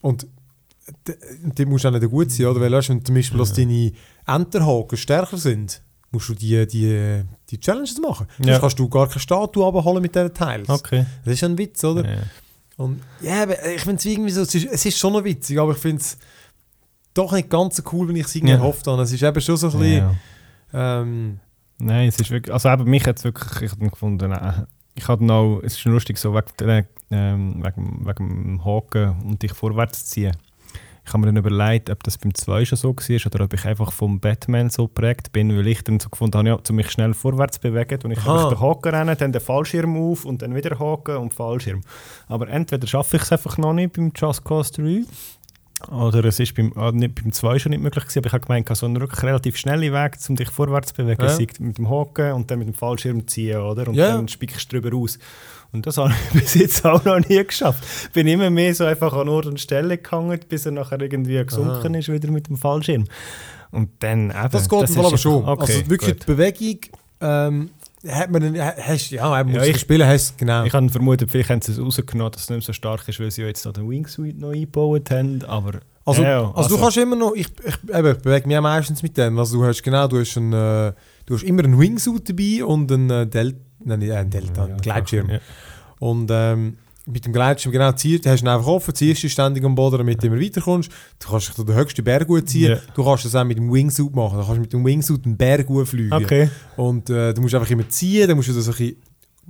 Und 0.00 0.26
d- 1.06 1.16
die 1.56 1.64
musst 1.66 1.84
du 1.84 1.88
auch 1.88 1.92
nicht 1.92 2.10
gut 2.10 2.30
sein, 2.30 2.46
oder? 2.46 2.60
Weil 2.60 2.72
weißt, 2.72 2.88
wenn 2.90 3.04
zum 3.04 3.14
Beispiel 3.14 3.38
dass 3.38 3.52
deine 3.52 3.92
Enterhaken 4.26 4.96
stärker 4.98 5.36
sind, 5.38 5.82
musst 6.10 6.28
du 6.28 6.34
die, 6.34 6.66
die, 6.66 7.22
die 7.50 7.58
Challenges 7.60 7.98
machen. 8.00 8.26
Sonst 8.36 8.48
Ja. 8.48 8.58
kannst 8.58 8.78
du 8.78 8.88
gar 8.88 9.08
keine 9.08 9.20
Statue 9.20 9.66
abholen 9.66 10.02
mit 10.02 10.14
diesen 10.14 10.32
Teils. 10.34 10.68
Okay. 10.68 11.06
Das 11.24 11.34
ist 11.34 11.44
ein 11.44 11.56
Witz, 11.58 11.82
oder? 11.84 12.08
Ja. 12.08 12.18
Und 12.76 13.00
ja, 13.20 13.42
aber 13.44 13.54
ich 13.74 13.80
finde 13.82 13.96
es 13.96 14.04
irgendwie 14.04 14.30
so, 14.30 14.42
es 14.42 14.54
ist, 14.54 14.66
es 14.70 14.84
ist 14.86 14.98
schon 14.98 15.12
noch 15.12 15.24
witzig, 15.24 15.58
aber 15.58 15.72
ich 15.72 15.78
finde 15.78 16.00
es 16.02 16.18
doch 17.14 17.32
nicht 17.32 17.48
ganz 17.48 17.76
so 17.76 17.82
cool, 17.92 18.12
wie 18.12 18.20
ich 18.20 18.26
es 18.26 18.34
irgendwie 18.34 18.52
Ja. 18.54 18.58
erhofft 18.58 18.86
habe. 18.86 19.02
Es 19.02 19.12
ist 19.12 19.22
eben 19.22 19.40
schon 19.40 19.56
so 19.56 19.68
ein 19.68 19.78
bisschen, 19.78 20.10
Ja. 20.72 21.00
ähm, 21.00 21.38
Nein, 21.78 22.08
es 22.08 22.18
ist 22.20 22.30
wirklich, 22.30 22.52
also 22.52 22.68
eben 22.68 22.84
mich 22.84 23.04
hat 23.06 23.18
es 23.18 23.24
wirklich, 23.24 23.62
ich 23.62 23.70
habe 23.72 23.88
gefunden, 23.90 24.30
äh, 24.32 24.52
ich 24.94 25.06
hatte 25.08 25.24
noch, 25.24 25.60
es 25.64 25.74
ist 25.76 25.84
lustig 25.84 26.18
so 26.18 26.32
wegen, 26.34 26.86
ähm, 27.10 27.62
wegen, 27.64 28.06
wegen 28.06 28.28
dem 28.28 28.64
Haken 28.64 29.20
und 29.24 29.42
dich 29.42 29.52
vorwärts 29.52 30.06
ziehen. 30.06 30.36
Ich 31.06 31.12
habe 31.12 31.18
mir 31.18 31.26
dann 31.26 31.36
überlegt, 31.36 31.90
ob 31.90 32.02
das 32.02 32.16
beim 32.16 32.34
2 32.34 32.64
schon 32.64 32.78
so 32.78 32.96
war 32.96 33.26
oder 33.34 33.44
ob 33.44 33.52
ich 33.52 33.64
einfach 33.66 33.92
vom 33.92 34.20
Batman 34.20 34.70
so 34.70 34.88
geprägt 34.88 35.32
bin, 35.32 35.54
weil 35.56 35.66
ich 35.66 35.84
dann 35.84 36.00
so 36.00 36.08
gefunden 36.08 36.38
habe, 36.38 36.48
ja, 36.48 36.64
zu 36.64 36.72
mich 36.72 36.90
schnell 36.90 37.12
vorwärts 37.12 37.58
bewegen 37.58 37.98
und 38.04 38.10
ich 38.12 38.18
Aha. 38.20 38.32
einfach 38.32 38.48
den 38.48 38.60
Haken 38.60 38.94
rennen, 38.94 39.16
dann 39.18 39.32
den 39.32 39.40
Fallschirm 39.42 39.96
auf 39.96 40.24
und 40.24 40.40
dann 40.40 40.54
wieder 40.54 40.78
Haken 40.78 41.16
und 41.18 41.34
Fallschirm. 41.34 41.82
Aber 42.26 42.48
entweder 42.48 42.86
schaffe 42.86 43.16
ich 43.18 43.22
es 43.22 43.32
einfach 43.32 43.58
noch 43.58 43.74
nicht 43.74 43.92
beim 43.94 44.12
Just 44.16 44.44
Cause 44.44 44.72
3 44.72 45.04
oder 45.94 46.24
es 46.24 46.40
ist 46.40 46.54
beim, 46.54 46.72
ah, 46.76 46.90
nicht, 46.90 47.14
beim 47.22 47.30
2 47.32 47.58
schon 47.58 47.70
nicht 47.70 47.82
möglich 47.82 48.04
gewesen, 48.04 48.20
aber 48.20 48.26
ich 48.28 48.32
habe 48.32 48.46
gemeint, 48.46 48.74
so 48.74 48.86
einen 48.86 48.96
relativ 48.96 49.58
schnellen 49.58 49.92
Weg, 49.92 50.16
um 50.30 50.36
dich 50.36 50.48
vorwärts 50.48 50.88
zu 50.94 50.94
bewegen, 50.94 51.22
Ja. 51.22 51.38
mit 51.60 51.76
dem 51.76 51.90
Haken 51.90 52.32
und 52.32 52.50
dann 52.50 52.60
mit 52.60 52.68
dem 52.68 52.74
Fallschirm 52.74 53.26
ziehen, 53.28 53.58
oder? 53.60 53.88
Und 53.88 53.94
Ja. 53.94 54.14
dann 54.16 54.26
spickst 54.28 54.72
du 54.72 54.80
drüber 54.80 54.96
raus. 54.96 55.18
Und 55.74 55.86
das 55.86 55.96
habe 55.98 56.12
ich 56.32 56.40
bis 56.40 56.54
jetzt 56.54 56.86
auch 56.86 57.04
noch 57.04 57.18
nie 57.28 57.44
geschafft. 57.44 58.12
Bin 58.12 58.26
immer 58.28 58.48
mehr 58.48 58.74
so 58.74 58.84
einfach 58.84 59.12
an 59.12 59.28
Ort 59.28 59.46
und 59.46 59.60
Stelle 59.60 59.98
gehangen, 59.98 60.40
bis 60.48 60.64
er 60.66 60.72
nachher 60.72 61.00
irgendwie 61.00 61.44
gesunken 61.44 61.94
ist, 61.94 62.08
wieder 62.10 62.30
mit 62.30 62.48
dem 62.48 62.56
Fallschirm. 62.56 63.04
Und 63.72 63.90
dann 63.98 64.30
eben, 64.30 64.48
das 64.52 64.68
geht 64.68 64.88
Fall 64.90 65.06
aber 65.06 65.18
schon. 65.18 65.44
Okay, 65.44 65.60
also 65.74 65.90
wirklich 65.90 66.12
gut. 66.12 66.22
die 66.22 66.26
Bewegung, 66.26 66.78
ähm, 67.20 67.70
hat 68.06 68.30
man 68.30 68.54
dann, 68.54 68.60
hast, 68.60 69.10
ja, 69.10 69.36
Ja, 69.36 69.44
muss 69.44 69.62
ich- 69.66 69.74
ich 69.74 69.80
spielen, 69.80 70.06
hast 70.06 70.38
genau. 70.38 70.64
Ich 70.64 70.72
habe 70.72 70.88
vermutet, 70.90 71.30
vielleicht 71.30 71.50
haben 71.50 71.60
sie 71.60 71.72
es 71.72 71.80
rausgenommen, 71.80 72.30
dass 72.30 72.42
es 72.42 72.50
nicht 72.50 72.58
mehr 72.58 72.62
so 72.66 72.72
stark 72.72 73.08
ist, 73.08 73.18
weil 73.18 73.30
sie 73.30 73.42
ja 73.42 73.48
jetzt 73.48 73.64
noch 73.64 73.72
den 73.72 73.88
Wingsuit 73.90 74.38
noch 74.38 74.50
eingebaut 74.50 75.10
haben, 75.10 75.42
aber... 75.44 75.80
Also, 76.06 76.22
ja, 76.22 76.52
also, 76.54 76.76
du 76.76 76.82
kannst 76.82 76.98
immer 76.98 77.16
noch, 77.16 77.32
ich, 77.34 77.46
ich 77.66 77.94
eben, 77.94 78.18
bewege 78.20 78.46
mich 78.46 78.60
meistens 78.60 79.02
mit 79.02 79.16
dem. 79.16 79.38
Also 79.38 79.56
du 79.56 79.64
hast 79.64 79.82
genau, 79.82 80.06
du 80.06 80.20
hast, 80.20 80.36
einen, 80.36 80.52
äh, 80.52 80.92
du 81.26 81.34
hast 81.34 81.42
immer 81.42 81.64
einen 81.64 81.78
Wingsuit 81.78 82.28
dabei 82.28 82.64
und 82.64 82.90
einen 82.90 83.10
äh, 83.10 83.26
Del 83.26 83.56
nein, 83.84 84.02
äh, 84.02 84.12
einen 84.12 84.30
Delta, 84.30 84.64
einen 84.64 84.80
Gleitschirm. 84.80 85.30
Ja. 85.30 85.38
Und 86.00 86.30
ähm, 86.32 86.78
mit 87.06 87.26
dem 87.26 87.32
Gleitschirm 87.32 87.72
genau 87.72 87.92
ziehst, 87.92 88.26
hast 88.26 88.40
du 88.40 88.46
ihn 88.46 88.48
einfach 88.48 88.66
offen, 88.66 88.94
ziehst 88.94 89.22
dich 89.22 89.32
ständig 89.32 89.62
am 89.64 89.74
Boden, 89.74 89.98
damit 89.98 90.22
du 90.22 90.26
immer 90.26 90.40
weiterkommst. 90.40 90.90
Du 91.18 91.28
kannst 91.28 91.48
dich 91.48 91.54
durch 91.54 91.66
den 91.66 91.76
höchsten 91.76 92.04
Berg 92.04 92.26
gut 92.26 92.48
ziehen. 92.48 92.72
Ja. 92.72 92.78
Du 92.94 93.04
kannst 93.04 93.26
das 93.26 93.34
auch 93.34 93.44
mit 93.44 93.58
dem 93.58 93.70
Wingsuit 93.72 94.14
machen. 94.14 94.38
Du 94.38 94.44
kannst 94.44 94.60
mit 94.60 94.72
dem 94.72 94.84
Wingsuit 94.84 95.24
einen 95.26 95.36
Berg 95.36 95.66
gut 95.66 95.86
fliegen. 95.86 96.12
Okay. 96.12 96.48
Und 96.76 97.10
äh, 97.10 97.34
du 97.34 97.42
musst 97.42 97.54
einfach 97.54 97.70
immer 97.70 97.88
ziehen, 97.88 98.26
dann 98.26 98.36
musst 98.36 98.48
du 98.48 98.54
das 98.54 98.66
ein 98.68 98.72
bisschen 98.72 98.96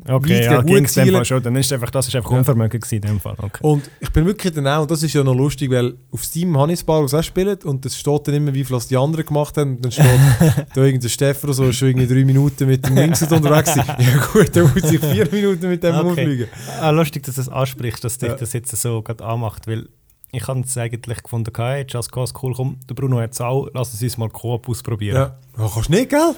Okay, 0.07 0.44
ja, 0.44 0.61
ging 0.62 0.85
es 0.85 0.94
dem. 0.94 1.09
Fall 1.11 1.24
schon. 1.24 1.42
Dann 1.42 1.57
ist 1.57 1.72
einfach, 1.72 1.88
das 1.90 2.09
ist 2.09 2.16
einfach 2.16 2.30
Ja. 2.30 2.38
Unvermögen 2.38 2.80
gewesen 2.80 2.96
in 2.96 3.00
dem 3.02 3.20
Fall. 3.20 3.37
Okay. 3.38 3.59
Und 3.62 3.88
ich 4.00 4.11
bin 4.11 4.26
wirklich 4.26 4.52
dann 4.52 4.66
auch, 4.66 4.83
und 4.83 4.90
das 4.90 5.02
ist 5.02 5.14
ja 5.14 5.22
noch 5.24 5.35
lustig, 5.35 5.70
weil 5.70 5.94
auf 6.11 6.24
Steam 6.24 6.57
habe 6.59 6.72
ich 6.72 6.83
ein 6.83 6.87
paar, 6.87 7.07
die 7.07 7.14
auch 7.16 7.22
spielen 7.22 7.59
und 7.64 7.87
es 7.87 7.96
steht 7.96 8.28
dann 8.28 8.35
immer, 8.35 8.52
wie 8.52 8.64
viel 8.64 8.74
das 8.76 8.88
die 8.88 8.96
anderen 8.96 9.24
gemacht 9.24 9.57
haben. 9.57 9.76
Und 9.76 9.85
dann 9.85 9.92
steht 9.92 10.04
da 10.74 10.83
irgendein 10.83 11.09
Stefan 11.09 11.44
oder 11.48 11.54
so, 11.54 11.72
schon 11.72 11.88
irgendwie 11.88 12.07
drei 12.07 12.24
Minuten 12.24 12.66
mit 12.66 12.85
dem 12.87 12.96
Wingsuit 12.96 13.33
unterwegs. 13.33 13.74
Ja 13.76 14.26
gut, 14.33 14.54
dann 14.54 14.64
muss 14.74 14.90
ich 14.92 15.00
vier 15.00 15.28
Minuten 15.30 15.68
mit 15.68 15.83
dem 15.83 15.94
Okay. 15.94 16.07
rumfliegen. 16.07 16.48
Ah, 16.80 16.90
lustig, 16.90 17.22
dass 17.22 17.37
du 17.37 17.40
das 17.42 17.48
ansprichst, 17.48 18.02
dass 18.04 18.18
dich 18.18 18.28
Ja. 18.28 18.35
das 18.35 18.52
jetzt 18.52 18.76
so 18.76 19.00
gerade 19.02 19.24
anmacht, 19.24 19.66
weil 19.66 19.88
ich 20.33 20.46
habe 20.48 20.61
es 20.61 20.76
eigentlich 20.76 21.22
gefunden, 21.22 21.52
hey, 21.57 21.87
Just 21.88 22.11
Cause, 22.11 22.35
cool, 22.42 22.52
komm, 22.54 22.78
der 22.88 22.94
Bruno 22.94 23.20
hat 23.20 23.33
es 23.33 23.40
auch, 23.40 23.68
lass 23.72 24.02
uns 24.02 24.18
mal 24.18 24.28
Coop 24.28 24.68
ausprobieren. 24.68 25.16
Ja. 25.16 25.38
ja. 25.57 25.70
Kannst 25.72 25.88
du 25.88 25.92
nicht, 25.92 26.11
gell? 26.11 26.35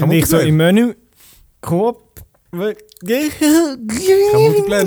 Und 0.00 0.10
ich 0.12 0.26
so 0.26 0.38
im 0.38 0.56
Menü, 0.56 0.94
Coop, 1.66 2.20
Kein 2.52 3.32
Multiplayer, 4.32 4.86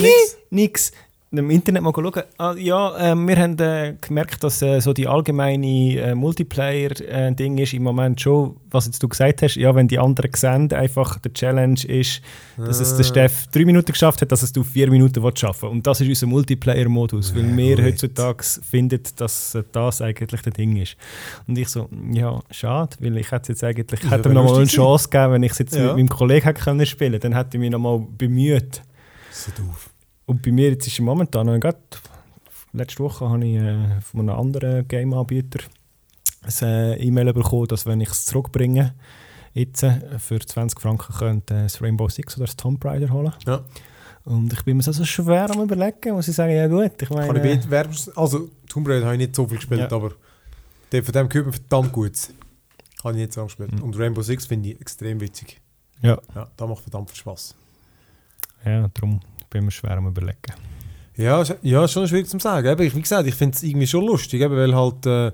nix. 0.50 0.92
Im 1.32 1.50
Internet 1.52 1.84
mal 1.84 1.92
schauen. 1.94 2.24
Ah, 2.40 2.56
ja, 2.58 3.12
äh, 3.12 3.16
wir 3.16 3.38
haben 3.38 3.60
äh, 3.60 3.94
gemerkt, 4.02 4.44
dass 4.44 4.64
äh, 4.64 4.80
so 4.80 4.94
die 4.94 5.08
allgemeine 5.08 5.68
äh, 6.00 6.16
Multiplayer-Ding 6.16 7.60
ist 7.60 7.74
im 7.74 7.84
Moment 7.84 8.20
schon, 8.20 8.56
was 8.72 8.88
jetzt 8.88 9.04
du 9.04 9.08
gesagt 9.08 9.44
hast, 9.44 9.56
ja, 9.56 9.74
wenn 9.76 9.88
die 9.88 10.00
anderen 10.00 10.32
sehen, 10.34 10.74
einfach 10.74 11.20
der 11.20 11.32
Challenge 11.34 11.80
ist, 11.88 12.22
dass 12.58 12.80
es 12.80 12.96
der 12.98 13.04
Steff 13.04 13.46
drei 13.52 13.66
Minuten 13.66 13.92
geschafft 13.92 14.22
hat, 14.24 14.32
dass 14.32 14.42
es 14.42 14.52
du 14.52 14.64
vier 14.64 14.90
Minuten 14.90 15.22
schaffen 15.36 15.70
Und 15.70 15.86
das 15.86 16.02
ist 16.02 16.08
unser 16.08 16.26
Multiplayer-Modus, 16.28 17.36
weil 17.36 17.56
wir 17.56 17.76
gut. 17.76 17.86
heutzutage 17.86 18.44
finden, 18.44 19.02
dass 19.18 19.54
äh, 19.54 19.64
das 19.72 20.02
eigentlich 20.02 20.42
das 20.42 20.54
Ding 20.54 20.78
ist. 20.78 20.98
Und 21.48 21.58
ich 21.60 21.70
so, 21.70 21.90
ja, 22.12 22.40
schade, 22.50 22.96
weil 23.02 23.18
ich 23.18 23.32
hätte 23.32 23.52
jetzt 23.52 23.64
eigentlich, 23.64 24.02
Ja, 24.04 24.12
hätte 24.12 24.26
wär 24.26 24.34
mir 24.34 24.42
noch 24.42 24.52
mal 24.52 24.58
eine 24.58 24.66
Chance 24.66 25.10
gegeben, 25.10 25.34
wenn 25.34 25.44
ich 25.44 25.52
es 25.52 25.60
jetzt 25.60 25.76
Ja. 25.76 25.84
mit 25.88 25.96
meinem 25.98 26.10
Kollegen 26.10 26.46
hätte 26.46 26.62
können 26.64 26.86
spielen, 26.88 27.20
dann 27.20 27.36
hätte 27.36 27.58
ich 27.58 27.60
mich 27.60 27.70
noch 27.70 27.78
mal 27.80 28.00
bemüht. 28.18 28.82
So 29.32 29.52
doof. 29.56 29.92
Und 30.30 30.44
bei 30.44 30.52
mir 30.52 30.70
jetzt 30.70 30.86
ist 30.86 30.94
es 30.94 31.00
momentan 31.00 31.48
noch 31.48 31.60
gerade, 31.60 31.80
letzte 32.72 33.04
Woche 33.04 33.28
habe 33.28 33.44
ich 33.44 33.56
äh, 33.56 34.00
von 34.02 34.22
einem 34.30 34.40
anderen 34.40 34.88
Game-Anbieter 34.88 35.62
eine 36.62 36.98
äh, 36.98 37.04
E-Mail 37.04 37.34
bekommen, 37.34 37.66
dass 37.66 37.88
wenn 37.88 38.00
ich 38.00 38.10
es 38.10 38.26
zurückbringe, 38.26 38.94
jetzt 39.56 39.82
äh, 39.82 40.20
für 40.20 40.40
20 40.40 40.80
Franken 40.80 41.16
könnte 41.16 41.56
äh, 41.56 41.64
das 41.64 41.82
Rainbow 41.82 42.08
Six 42.10 42.38
oder 42.38 42.46
das 42.46 42.56
Tomb 42.56 42.86
Raider 42.86 43.10
holen. 43.10 43.34
Ja. 43.48 43.62
Und 44.24 44.54
ich 44.54 44.64
bin 44.64 44.78
mir 44.78 44.84
so, 44.84 44.92
so 44.92 45.04
schwer 45.04 45.50
am 45.50 45.64
überlegen, 45.64 46.14
muss 46.14 46.28
ich 46.28 46.36
sagen, 46.36 46.54
ja 46.54 46.68
gut, 46.68 47.02
ich 47.02 47.10
meine... 47.10 47.34
Kann 47.34 47.44
ich 47.44 47.68
wärmstens, 47.68 48.16
also 48.16 48.50
Tomb 48.68 48.88
Raider 48.88 49.06
habe 49.06 49.16
ich 49.16 49.22
nicht 49.22 49.36
so 49.36 49.48
viel 49.48 49.58
gespielt, 49.58 49.90
Ja. 49.90 49.92
aber 49.92 50.12
der, 50.92 51.04
von 51.04 51.12
dem 51.12 51.28
gehört 51.28 51.48
mir 51.48 51.54
verdammt 51.54 51.92
gut. 51.92 52.14
Habe 53.04 53.14
ich 53.16 53.22
nicht 53.22 53.34
so 53.34 53.46
gespielt. 53.46 53.72
Mhm. 53.72 53.82
Und 53.82 53.98
Rainbow 53.98 54.22
Six 54.22 54.46
finde 54.46 54.70
ich 54.70 54.80
extrem 54.80 55.20
witzig. 55.22 55.60
Ja. 56.04 56.20
Ja, 56.36 56.48
da 56.56 56.68
macht 56.68 56.84
verdammt 56.84 57.10
viel 57.10 57.18
Spaß. 57.18 57.56
ja, 58.64 58.88
darum 58.94 59.20
bin 59.50 59.66
mir 59.66 59.72
schwer 59.72 59.98
am 59.98 60.08
überlegen. 60.08 60.54
Ja, 61.16 61.44
ja, 61.64 61.88
schon 61.88 62.08
schwierig 62.08 62.28
zu 62.30 62.40
sagen. 62.40 62.68
Eben, 62.68 62.82
ich, 62.82 62.96
wie 62.96 63.02
gesagt, 63.02 63.28
ich 63.28 63.36
finde 63.36 63.56
es 63.58 63.64
irgendwie 63.64 63.88
schon 63.88 64.06
lustig, 64.06 64.42
eben, 64.42 64.56
weil 64.56 64.74
halt 64.74 65.06
äh, 65.06 65.32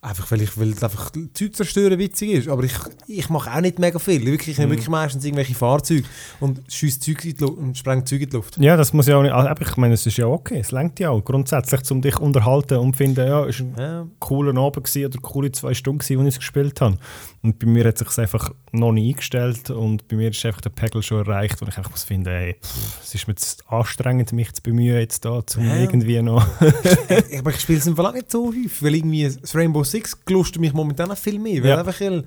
einfach, 0.00 0.28
weil 0.32 0.42
ich 0.42 0.58
weil 0.58 0.70
es 0.70 0.82
einfach 0.82 1.10
Zeug 1.10 1.54
zerstören 1.54 1.98
witzig 1.98 2.30
ist. 2.32 2.48
Aber 2.48 2.64
ich, 2.64 2.72
ich 3.06 3.28
mache 3.28 3.52
auch 3.52 3.60
nicht 3.60 3.78
mega 3.78 3.98
viel. 4.00 4.24
Wirklich, 4.26 4.48
ich 4.48 4.58
nehme 4.58 4.68
Mhm. 4.68 4.72
wirklich 4.72 4.88
meistens 4.88 5.24
irgendwelche 5.24 5.54
Fahrzeuge 5.54 6.04
und 6.40 6.60
schieße 6.68 6.98
Zeug 7.00 7.24
in 7.24 7.36
die 7.36 7.40
Luft 7.44 7.58
und 7.58 7.78
spreng 7.78 8.04
Zeug 8.04 8.20
in 8.22 8.30
die 8.30 8.36
Luft. 8.36 8.56
Ja, 8.58 8.76
das 8.76 8.92
muss 8.92 9.06
ja 9.06 9.16
auch 9.16 9.22
nicht... 9.22 9.32
Also, 9.32 9.52
ich 9.60 9.76
meine, 9.76 9.94
es 9.94 10.06
ist 10.06 10.16
ja 10.16 10.26
okay, 10.26 10.58
es 10.58 10.72
lenkt 10.72 10.98
ja 10.98 11.10
auch 11.10 11.24
grundsätzlich, 11.24 11.88
um 11.90 12.02
dich 12.02 12.18
unterhalten 12.18 12.78
und 12.78 12.96
finden, 12.96 13.26
ja, 13.28 13.44
ist 13.44 13.60
ein 13.60 13.74
Ja, 13.78 14.06
cooler 14.18 14.56
Abend 14.60 14.84
gewesen 14.86 15.06
oder 15.06 15.18
coole 15.20 15.52
zwei 15.52 15.74
Stunden, 15.74 15.98
gewesen, 16.00 16.18
als 16.18 16.28
ich 16.28 16.34
es 16.34 16.38
gespielt 16.40 16.80
habe. 16.80 16.98
Und 17.46 17.60
bei 17.60 17.66
mir 17.66 17.84
hat 17.86 17.96
sich 17.96 18.18
einfach 18.18 18.50
noch 18.72 18.90
nie 18.90 19.10
eingestellt 19.10 19.70
und 19.70 20.08
bei 20.08 20.16
mir 20.16 20.30
ist 20.30 20.44
einfach 20.44 20.60
der 20.60 20.70
Pegel 20.70 21.00
schon 21.00 21.18
erreicht, 21.24 21.60
wo 21.62 21.66
ich 21.66 21.76
einfach 21.78 21.92
muss 21.92 22.02
finden, 22.02 22.28
ey, 22.28 22.56
pff, 22.60 23.00
es 23.04 23.14
ist 23.14 23.28
mir 23.28 23.34
jetzt 23.34 23.62
anstrengend, 23.70 24.32
mich 24.32 24.52
zu 24.52 24.62
bemühen, 24.62 24.98
jetzt 24.98 25.24
da, 25.24 25.30
um 25.56 25.64
Ja. 25.64 25.76
irgendwie 25.76 26.20
noch... 26.22 26.44
ich, 27.30 27.38
aber 27.38 27.50
ich 27.50 27.60
spiele 27.60 27.78
es 27.78 27.86
im 27.86 27.94
Fall 27.94 28.06
auch 28.06 28.14
nicht 28.14 28.32
so 28.32 28.48
häufig, 28.48 28.82
weil 28.82 28.96
irgendwie 28.96 29.22
das 29.40 29.54
Rainbow 29.54 29.84
Six 29.84 30.24
gelustet 30.24 30.60
mich 30.60 30.72
momentan 30.72 31.08
auch 31.10 31.16
viel 31.16 31.38
mehr. 31.38 31.62
Weil, 31.62 31.70
Ja. 31.70 31.78
einfach, 31.78 32.00
weil, 32.00 32.24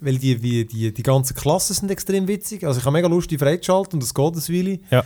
weil 0.00 0.18
die, 0.18 0.36
die, 0.36 0.66
die, 0.66 0.92
die 0.92 1.02
ganzen 1.04 1.36
Klassen 1.36 1.74
sind 1.74 1.90
extrem 1.92 2.26
witzig. 2.26 2.64
Also 2.64 2.80
ich 2.80 2.84
habe 2.84 2.94
mega 2.96 3.06
Lust, 3.06 3.30
die 3.30 3.38
freizuschalten 3.38 3.94
und 3.94 4.02
das 4.02 4.12
geht 4.12 4.34
ein 4.34 4.54
Weile. 4.66 4.78
Ja. 4.90 5.04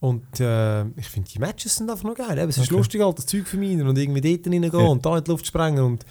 Und 0.00 0.40
äh, 0.40 0.82
ich 0.98 1.08
finde, 1.08 1.28
die 1.28 1.40
Matches 1.40 1.76
sind 1.76 1.90
einfach 1.90 2.04
noch 2.04 2.14
geil. 2.14 2.38
Eben, 2.38 2.48
es 2.48 2.56
ist 2.56 2.68
Okay. 2.68 2.74
lustig, 2.76 3.02
halt 3.02 3.18
das 3.18 3.26
Zeug 3.26 3.46
vermeiden 3.46 3.86
und 3.86 3.98
irgendwie 3.98 4.20
dort 4.22 4.46
reingehen 4.46 4.72
Ja. 4.72 4.86
und 4.86 5.04
da 5.04 5.18
in 5.18 5.24
die 5.24 5.30
Luft 5.30 5.46
sprengen. 5.46 5.82
Und 5.84 6.06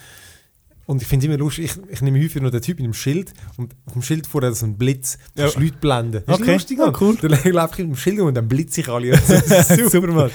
Und 0.88 1.02
ich 1.02 1.08
finde 1.08 1.26
es 1.26 1.30
immer 1.30 1.38
lustig, 1.38 1.66
ich, 1.66 1.92
ich 1.92 2.02
nehme 2.02 2.18
häufig 2.18 2.42
noch 2.42 2.50
den 2.50 2.62
Typ 2.62 2.78
mit 2.78 2.86
dem 2.86 2.94
Schild 2.94 3.34
und 3.58 3.76
auf 3.86 3.92
dem 3.94 4.02
Schild 4.02 4.26
vorher 4.26 4.54
so 4.54 4.66
ein 4.66 4.78
Blitz, 4.78 5.18
du 5.36 5.42
Ja. 5.44 5.50
Leute 5.60 5.74
blenden. 5.82 6.24
Das 6.26 6.38
ist 6.38 6.42
Okay. 6.42 6.54
lustig, 6.54 6.78
Mann. 6.78 6.94
cool. 7.02 7.18
Dann 7.22 7.32
laufe 7.52 7.74
ich 7.74 7.88
mit 7.88 7.88
dem 7.90 7.96
Schild 7.98 8.20
und 8.22 8.34
dann 8.36 8.48
blitze 8.48 8.80
ich 8.82 8.88
alle. 8.88 9.12
Das 9.50 9.68
super, 9.68 10.08
Mann. 10.08 10.32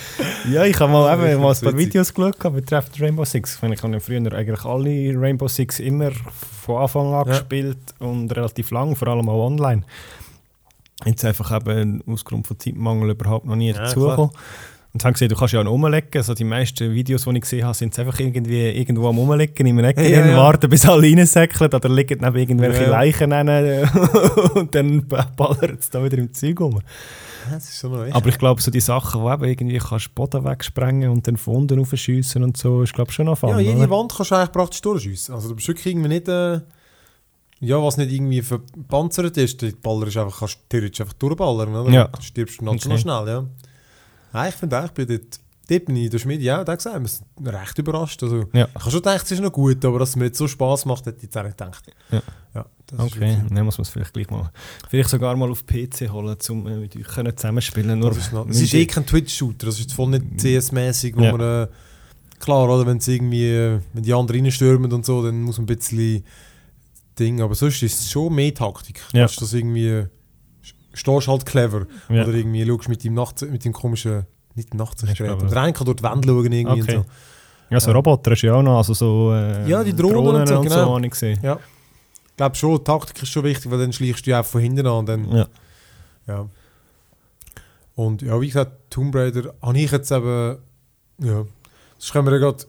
Ja, 0.51 0.65
ich 0.67 0.79
habe 0.79 0.93
mal, 0.93 1.11
eben, 1.15 1.41
mal 1.41 1.53
ein 1.55 1.59
paar 1.59 1.73
witzig. 1.73 1.79
Videos 1.79 2.13
geschaut 2.13 2.39
betreffend 2.55 3.01
Rainbow 3.01 3.25
Six. 3.25 3.55
Ich, 3.57 3.63
meine, 3.63 3.75
ich 3.77 3.83
habe 3.83 3.95
ja 3.95 4.01
früher 4.01 4.33
eigentlich 4.33 4.65
alle 4.67 5.19
Rainbow 5.19 5.49
Six 5.49 5.81
immer 5.81 6.11
von 6.63 6.83
Anfang 6.83 7.07
an 7.15 7.27
Ja. 7.29 7.33
gespielt 7.33 7.79
und 7.99 8.31
relativ 8.37 8.71
lang, 8.73 8.95
vor 8.95 9.09
allem 9.09 9.29
auch 9.31 9.47
online. 9.47 9.85
Jetzt 11.07 11.25
einfach 11.25 11.51
eben 11.57 12.03
aus 12.07 12.25
Grund 12.25 12.47
von 12.47 12.59
Zeitmangel 12.59 13.11
überhaupt 13.11 13.47
noch 13.47 13.57
nie 13.57 13.71
Ja, 13.71 13.79
dazugekommen. 13.85 14.31
Und 14.95 15.03
haben 15.07 15.15
gesehen, 15.15 15.31
du 15.31 15.37
kannst 15.37 15.55
ja 15.55 15.63
auch 15.63 15.67
umlegen. 15.71 16.09
Also 16.15 16.35
die 16.35 16.45
meisten 16.45 16.93
Videos, 16.93 17.25
die 17.25 17.31
ich 17.31 17.41
gesehen 17.41 17.65
habe, 17.65 17.75
sind 17.75 17.99
einfach 17.99 18.21
irgendwie 18.21 18.69
irgendwo 18.69 19.09
am 19.09 19.19
Umlegen, 19.19 19.67
im 19.67 19.79
Ecken, 19.79 20.05
Ja, 20.05 20.27
ja. 20.27 20.37
warten, 20.37 20.69
bis 20.69 20.85
alle 20.87 21.07
reinsäckeln 21.09 21.73
oder 21.73 21.89
liegen 21.89 22.19
neben 22.21 22.37
irgendwelche 22.37 22.83
Ja. 22.83 22.91
Leichen 22.91 23.33
rein 23.33 23.89
und 24.55 24.75
dann 24.75 25.07
ballert 25.07 25.81
es 25.81 25.89
da 25.89 26.05
wieder 26.05 26.19
im 26.19 26.33
Zeug 26.35 26.61
rum. 26.61 26.81
Das 27.51 27.69
ist 27.71 27.79
schon 27.81 27.93
noch 27.93 28.05
echt. 28.05 28.15
Aber 28.15 28.29
ich 28.29 28.39
glaube, 28.39 28.61
so 28.61 28.71
die 28.71 28.81
Sachen, 28.81 29.23
wo 29.23 29.33
eben 29.33 29.45
irgendwie 29.45 29.79
kannst 29.79 30.15
Boden 30.15 30.45
wegsprengen 30.45 31.11
und 31.11 31.27
dann 31.27 31.39
von 31.39 31.57
unten 31.57 31.79
raufschiessen 31.79 32.45
und 32.45 32.57
so, 32.59 32.83
ist 32.83 32.93
glaube 32.93 33.13
schon 33.13 33.27
noch 33.27 33.39
fun, 33.39 33.49
ja, 33.51 33.59
jede 33.61 33.79
oder? 33.79 33.91
Wand 33.91 34.13
kannst 34.15 34.31
du 34.31 34.35
eigentlich 34.37 34.53
praktisch 34.53 34.81
durchschiessen. 34.83 35.35
Also 35.35 35.49
du 35.49 35.55
bist 35.57 35.69
wirklich 35.69 35.87
irgendwie 35.87 36.09
nicht... 36.09 36.29
Äh, 36.29 36.61
ja, 37.65 37.81
was 37.81 37.97
nicht 37.97 38.11
irgendwie 38.11 38.43
verpanzert 38.43 39.37
ist, 39.37 39.63
die 39.63 39.71
Baller 39.71 40.09
ist 40.09 40.17
einfach, 40.17 40.41
kannst 40.41 40.59
theoretisch 40.69 41.01
einfach 41.01 41.13
durchballern, 41.15 41.73
oder? 41.75 41.91
Ja. 41.93 42.09
Du 42.09 42.21
stirbst 42.21 42.61
noch 42.61 42.75
Okay. 42.75 42.99
schnell, 42.99 43.27
ja. 43.29 43.45
Ja 44.33 44.49
ich 44.49 44.55
finde 44.55 44.81
auch, 44.81 44.85
ich 44.87 44.91
bin 44.93 45.07
dort, 45.09 45.41
dort 45.69 45.85
bin 45.87 45.97
ich 45.97 46.11
der 46.11 46.19
Schmiede, 46.19 46.43
ja, 46.45 46.65
da 46.65 46.75
gesagt, 46.75 47.01
wir 47.01 47.09
sind 47.09 47.27
recht 47.47 47.79
überrascht. 47.79 48.23
Also, 48.23 48.45
Ja. 48.53 48.67
Ich 48.69 48.75
habe 48.81 48.91
schon 48.91 49.01
gedacht, 49.03 49.25
es 49.25 49.31
ist 49.33 49.41
noch 49.41 49.53
gut, 49.53 49.85
aber 49.85 49.99
dass 50.01 50.11
es 50.11 50.17
mir 50.17 50.27
jetzt 50.27 50.39
so 50.39 50.49
Spass 50.49 50.85
macht, 50.85 51.07
hätte 51.07 51.19
ich 51.19 51.23
jetzt 51.25 51.37
auch 51.39 51.45
nicht 51.45 51.57
gedacht. 51.57 51.85
Ja. 52.11 52.23
ja 52.55 52.67
Okay, 52.99 53.39
dann 53.49 53.65
muss 53.65 53.79
man 53.79 53.83
es 53.85 53.89
vielleicht 53.89 54.13
gleich 54.13 54.29
mal. 54.31 54.51
Vielleicht 54.91 55.09
sogar 55.09 55.35
mal 55.37 55.51
auf 55.51 55.65
PC 55.65 56.11
holen, 56.11 56.37
um 56.51 56.67
äh, 56.67 56.77
mit 56.77 56.95
euch 56.95 57.05
können 57.05 57.35
zusammenspielen. 57.35 57.99
Nur 57.99 58.11
Das 58.11 58.19
ist, 58.19 58.33
noch, 58.33 58.47
es 58.49 58.61
ist 58.61 58.75
eh 58.75 58.85
kein 58.87 59.07
Twitch-Shooter, 59.07 59.67
das 59.67 59.81
ist 59.81 59.93
voll 59.95 60.11
nicht 60.11 60.25
CS-mäßig, 60.39 61.17
wo 61.17 61.23
Ja. 61.23 61.33
man, 61.33 61.41
äh, 61.63 61.69
klar, 62.39 62.69
oder, 62.69 62.87
wenn 62.87 62.99
es 62.99 63.09
irgendwie, 63.09 63.47
äh, 63.49 63.81
wenn 63.95 64.03
die 64.03 64.13
anderen 64.13 64.43
reinstürmen 64.43 64.93
und 64.93 65.07
so, 65.07 65.23
dann 65.23 65.41
muss 65.43 65.57
man 65.57 65.65
ein 65.65 65.75
bisschen 65.77 66.23
Ding, 67.19 67.41
aber 67.41 67.55
sonst 67.55 67.83
ist 67.83 68.01
es 68.01 68.11
schon 68.11 68.35
mehr 68.35 68.53
Taktik. 68.55 69.01
Ja. 69.13 69.27
Du, 69.27 69.41
das 69.41 69.53
irgendwie, 69.55 69.89
äh, 69.89 70.07
stehst 70.95 71.29
halt 71.29 71.47
clever, 71.47 71.87
Ja. 72.09 72.25
oder 72.25 72.35
irgendwie 72.35 72.67
schaust 72.67 72.89
mit 72.89 73.05
dem, 73.05 73.15
Nacht, 73.15 73.43
mit 73.43 73.65
dem 73.65 73.73
komischen, 73.73 74.27
nicht 74.55 74.75
Nachtsichtgerät, 74.75 75.37
Ich 75.39 75.43
aber 75.45 75.57
eine 75.63 75.73
kann 75.73 75.85
durch 75.87 75.97
die 75.99 76.03
Wände 76.03 76.29
schauen 76.29 76.53
irgendwie 76.53 76.83
Okay. 76.83 76.97
und 76.99 77.05
so. 77.07 77.11
Ja, 77.71 77.81
so 77.81 77.91
Ja. 77.91 77.97
Roboter 77.97 78.33
ist 78.33 78.43
ja 78.43 78.55
auch 78.55 78.63
noch, 78.63 78.77
also 78.79 78.93
so 78.95 79.33
äh, 79.33 79.69
Ja, 79.69 79.83
die 79.83 79.95
Drohnen 79.95 80.35
und 80.43 80.47
so, 80.49 80.59
und 80.59 80.63
genau. 80.69 80.95
habe 80.95 81.05
ich 81.07 81.11
gesehen. 81.13 81.39
Ich 81.43 82.37
glaube 82.37 82.57
schon, 82.57 82.85
Taktik 82.85 83.23
ist 83.23 83.29
schon 83.31 83.45
wichtig, 83.45 83.71
weil 83.71 83.79
dann 83.79 83.93
schleichst 83.93 84.27
du 84.27 84.31
ja 84.31 84.41
auch 84.41 84.45
von 84.45 84.61
hinten 84.61 84.87
an 84.87 84.93
und 84.93 85.07
dann 85.09 85.31
Ja. 85.37 85.47
Ja. 86.27 86.47
Und 87.95 88.23
ja, 88.23 88.41
wie 88.41 88.47
gesagt, 88.47 88.73
Tomb 88.91 89.15
Raider 89.15 89.53
habe 89.63 89.79
ich 89.79 89.91
jetzt 89.91 90.11
eben. 90.11 90.57
Ja. 91.19 91.45
Sonst 91.99 92.13
können 92.13 92.27
wir 92.27 92.33
ja 92.33 92.39
gerade 92.39 92.65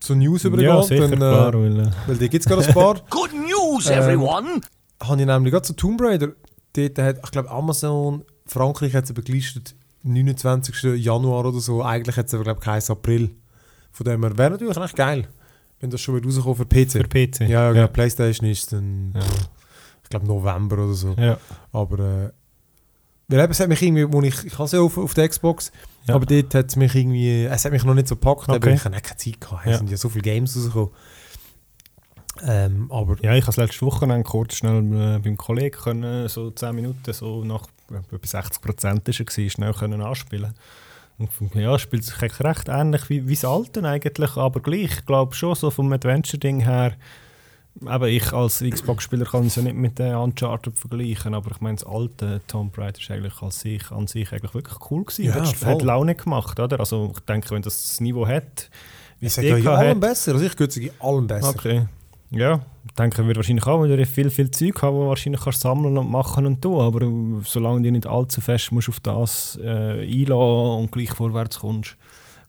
zur 0.00 0.16
News 0.16 0.44
übergehen. 0.44 0.68
ja, 0.68 0.82
sicher, 0.82 1.08
dann, 1.08 1.18
klar. 1.18 1.54
Äh, 1.54 1.58
Weil, 1.58 1.80
äh, 1.80 1.90
weil 2.06 2.16
da 2.16 2.26
gibt 2.26 2.44
es 2.44 2.48
gerade 2.50 2.66
ein 2.66 2.74
paar. 2.74 2.94
Good 3.10 3.30
news, 3.32 3.88
Ähm, 3.88 3.98
everyone! 4.02 4.60
habe 5.02 5.20
ich 5.20 5.26
nämlich 5.26 5.52
gerade 5.52 5.64
zu 5.66 5.72
Tomb 5.74 6.00
Raider. 6.02 6.28
Dort 6.76 6.98
hat, 6.98 7.20
ich 7.24 7.30
glaube, 7.30 7.50
Amazon, 7.50 8.24
Frankreich 8.46 8.94
hat 8.94 9.04
es 9.04 9.10
eben 9.10 9.24
gelistet, 9.24 9.74
29. 10.02 10.82
Januar 11.04 11.44
oder 11.46 11.58
so. 11.60 11.82
Eigentlich 11.82 12.16
hat 12.16 12.26
es 12.26 12.34
aber, 12.34 12.44
glaube 12.44 12.60
ich, 12.78 12.90
April. 12.90 13.30
Von 13.92 14.04
dem 14.04 14.22
her 14.22 14.36
wäre 14.38 14.50
natürlich 14.50 14.76
echt 14.76 14.96
geil, 14.96 15.26
wenn 15.80 15.90
das 15.90 16.00
schon 16.00 16.16
wieder 16.16 16.26
rauskommt 16.26 16.56
für 16.58 16.66
PC. 16.66 16.90
für 16.92 17.04
PC. 17.08 17.40
ja, 17.40 17.48
ja, 17.48 17.68
genau. 17.70 17.80
ja. 17.82 17.86
Playstation 17.88 18.48
ist 18.48 18.72
dann, 18.72 19.12
Ja. 19.14 19.20
ich 20.02 20.08
glaube, 20.10 20.26
November 20.26 20.76
oder 20.84 20.94
so. 20.94 21.14
Ja. 21.18 21.38
Aber 21.72 21.98
äh, 21.98 22.30
weil 23.28 23.40
eben, 23.40 23.50
es 23.50 23.58
hat 23.58 23.68
mich 23.68 23.82
irgendwie, 23.82 24.12
wo 24.12 24.22
ich, 24.22 24.44
ich 24.44 24.52
habe 24.54 24.64
es 24.64 24.72
ja 24.72 24.80
auf, 24.80 24.96
auf 24.98 25.14
der 25.14 25.28
Xbox, 25.28 25.72
Ja. 26.06 26.14
aber 26.14 26.26
dort 26.26 26.54
hat 26.54 26.68
es 26.68 26.76
mich 26.76 26.94
irgendwie, 26.94 27.44
es 27.44 27.64
hat 27.64 27.72
mich 27.72 27.82
noch 27.82 27.94
nicht 27.94 28.06
so 28.06 28.14
gepackt, 28.14 28.48
Okay. 28.48 28.54
aber 28.54 28.70
ich 28.70 28.84
habe 28.84 28.94
nicht 28.94 29.04
keine 29.04 29.16
Zeit 29.16 29.40
gehabt. 29.40 29.66
Es 29.66 29.72
Ja. 29.72 29.78
sind 29.78 29.90
ja 29.90 29.96
so 29.96 30.08
viele 30.08 30.22
Games 30.22 30.54
rausgekommen. 30.56 30.90
Ähm, 32.44 32.90
aber 32.90 33.16
Ja, 33.22 33.34
ich 33.34 33.42
habe 33.42 33.50
es 33.50 33.56
letzte 33.56 33.84
Woche 33.86 34.22
kurz 34.24 34.56
schnell 34.56 35.16
äh, 35.16 35.18
beim 35.18 35.36
Kollegen 35.36 35.76
können, 35.76 36.28
so 36.28 36.50
10 36.50 36.74
Minuten, 36.74 37.12
so 37.12 37.44
nach 37.44 37.66
äh, 37.90 38.14
etwa 38.14 38.26
60 38.26 38.60
Prozent 38.60 39.04
gewesen, 39.04 39.50
schnell 39.50 39.72
können 39.72 40.02
anspielen. 40.02 40.54
Und 41.18 41.30
ja, 41.54 41.78
spielt 41.78 42.04
sich 42.04 42.20
eigentlich 42.20 42.40
recht 42.40 42.68
ähnlich 42.68 43.08
wie, 43.08 43.26
wie 43.26 43.34
das 43.34 43.44
Alte 43.44 43.82
eigentlich, 43.84 44.36
aber 44.36 44.60
gleich. 44.60 44.98
Ich 44.98 45.06
glaube 45.06 45.34
schon, 45.34 45.54
so 45.54 45.70
vom 45.70 45.90
Adventure-Ding 45.90 46.60
her, 46.60 46.92
eben 47.80 48.04
ich 48.04 48.32
als 48.32 48.62
Xbox-Spieler 48.62 49.24
kann 49.24 49.46
es 49.46 49.56
ja 49.56 49.62
nicht 49.62 49.76
mit 49.76 49.98
den 49.98 50.14
Uncharted 50.14 50.78
vergleichen, 50.78 51.34
aber 51.34 51.52
ich 51.52 51.60
meine, 51.60 51.76
das 51.76 51.86
alte 51.86 52.42
Tomb 52.46 52.76
Raider 52.76 52.98
ist 52.98 53.10
eigentlich 53.10 53.40
als 53.40 53.60
sich, 53.60 53.90
an 53.90 54.06
sich 54.06 54.30
eigentlich 54.32 54.54
wirklich 54.54 54.90
cool 54.90 55.04
gewesen. 55.04 55.24
Ja, 55.24 55.34
hat, 55.34 55.48
voll. 55.48 55.72
hat 55.72 55.82
Laune 55.82 56.14
gemacht, 56.14 56.60
oder? 56.60 56.80
Also 56.80 57.12
ich 57.14 57.20
denke, 57.20 57.50
wenn 57.50 57.62
das 57.62 57.82
das 57.82 58.00
Niveau 58.00 58.26
hat, 58.26 58.70
wie 59.20 59.26
es 59.26 59.38
es 59.38 59.44
ja 59.44 59.56
in 59.56 59.62
DK 59.62 59.70
allem 59.70 60.00
besser. 60.00 60.32
Also 60.32 60.44
ich 60.44 60.58
würde 60.58 60.72
sagen, 60.72 60.86
in 60.86 61.00
allem 61.00 61.26
besser. 61.26 61.48
Okay. 61.48 61.86
Ja, 62.30 62.60
ich 62.84 62.92
denke, 62.92 63.24
wird 63.26 63.36
wahrscheinlich 63.36 63.66
auch 63.66 63.82
wieder 63.84 64.04
viel, 64.06 64.30
viel 64.30 64.50
Zeug 64.50 64.82
haben, 64.82 64.96
wo 64.96 65.08
wahrscheinlich 65.08 65.40
kannst 65.42 65.60
sammeln 65.60 65.96
und 65.96 66.10
machen 66.10 66.44
und 66.46 66.60
tun. 66.60 66.80
Aber 66.80 67.00
solange 67.44 67.82
du 67.82 67.92
nicht 67.92 68.06
allzu 68.06 68.40
fest 68.40 68.72
musst 68.72 68.88
auf 68.88 69.00
das 69.00 69.58
äh, 69.62 70.02
einlassen 70.02 70.80
und 70.80 70.92
gleich 70.92 71.10
vorwärts 71.12 71.60
kommst, 71.60 71.96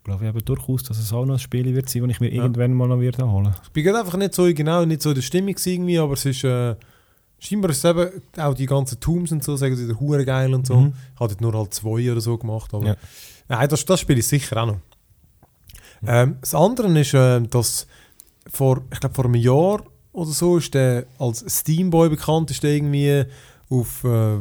glaube 0.04 0.24
ich 0.26 0.30
eben 0.30 0.46
durchaus, 0.46 0.84
dass 0.84 0.98
es 0.98 1.13
auch 1.13 1.26
noch 1.26 1.36
ein 1.36 1.40
Spiel 1.40 1.74
wird 1.76 1.90
sein, 1.90 2.02
das 2.04 2.12
ich 2.12 2.20
mir 2.20 2.34
Ja. 2.34 2.44
irgendwann 2.44 2.74
mal 2.74 2.88
noch 2.88 3.00
werde 3.00 3.30
holen. 3.30 3.54
Ich 3.63 3.70
bin 3.72 3.88
einfach 3.96 4.18
nicht 4.18 4.34
so 4.34 4.44
genau, 4.54 4.84
nicht 4.86 5.02
so 5.02 5.10
in 5.10 5.16
der 5.16 5.22
Stimmung 5.22 5.56
irgendwie, 5.63 6.00
aber 6.00 6.13
es 6.13 6.26
ist, 6.26 6.44
äh, 6.44 6.76
scheinbar 7.40 7.70
ist 7.72 7.84
es 7.84 7.86
eben, 7.86 8.10
auch 8.38 8.54
die 8.56 8.66
ganzen 8.66 9.00
Tombs 9.00 9.32
und 9.32 9.44
so, 9.44 9.56
sagen 9.58 9.76
sie, 9.76 9.86
der 9.86 10.00
hure 10.00 10.26
geil 10.26 10.54
und 10.54 10.66
so. 10.66 10.76
Mhm. 10.78 10.94
Ich 11.13 11.20
habe 11.20 11.36
nur 11.42 11.54
halt 11.54 11.74
zwei 11.74 12.12
oder 12.12 12.22
so 12.22 12.38
gemacht, 12.38 12.74
aber 12.74 12.86
Ja. 12.88 12.96
nein, 13.50 13.68
das, 13.70 13.84
das 13.86 14.00
spiele 14.00 14.20
ich 14.20 14.28
sicher 14.28 14.63
auch 14.63 14.68
noch. 14.68 14.78
Ähm, 16.06 16.38
das 16.42 16.56
andere 16.56 16.88
ist, 17.00 17.13
äh, 17.13 17.42
dass 17.42 17.86
vor, 18.52 18.84
ich 18.92 19.00
glaube 19.00 19.16
vor 19.16 19.26
einem 19.26 19.36
Jahr 19.36 19.84
oder 20.14 20.30
so 20.32 20.58
ist 20.58 20.74
der 20.74 21.06
als 21.20 21.44
Steamboy 21.48 22.10
bekannt, 22.10 22.52
ist 22.52 22.64
der 22.64 22.72
irgendwie 22.72 23.26
auf, 23.70 24.04
äh, 24.04 24.38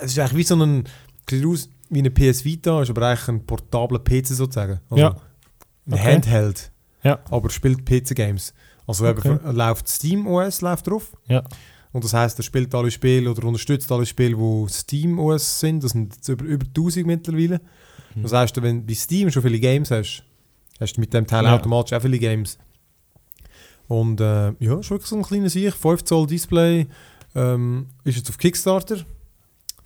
es 0.00 0.12
ist 0.12 0.18
eigentlich 0.18 0.36
wie 0.36 0.42
so 0.44 0.56
ein, 0.56 0.84
sieht 1.28 1.46
aus 1.46 1.68
wie 1.90 1.98
eine 1.98 2.10
PS 2.10 2.44
Vita, 2.44 2.82
ist 2.82 2.90
aber 2.90 3.06
eigentlich 3.08 3.28
ein 3.28 3.44
portabler 3.46 3.98
PC 3.98 4.26
sozusagen. 4.28 4.80
Also 4.90 5.02
Ja. 5.02 5.16
Ein 5.86 5.94
Okay. 5.94 6.14
Handheld, 6.14 6.70
Ja. 7.02 7.18
aber 7.30 7.50
spielt 7.50 7.84
PC-Games. 7.84 8.54
Also 8.86 9.06
Okay. 9.06 9.34
eben, 9.34 9.56
läuft 9.56 9.88
Steam 9.88 10.26
OS 10.26 10.60
läuft 10.60 10.86
drauf. 10.86 11.12
Ja. 11.28 11.42
Und 11.92 12.04
das 12.04 12.14
heißt, 12.14 12.38
er 12.38 12.42
spielt 12.42 12.74
alle 12.74 12.90
Spiele 12.90 13.30
oder 13.30 13.44
unterstützt 13.46 13.90
alle 13.92 14.06
Spiele, 14.06 14.36
die 14.36 14.66
Steam 14.72 15.18
OS 15.18 15.60
sind. 15.60 15.84
Das 15.84 15.90
sind 15.92 16.16
über, 16.28 16.44
über 16.44 16.66
1000 16.66 17.06
mittlerweile. 17.06 17.60
Mhm. 18.14 18.22
Das 18.22 18.32
heißt, 18.32 18.62
wenn 18.62 18.80
du 18.80 18.86
bei 18.86 18.94
Steam 18.94 19.30
schon 19.30 19.42
viele 19.42 19.58
Games 19.60 19.90
hast, 19.90 20.22
hast 20.80 20.96
du 20.96 21.00
mit 21.00 21.12
dem 21.12 21.26
Teil 21.26 21.44
Ja. 21.44 21.54
automatisch 21.56 21.92
auch 21.96 22.00
viele 22.02 22.18
Games. 22.18 22.58
Und 23.88 24.20
äh, 24.20 24.52
ja, 24.58 24.78
ist 24.78 24.90
wirklich 24.90 25.08
so 25.08 25.16
ein 25.16 25.22
kleiner 25.22 25.50
Sieg. 25.50 25.74
5 25.74 26.04
Zoll 26.04 26.26
Display. 26.26 26.86
Ähm, 27.34 27.86
ist 28.04 28.16
jetzt 28.16 28.30
auf 28.30 28.38
Kickstarter. 28.38 28.98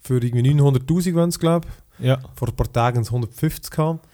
Für 0.01 0.23
irgendwie 0.23 0.51
900'000, 0.53 1.15
wenn 1.17 1.29
es 1.31 1.39
glaube 1.39 1.67
Ja. 1.99 2.19
Vor 2.35 2.49
ein 2.49 2.57
paar 2.57 2.73
Tagen 2.73 2.97
sind 2.97 3.05
es 3.05 3.11
150 3.11 3.71
gehabt. 3.71 4.07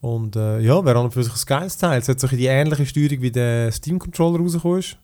Und 0.00 0.36
äh, 0.36 0.60
ja, 0.60 0.84
wäre 0.84 0.98
an 0.98 1.06
und 1.06 1.12
für 1.12 1.24
sich 1.24 1.32
ein 1.32 1.40
geiles 1.46 1.76
Teil. 1.76 2.00
Es 2.00 2.08
hat 2.08 2.20
so 2.20 2.26
die 2.28 2.46
ähnliche 2.46 2.86
Steuerung 2.86 3.20
wie 3.22 3.30
der 3.30 3.72
Steam-Controller 3.72 4.38
rausgekommen 4.38 4.78
ist. 4.78 4.96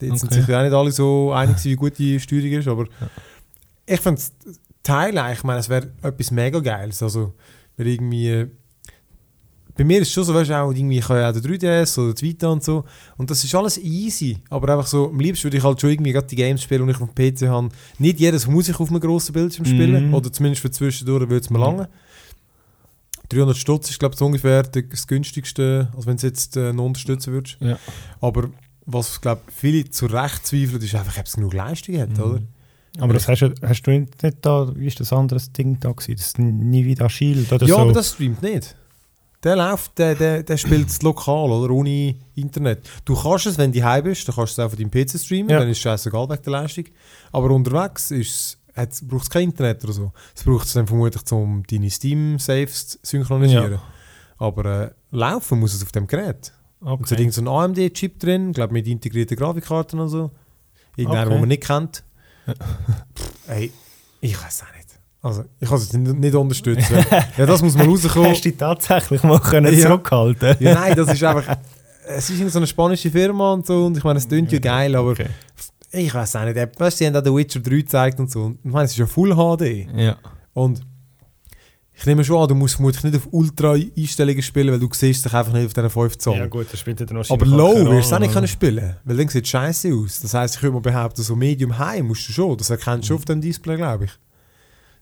Sind 0.00 0.12
Okay. 0.24 0.34
sich 0.42 0.54
auch 0.54 0.62
nicht 0.62 0.72
alle 0.72 0.92
so 0.92 1.32
einig, 1.32 1.56
wie 1.64 1.76
gut 1.76 1.98
die 1.98 2.20
Steuerung 2.20 2.50
ist, 2.52 2.68
aber 2.68 2.86
ich 3.86 4.00
finde 4.00 4.20
Teil 4.82 5.16
eigentlich, 5.16 5.38
ich 5.38 5.44
meine, 5.44 5.60
es 5.60 5.68
wäre 5.68 5.90
etwas 6.02 6.30
mega 6.30 6.58
Geiles. 6.60 7.02
Also, 7.02 7.32
weil 7.76 7.86
irgendwie, 7.86 8.46
bei 9.76 9.84
mir 9.84 10.00
ist 10.00 10.08
es 10.08 10.14
schon 10.14 10.24
so, 10.24 10.32
weißt 10.34 10.50
du, 10.50 10.58
auch 10.60 10.70
irgendwie, 10.70 10.98
ich 10.98 11.08
habe 11.08 11.20
ja 11.20 11.30
auch 11.30 11.32
den 11.32 11.42
3DS 11.42 11.98
oder 11.98 12.14
die 12.14 12.22
Vita 12.22 12.48
und 12.48 12.62
so, 12.62 12.84
und 13.16 13.28
das 13.30 13.42
ist 13.42 13.54
alles 13.54 13.76
easy, 13.78 14.38
aber 14.50 14.68
einfach 14.72 14.86
so, 14.86 15.08
am 15.10 15.18
liebsten 15.18 15.44
würde 15.44 15.56
ich 15.56 15.62
halt 15.64 15.80
schon 15.80 15.90
irgendwie 15.90 16.12
gerade 16.12 16.26
die 16.26 16.36
Games 16.36 16.62
spielen, 16.62 16.86
die 16.86 16.92
ich 16.92 17.00
auf 17.00 17.10
dem 17.12 17.14
PC 17.36 17.48
habe. 17.48 17.68
Nicht 17.98 18.20
jedes 18.20 18.46
muss 18.46 18.68
ich 18.68 18.78
auf 18.78 18.88
einem 18.90 19.00
grossen 19.00 19.32
Bildschirm 19.32 19.64
spielen, 19.64 20.08
Mhm. 20.08 20.14
oder 20.14 20.32
zumindest 20.32 20.62
für 20.62 20.70
zwischendurch 20.70 21.22
würde 21.28 21.36
es 21.44 21.50
mir 21.50 21.58
Mhm. 21.58 21.64
lange. 21.64 21.88
300 23.30 23.56
Stutz 23.56 23.90
ist, 23.90 23.98
glaube 23.98 24.12
ich, 24.14 24.18
so 24.18 24.26
ungefähr 24.26 24.62
das 24.62 25.06
günstigste, 25.06 25.88
als 25.96 26.06
wenn 26.06 26.12
du 26.12 26.16
es 26.18 26.22
jetzt 26.22 26.56
äh, 26.56 26.72
noch 26.72 26.84
unterstützen 26.84 27.32
würdest. 27.32 27.56
Ja. 27.60 27.78
Aber 28.20 28.50
was, 28.86 29.20
glaube 29.20 29.40
viele 29.54 29.88
zu 29.88 30.06
Recht 30.06 30.46
zweifeln, 30.46 30.82
ist 30.82 30.94
einfach, 30.94 31.18
ob 31.18 31.26
es 31.26 31.32
genug 31.34 31.54
Leistung 31.54 31.98
hat, 31.98 32.10
Mhm. 32.10 32.22
oder? 32.22 32.42
Aber 33.00 33.12
das 33.14 33.26
hast, 33.26 33.40
du- 33.40 33.54
hast 33.62 33.82
du 33.82 33.90
nicht, 33.90 34.12
da, 34.42 34.70
wie 34.76 34.86
ist 34.86 35.00
das 35.00 35.12
andere 35.12 35.40
Ding 35.56 35.80
da 35.80 35.90
gewesen? 35.90 36.16
Das 36.16 36.38
nie 36.38 36.84
wieder 36.84 37.08
Shield 37.10 37.50
oder 37.52 37.66
ja, 37.66 37.74
so? 37.74 37.80
aber 37.80 37.92
das 37.92 38.10
streamt 38.12 38.40
nicht. 38.42 38.76
Der 39.44 39.56
läuft, 39.56 39.98
der, 39.98 40.14
der, 40.14 40.42
der 40.42 40.56
spielt 40.56 40.88
es 40.88 41.02
lokal, 41.02 41.50
oder? 41.50 41.72
Ohne 41.72 42.16
Internet. 42.34 42.88
Du 43.04 43.14
kannst 43.14 43.46
es, 43.46 43.58
wenn 43.58 43.70
du 43.72 43.82
heim 43.84 44.04
bist, 44.04 44.26
dann 44.26 44.34
kannst 44.34 44.56
du 44.56 44.62
es 44.62 44.66
auch 44.66 44.70
von 44.70 44.78
deinem 44.78 44.90
PC 44.90 45.18
streamen, 45.20 45.50
Ja. 45.50 45.58
dann 45.60 45.68
ist 45.68 45.76
es 45.76 45.82
scheißegal 45.82 46.28
wegen 46.30 46.42
der 46.42 46.52
Leistung. 46.52 46.84
Aber 47.30 47.50
unterwegs 47.50 48.10
ist 48.10 48.58
braucht 49.06 49.22
es 49.24 49.30
kein 49.30 49.44
Internet 49.44 49.84
oder 49.84 49.92
so. 49.92 50.12
Es 50.34 50.42
braucht 50.42 50.66
es 50.66 50.72
dann 50.72 50.86
vermutlich, 50.88 51.22
um 51.30 51.62
deine 51.70 51.88
Steam-Saves 51.90 52.88
zu 52.88 52.98
synchronisieren. 53.02 53.72
Ja. 53.74 53.82
Aber 54.38 54.64
äh, 54.64 54.90
laufen 55.12 55.60
muss 55.60 55.74
es 55.74 55.82
auf 55.84 55.92
dem 55.92 56.06
Gerät. 56.08 56.52
Und 56.80 57.06
so, 57.06 57.14
Okay. 57.14 57.30
so 57.30 57.40
ein 57.40 57.46
AMD-Chip 57.48 58.18
drin, 58.18 58.52
glaube 58.52 58.72
mit 58.72 58.86
integrierten 58.88 59.36
Grafikkarten 59.36 60.00
und 60.00 60.08
so. 60.08 60.32
Irgendeiner, 60.96 61.26
Okay. 61.26 61.34
den 61.34 61.40
man 61.40 61.48
nicht 61.48 61.62
kennt. 61.62 62.02
Pff, 62.46 63.48
Ey, 63.48 63.72
ich 64.20 64.42
weiß 64.42 64.64
auch 64.64 64.76
nicht. 64.76 64.83
Also, 65.24 65.42
ich 65.58 65.66
kann 65.68 65.78
es 65.78 65.90
nicht, 65.92 66.18
nicht 66.18 66.34
unterstützen. 66.34 66.96
ja, 67.38 67.46
das 67.46 67.62
muss 67.62 67.74
mal 67.74 67.86
rauskommen. 67.86 68.30
Hast 68.30 68.44
du 68.44 68.50
dich 68.50 68.58
tatsächlich 68.58 69.22
mal 69.22 69.40
können 69.40 69.72
Ja. 69.74 69.86
zurückhalten 69.88 70.56
Ja, 70.60 70.74
nein, 70.74 70.94
das 70.94 71.10
ist 71.12 71.24
einfach. 71.24 71.56
Es 72.06 72.28
ist 72.28 72.52
so 72.52 72.58
eine 72.58 72.66
spanische 72.66 73.10
Firma 73.10 73.54
und 73.54 73.66
so. 73.66 73.86
Und 73.86 73.96
ich 73.96 74.04
meine, 74.04 74.18
es 74.18 74.28
klingt 74.28 74.52
ja 74.52 74.58
geil, 74.58 74.94
aber 74.94 75.12
Okay. 75.12 75.28
ich 75.92 76.12
weiß 76.12 76.36
auch 76.36 76.44
nicht. 76.44 76.58
Weißt 76.78 76.98
sie 76.98 77.06
haben 77.06 77.16
auch 77.16 77.24
The 77.24 77.34
Witcher 77.34 77.60
3 77.60 77.70
gezeigt 77.76 78.20
und 78.20 78.30
so. 78.30 78.42
Und 78.44 78.58
ich 78.62 78.70
meine, 78.70 78.84
es 78.84 78.90
ist 78.90 78.98
ja 78.98 79.06
Full 79.06 79.34
HD. 79.34 79.86
Ja. 79.96 80.16
Und 80.52 80.82
ich 81.96 82.04
nehme 82.04 82.22
schon 82.22 82.42
an, 82.42 82.48
du 82.48 82.54
musst 82.54 82.74
vermutlich 82.74 83.02
nicht 83.04 83.16
auf 83.16 83.28
Ultra-Einstellungen 83.30 84.42
spielen, 84.42 84.72
weil 84.72 84.80
du 84.80 84.88
siehst 84.92 85.24
dich 85.24 85.32
einfach 85.32 85.54
nicht 85.54 85.64
auf 85.64 85.72
diesen 85.72 85.88
5 85.88 86.18
Zoll. 86.18 86.36
ja 86.36 86.46
gut, 86.46 86.66
das 86.70 86.80
spielt 86.80 87.00
dann 87.00 87.08
aber 87.08 87.16
wahrscheinlich 87.18 87.48
low 87.48 87.90
wirst 87.92 88.10
du 88.12 88.16
auch 88.16 88.20
nicht 88.20 88.32
können 88.34 88.48
spielen, 88.48 88.96
weil 89.04 89.16
dann 89.16 89.28
sieht 89.28 89.44
es 89.44 89.50
scheiße 89.50 89.94
aus. 89.94 90.20
Das 90.20 90.34
heisst, 90.34 90.56
ich 90.56 90.62
würde 90.62 90.74
mal 90.74 90.80
behaupten, 90.80 91.22
so 91.22 91.34
Medium 91.34 91.78
High 91.78 92.02
musst 92.02 92.28
du 92.28 92.32
schon. 92.32 92.58
Das 92.58 92.68
erkennst 92.68 93.04
du 93.04 93.06
schon 93.08 93.16
auf 93.16 93.24
dem 93.24 93.40
Display, 93.40 93.76
glaube 93.76 94.04
ich. 94.06 94.10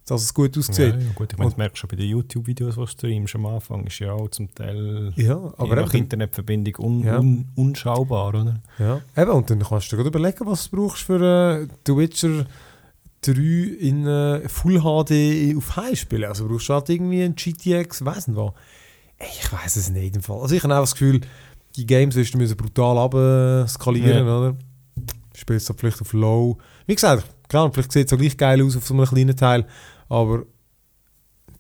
Dass 0.07 0.22
es 0.22 0.34
gut 0.34 0.57
Ja, 0.57 0.61
aussieht. 0.61 0.78
ja, 0.98 1.12
gut, 1.14 1.32
ich 1.32 1.38
meine, 1.38 1.50
das 1.50 1.57
merkst 1.57 1.76
du 1.76 1.80
schon 1.80 1.88
bei 1.88 1.96
den 1.96 2.09
YouTube-Videos, 2.11 2.74
die 2.74 2.80
du 2.80 2.86
streamst 2.86 3.34
am 3.36 3.46
Anfang, 3.46 3.86
ist 3.86 3.98
ja 4.00 4.12
auch 4.12 4.28
zum 4.30 4.53
Teil 4.53 5.12
Ja, 5.16 5.36
aber 5.57 5.76
nach 5.76 5.94
Internetverbindung 5.94 6.74
un, 6.84 7.05
Ja. 7.05 7.18
un, 7.20 7.46
unschaubar, 7.55 8.28
oder? 8.30 8.61
ja. 8.78 9.00
eben, 9.16 9.30
und 9.30 9.48
dann 9.48 9.61
kannst 9.61 9.86
du 9.92 9.96
dir 9.96 10.03
gerade 10.03 10.09
überlegen, 10.18 10.44
was 10.46 10.68
du 10.70 10.76
brauchst 10.76 11.03
für 11.05 11.62
äh, 11.62 11.68
The 11.86 11.96
Witcher 11.96 12.46
3 13.22 13.32
in 13.78 14.07
äh, 14.07 14.48
Full 14.48 14.80
HD 14.80 15.57
auf 15.57 15.76
High 15.76 15.96
spielen. 15.98 16.24
Also 16.24 16.48
brauchst 16.48 16.68
du 16.68 16.74
halt 16.74 16.88
irgendwie 16.88 17.22
ein 17.22 17.36
GTX, 17.36 18.05
weiss 18.05 18.26
nicht 18.26 18.36
was. 18.36 18.53
Ich 19.20 19.53
weiß 19.53 19.76
es 19.76 19.88
nicht 19.90 20.16
im 20.16 20.22
Fall. 20.22 20.40
Also 20.40 20.57
ich 20.57 20.64
habe 20.64 20.74
auch 20.74 20.80
das 20.80 20.92
Gefühl, 20.94 21.20
die 21.76 21.86
Games 21.86 22.16
müssen 22.16 22.57
brutal 22.57 22.98
abskalieren, 22.98 24.26
Ja. 24.26 24.38
oder? 24.38 24.57
Spielst 25.34 25.68
du 25.68 25.74
vielleicht 25.74 26.00
auf 26.00 26.12
Low. 26.12 26.59
Wie 26.86 26.94
gesagt, 26.96 27.24
klar, 27.53 27.70
vielleicht 27.72 27.92
sieht 27.92 28.07
es 28.07 28.12
auch 28.12 28.18
gleich 28.18 28.36
geil 28.36 28.62
aus 28.64 28.76
auf 28.76 28.86
so 28.86 28.94
einem 28.94 29.05
kleinen 29.07 29.36
Teil, 29.36 29.66
aber 30.09 30.44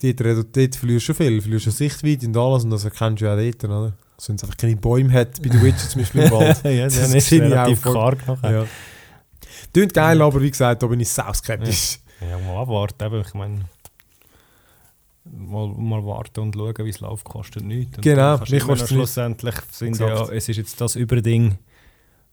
dort, 0.02 0.56
dort 0.56 0.76
verlierst 0.76 1.08
du 1.08 1.12
schon 1.12 1.14
viel. 1.14 1.36
Du 1.36 1.42
verlierst 1.42 1.64
schon 1.64 1.72
Sichtweite 1.72 2.26
und 2.26 2.36
alles 2.36 2.64
und 2.64 2.70
das 2.70 2.84
erkennst 2.84 3.20
du 3.20 3.26
ja 3.26 3.34
auch 3.34 3.38
dort, 3.38 3.64
oder? 3.64 3.92
Wenn 4.26 4.36
es 4.36 4.42
einfach 4.44 4.56
keine 4.56 4.76
Bäume 4.76 5.12
hat, 5.12 5.42
bei 5.42 5.50
The 5.50 5.60
Witcher 5.62 5.88
zum 5.88 6.00
Beispiel 6.00 6.22
im 6.22 6.30
Wald. 6.32 6.64
ja, 6.64 6.84
Das 6.84 7.00
dann 7.00 7.14
ist 7.16 7.32
relativ 7.32 7.82
karg 7.82 8.26
nachher. 8.26 8.50
ja. 8.52 8.66
Tönt 9.72 9.94
geil, 9.94 10.20
aber 10.22 10.40
wie 10.40 10.50
gesagt, 10.50 10.82
da 10.82 10.86
bin 10.86 11.00
ich 11.00 11.08
sau 11.08 11.32
skeptisch. 11.32 11.98
Ja, 12.20 12.38
mal 12.38 12.62
abwarten, 12.62 13.04
eben. 13.04 13.20
ich 13.20 13.34
meine, 13.34 13.60
mal, 15.24 15.68
mal 15.68 16.04
warten 16.04 16.40
und 16.40 16.54
schauen, 16.54 16.74
wie 16.84 16.90
es 16.90 17.00
läuft, 17.00 17.24
kostet 17.24 17.64
nichts. 17.64 17.96
Und 17.96 18.02
Genau, 18.02 18.36
du 18.36 18.42
mich 18.54 18.64
nichts. 18.66 18.88
Schlussendlich 18.88 19.54
sind 19.72 19.98
ja, 19.98 20.22
es 20.28 20.48
ist 20.48 20.56
jetzt 20.56 20.80
das 20.80 20.94
Überding, 20.94 21.58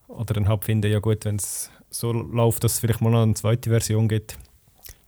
oder 0.07 0.33
dann 0.33 0.47
halt 0.47 0.65
finden, 0.65 0.91
ja 0.91 0.99
gut, 0.99 1.25
wenn 1.25 1.37
es 1.37 1.69
so 1.89 2.11
läuft, 2.11 2.63
dass 2.63 2.73
es 2.73 2.79
vielleicht 2.79 3.01
mal 3.01 3.09
noch 3.09 3.23
eine 3.23 3.33
zweite 3.33 3.69
Version 3.69 4.07
gibt, 4.07 4.37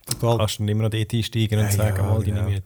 Total. 0.06 0.38
kannst 0.38 0.58
du 0.58 0.62
dann 0.64 0.68
immer 0.68 0.82
noch 0.84 0.90
dort 0.90 1.14
einsteigen 1.14 1.58
und 1.60 1.64
Ja, 1.66 1.70
sagen, 1.70 1.96
ja, 1.96 2.02
mal, 2.02 2.22
die 2.24 2.30
ja. 2.30 2.42
nehme. 2.42 2.62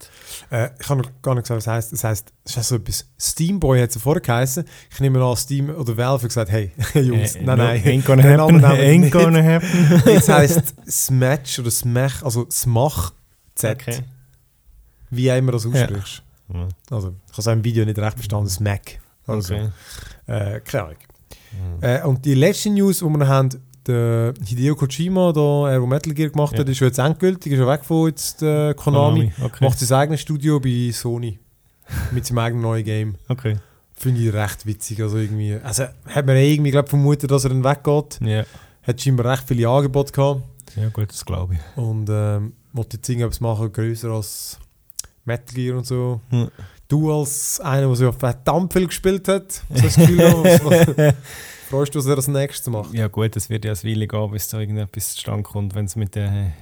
Äh, 0.50 0.70
ich 0.80 0.88
habe 0.88 1.02
noch 1.02 1.10
gar 1.22 1.34
nicht 1.34 1.44
gesagt, 1.44 1.58
was 1.58 1.66
heisst. 1.66 1.92
Es 1.92 2.02
heisst, 2.04 2.32
es 2.44 2.56
ist 2.56 2.68
so 2.68 2.76
etwas. 2.76 3.06
Steamboy 3.20 3.80
hat 3.80 3.90
es 3.90 4.00
vorher 4.00 4.22
geheißen. 4.22 4.64
Ich 4.90 5.00
nehme 5.00 5.22
an, 5.22 5.36
Steam 5.36 5.68
oder 5.70 5.96
Valve 5.96 6.22
hat 6.22 6.28
gesagt, 6.30 6.50
hey, 6.50 6.72
Jungs, 6.94 7.34
Äh, 7.36 7.42
nein, 7.42 7.58
nein. 7.58 7.82
Ain't 7.84 8.04
gonna 8.06 8.22
happen, 8.22 8.64
ain't 8.64 9.10
gonna 9.10 9.42
happen. 9.42 10.02
Jetzt 10.10 10.28
heisst 10.30 10.74
Smash 10.90 11.58
oder 11.58 11.70
Smach, 11.70 12.22
also 12.22 12.46
Smach 12.50 13.12
Z, 13.54 13.80
Okay. 13.82 13.98
wie 15.10 15.28
immer 15.28 15.52
das 15.52 15.66
aussprichst. 15.66 16.22
Ja, 16.52 16.68
Also, 16.90 17.08
ich 17.26 17.32
habe 17.32 17.40
es 17.40 17.46
im 17.48 17.64
Video 17.64 17.84
nicht 17.84 17.98
recht 17.98 18.14
verstanden, 18.14 18.48
Smack. 18.48 18.98
Also, 19.26 19.54
Okay. 19.54 19.68
äh, 20.26 20.60
keine 20.60 20.84
Ahnung. 20.84 20.96
Mhm. 21.52 21.82
Äh, 21.82 22.02
und 22.04 22.24
die 22.24 22.34
letzte 22.34 22.70
News, 22.70 22.98
die 23.00 23.04
wir 23.04 23.18
noch 23.18 23.26
haben, 23.28 23.48
der 23.86 24.34
Hideo 24.44 24.74
Kojima, 24.76 25.32
der, 25.32 25.78
der 25.78 25.86
Metal 25.86 26.12
Gear 26.14 26.30
gemacht 26.30 26.52
Ja. 26.54 26.60
hat, 26.60 26.68
ist 26.68 26.80
jetzt 26.80 26.98
endgültig, 26.98 27.52
ist 27.52 27.58
schon 27.58 27.68
weg 27.68 27.84
von 27.84 28.08
jetzt, 28.08 28.42
äh, 28.42 28.74
Konami. 28.74 29.32
Okay. 29.42 29.64
Macht 29.64 29.78
sein 29.78 29.98
eigenes 29.98 30.20
Studio 30.20 30.60
bei 30.60 30.90
Sony. 30.92 31.38
mit 32.10 32.26
seinem 32.26 32.38
eigenen 32.38 32.62
neuen 32.62 32.84
Game. 32.84 33.14
okay. 33.28 33.56
Finde 33.98 34.20
ich 34.20 34.32
recht 34.32 34.66
witzig. 34.66 35.00
Also, 35.00 35.16
irgendwie, 35.16 35.54
also 35.62 35.84
hat 36.06 36.26
man 36.26 36.36
irgendwie 36.36 36.70
glaub, 36.70 36.86
vermutet, 36.88 37.30
dass 37.30 37.44
er 37.44 37.50
dann 37.50 37.64
weggeht. 37.64 38.18
Ja. 38.20 38.44
Hat 38.82 39.00
scheinbar 39.00 39.32
recht 39.32 39.44
viele 39.46 39.68
Angebote 39.68 40.12
gehabt. 40.12 40.42
ja, 40.76 40.88
gut, 40.90 41.08
das 41.10 41.24
glaube 41.24 41.54
ich. 41.54 41.60
Und 41.82 42.08
ähm, 42.10 42.52
wollte 42.74 42.98
jetzt 42.98 43.08
irgendwas 43.08 43.40
machen, 43.40 43.72
größer 43.72 44.10
als 44.10 44.58
Metal 45.24 45.54
Gear 45.54 45.78
und 45.78 45.86
so. 45.86 46.20
Hm. 46.28 46.48
Du 46.88 47.12
als 47.12 47.60
einer, 47.60 47.88
der 47.88 47.96
so 47.96 48.12
verdammt 48.12 48.72
viel 48.72 48.86
gespielt 48.86 49.26
hat, 49.28 49.52
so 49.52 49.82
das 49.82 49.96
Gefühl 49.96 50.18
was, 50.18 50.64
was, 50.64 51.14
freust 51.68 51.94
du, 51.94 51.98
was 51.98 52.06
er 52.06 52.16
als 52.16 52.28
nächstes 52.28 52.72
macht? 52.72 52.94
Ja 52.94 53.08
gut, 53.08 53.34
es 53.36 53.50
wird 53.50 53.64
ja 53.64 53.72
eine 53.72 53.82
Weile 53.82 54.06
gehen, 54.06 54.30
bis 54.30 54.48
da 54.48 54.60
irgendetwas 54.60 55.14
zustande 55.14 55.42
kommt, 55.42 55.74
wenn 55.74 55.86
es 55.86 55.96
mit 55.96 56.14
der... 56.14 56.52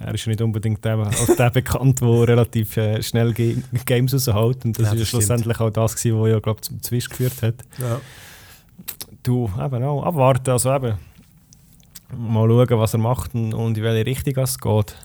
Er 0.00 0.12
ist 0.12 0.24
ja 0.26 0.30
nicht 0.30 0.42
unbedingt 0.42 0.84
der, 0.84 0.98
als 0.98 1.36
der 1.36 1.50
bekannt, 1.52 2.00
der 2.00 2.08
relativ 2.28 2.76
äh, 2.76 3.00
schnell 3.02 3.32
Ge 3.32 3.56
Games 3.86 4.12
raushält. 4.12 4.64
Und 4.64 4.78
das 4.78 4.86
Ja, 4.86 4.90
stimmt. 4.92 5.06
schlussendlich 5.06 5.60
auch 5.60 5.70
das, 5.70 5.94
gewesen, 5.96 6.20
was 6.20 6.30
ja, 6.30 6.40
glaube 6.40 6.60
zum 6.62 6.82
Zwisch 6.82 7.08
geführt 7.08 7.40
hat. 7.42 7.54
Ja. 7.78 8.00
Du, 9.22 9.48
eben 9.64 9.84
auch, 9.84 10.02
abwarten, 10.02 10.50
also 10.50 10.74
eben 10.74 10.98
mal 12.14 12.48
schauen, 12.48 12.78
was 12.80 12.92
er 12.94 12.98
macht 12.98 13.34
und, 13.34 13.54
und 13.54 13.78
in 13.78 13.84
welche 13.84 14.04
Richtung 14.06 14.36
es 14.42 14.58
geht. 14.58 14.96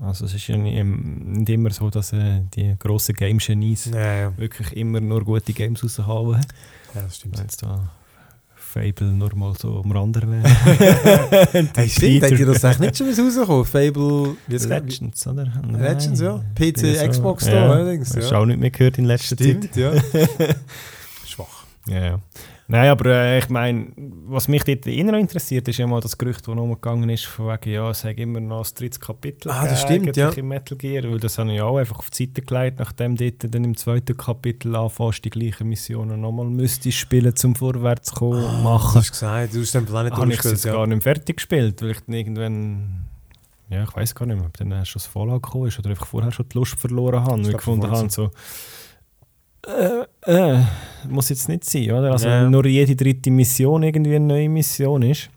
Also 0.00 0.26
es 0.26 0.34
ist 0.34 0.46
ja 0.46 0.56
nicht, 0.56 0.84
nicht 0.84 1.48
immer 1.50 1.70
so, 1.70 1.90
dass 1.90 2.12
äh, 2.12 2.42
die 2.54 2.76
grossen 2.78 3.14
Game-Genies 3.16 3.86
Ja, 3.86 4.14
ja. 4.14 4.38
wirklich 4.38 4.76
immer 4.76 5.00
nur 5.00 5.24
gute 5.24 5.52
Games 5.52 5.82
raushauen. 5.82 6.40
ja, 6.94 7.02
das 7.02 7.16
stimmt. 7.16 7.38
Wenn 7.38 7.46
es 7.46 7.56
da 7.56 7.90
Fable 8.54 9.06
nur 9.06 9.34
mal 9.34 9.54
so 9.58 9.80
am 9.82 9.90
Rand 9.90 10.16
wäre. 10.16 10.42
Hey, 11.74 11.88
stimmt, 11.88 12.22
hat 12.22 12.30
dir 12.38 12.46
das 12.46 12.64
eigentlich 12.64 12.80
nicht 12.80 12.96
schon 12.98 13.08
was 13.08 13.18
rausgekommen? 13.48 13.64
Fable, 13.64 14.36
Legends, 14.46 15.26
oder? 15.26 15.50
Legends, 15.72 16.20
ja. 16.20 16.44
PC, 16.54 16.82
Ja, 16.82 17.02
so. 17.04 17.08
Xbox 17.08 17.44
da, 17.46 17.52
Ja. 17.54 17.70
allerdings. 17.72 18.14
Hast 18.14 18.28
du 18.30 18.34
Ja. 18.34 18.38
auch 18.40 18.44
nicht 18.46 18.60
mehr 18.60 18.70
gehört 18.70 18.98
in 18.98 19.06
letzter 19.06 19.36
Zeit. 19.38 19.46
Stimmt, 19.70 19.74
ja. 19.76 19.92
Schwach. 21.26 21.64
Ja, 21.86 22.04
ja. 22.04 22.20
Nein, 22.70 22.90
aber 22.90 23.06
äh, 23.06 23.38
ich 23.38 23.48
meine, 23.48 23.86
was 24.26 24.46
mich 24.46 24.62
dort 24.62 24.86
eher 24.86 25.04
noch 25.04 25.18
interessiert, 25.18 25.66
ist 25.68 25.78
ja 25.78 25.86
mal 25.86 26.02
das 26.02 26.18
Gerücht, 26.18 26.46
das 26.46 26.54
umgegangen 26.54 27.08
ist, 27.08 27.24
von 27.24 27.48
wegen, 27.48 27.70
ja, 27.72 27.88
es 27.88 28.04
hat 28.04 28.18
immer 28.18 28.40
noch 28.40 28.58
das 28.58 28.74
dritte 28.74 28.98
Kapitel 28.98 29.50
Ah, 29.50 29.64
das 29.66 29.80
stimmt, 29.80 30.14
ja. 30.18 30.28
im 30.28 30.48
Metal 30.48 30.76
Gear, 30.76 31.04
weil 31.04 31.18
das 31.18 31.38
habe 31.38 31.50
ich 31.54 31.62
auch 31.62 31.78
einfach 31.78 31.98
auf 31.98 32.10
die 32.10 32.26
Seite 32.26 32.42
gelegt, 32.42 32.78
nachdem 32.78 33.16
dort 33.16 33.54
dann 33.54 33.64
im 33.64 33.74
zweiten 33.74 34.14
Kapitel 34.18 34.76
anfängst, 34.76 35.24
die 35.24 35.30
gleichen 35.30 35.66
Missionen 35.66 36.20
nochmal 36.20 36.44
müsstest 36.44 36.98
spielen, 36.98 37.34
zum 37.34 37.54
vorwärts 37.54 38.12
kommen 38.12 38.44
und 38.44 38.58
Du 38.58 38.62
machen. 38.62 38.96
hast 38.96 39.12
gesagt, 39.12 39.54
du 39.54 39.60
hast 39.62 39.74
den 39.74 39.86
Plan 39.86 40.04
nicht 40.04 40.16
Habe 40.18 40.30
ich 40.30 40.44
jetzt 40.44 40.64
Ja. 40.66 40.72
gar 40.74 40.86
nicht 40.86 41.02
fertig 41.02 41.36
gespielt, 41.36 41.80
weil 41.80 41.92
ich 41.92 42.00
dann 42.00 42.14
irgendwann... 42.14 43.04
Ja, 43.70 43.82
ich 43.84 43.96
weiß 43.96 44.14
gar 44.14 44.26
nicht 44.26 44.36
mehr, 44.36 44.46
ob 44.46 44.56
dann 44.58 44.70
erst 44.72 44.94
das 44.94 45.06
Fallout 45.06 45.42
gekommen 45.42 45.68
ist 45.68 45.78
oder 45.78 45.88
einfach 45.88 46.06
vorher 46.06 46.32
schon 46.32 46.46
die 46.50 46.58
Lust 46.58 46.78
verloren 46.78 47.22
habe, 47.22 47.40
ich 47.40 47.48
glaub, 47.48 47.58
gefunden 47.60 47.90
habe, 47.90 48.10
so... 48.10 48.30
Äh, 49.66 50.04
äh, 50.56 50.62
muss 51.08 51.28
jetzt 51.28 51.48
nicht 51.48 51.64
sein, 51.64 51.90
oder? 51.92 52.12
Also 52.12 52.28
Ja. 52.28 52.48
nur 52.48 52.64
jede 52.66 52.94
dritte 52.96 53.30
Mission 53.30 53.82
irgendwie 53.82 54.16
eine 54.16 54.24
neue 54.26 54.48
Mission 54.48 55.02
ist. 55.02 55.30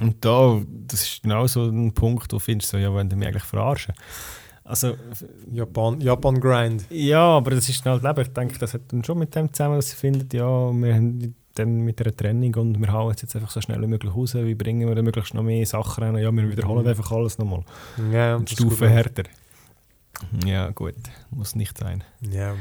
Und 0.00 0.24
da, 0.24 0.60
das 0.86 1.02
ist 1.02 1.22
genau 1.22 1.46
so 1.46 1.64
ein 1.64 1.92
Punkt, 1.92 2.24
wo 2.24 2.36
du 2.36 2.38
findest, 2.38 2.70
so, 2.70 2.76
ja, 2.78 2.92
wollen 2.92 3.08
die 3.08 3.16
mich 3.16 3.28
eigentlich 3.28 3.42
verarschen. 3.44 3.94
Also, 4.64 4.94
Japan, 5.50 6.00
Japan 6.00 6.38
Grind. 6.38 6.84
ja, 6.90 7.20
aber 7.22 7.52
das 7.52 7.68
ist 7.68 7.84
halt 7.86 8.04
eben, 8.04 8.20
ich 8.20 8.28
denke, 8.34 8.58
das 8.58 8.74
hat 8.74 8.82
dann 8.88 9.02
schon 9.02 9.18
mit 9.18 9.34
dem 9.34 9.52
zusammen, 9.52 9.76
dass 9.76 9.90
sie 9.90 9.96
finden, 9.96 10.28
ja, 10.36 10.46
wir 10.72 10.94
haben 10.94 11.34
dann 11.54 11.80
mit 11.80 11.98
der 11.98 12.14
Trennung 12.14 12.54
und 12.54 12.78
wir 12.80 12.92
hauen 12.92 13.12
es 13.14 13.22
jetzt 13.22 13.34
einfach 13.34 13.50
so 13.50 13.60
schnell 13.62 13.80
wie 13.80 13.86
möglich 13.86 14.14
raus, 14.14 14.34
wie 14.34 14.54
bringen 14.54 14.86
wir 14.86 14.94
dann 14.94 15.06
möglichst 15.06 15.32
noch 15.34 15.42
mehr 15.42 15.64
Sachen 15.66 16.04
rein, 16.04 16.16
ja, 16.18 16.30
wir 16.30 16.50
wiederholen 16.50 16.82
Mhm. 16.84 16.88
einfach 16.90 17.10
alles 17.10 17.38
nochmal. 17.38 17.64
Ja, 18.12 18.36
ist 18.36 18.50
Stufe 18.52 18.88
härter. 18.90 19.24
Ja, 20.44 20.70
gut, 20.70 20.94
muss 21.30 21.54
nicht 21.56 21.78
sein. 21.78 22.04
Ja. 22.20 22.54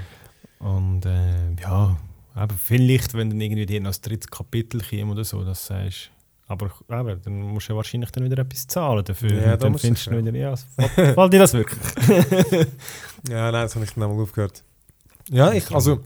Und 0.60 1.06
äh, 1.06 1.62
ja, 1.62 1.98
aber 2.34 2.56
vielleicht, 2.56 3.14
wenn 3.14 3.30
dann 3.30 3.42
irgendwie 3.42 3.66
dir 3.66 3.82
noch 3.82 3.90
das 3.90 4.02
dritte 4.02 4.28
Kapitel 4.28 4.82
kommt 4.82 5.12
oder 5.12 5.24
so, 5.24 5.44
das 5.44 5.66
sagst 5.66 6.12
aber 6.50 6.72
eben, 6.90 7.22
dann 7.24 7.42
musst 7.42 7.68
du 7.68 7.74
ja 7.74 7.78
wahrscheinlich 7.78 8.10
dann 8.12 8.24
wieder 8.24 8.38
etwas 8.42 8.68
zahlen 8.68 9.04
dafür. 9.04 9.34
Ja, 9.34 9.54
und 9.54 9.64
dann 9.64 9.78
findest 9.78 10.08
du 10.08 10.12
schon. 10.12 10.26
wieder, 10.26 10.38
ja, 10.38 10.56
fällt 10.56 11.16
fällt 11.16 11.34
dir 11.34 11.40
das 11.40 11.54
wirklich? 11.54 11.80
ja, 13.30 13.52
nein, 13.52 13.64
das 13.64 13.76
habe 13.76 13.84
ich 13.84 13.94
dann 13.94 14.10
mal 14.10 14.22
aufgehört. 14.22 14.64
Ja, 15.30 15.52
ich, 15.52 15.70
also, 15.76 16.00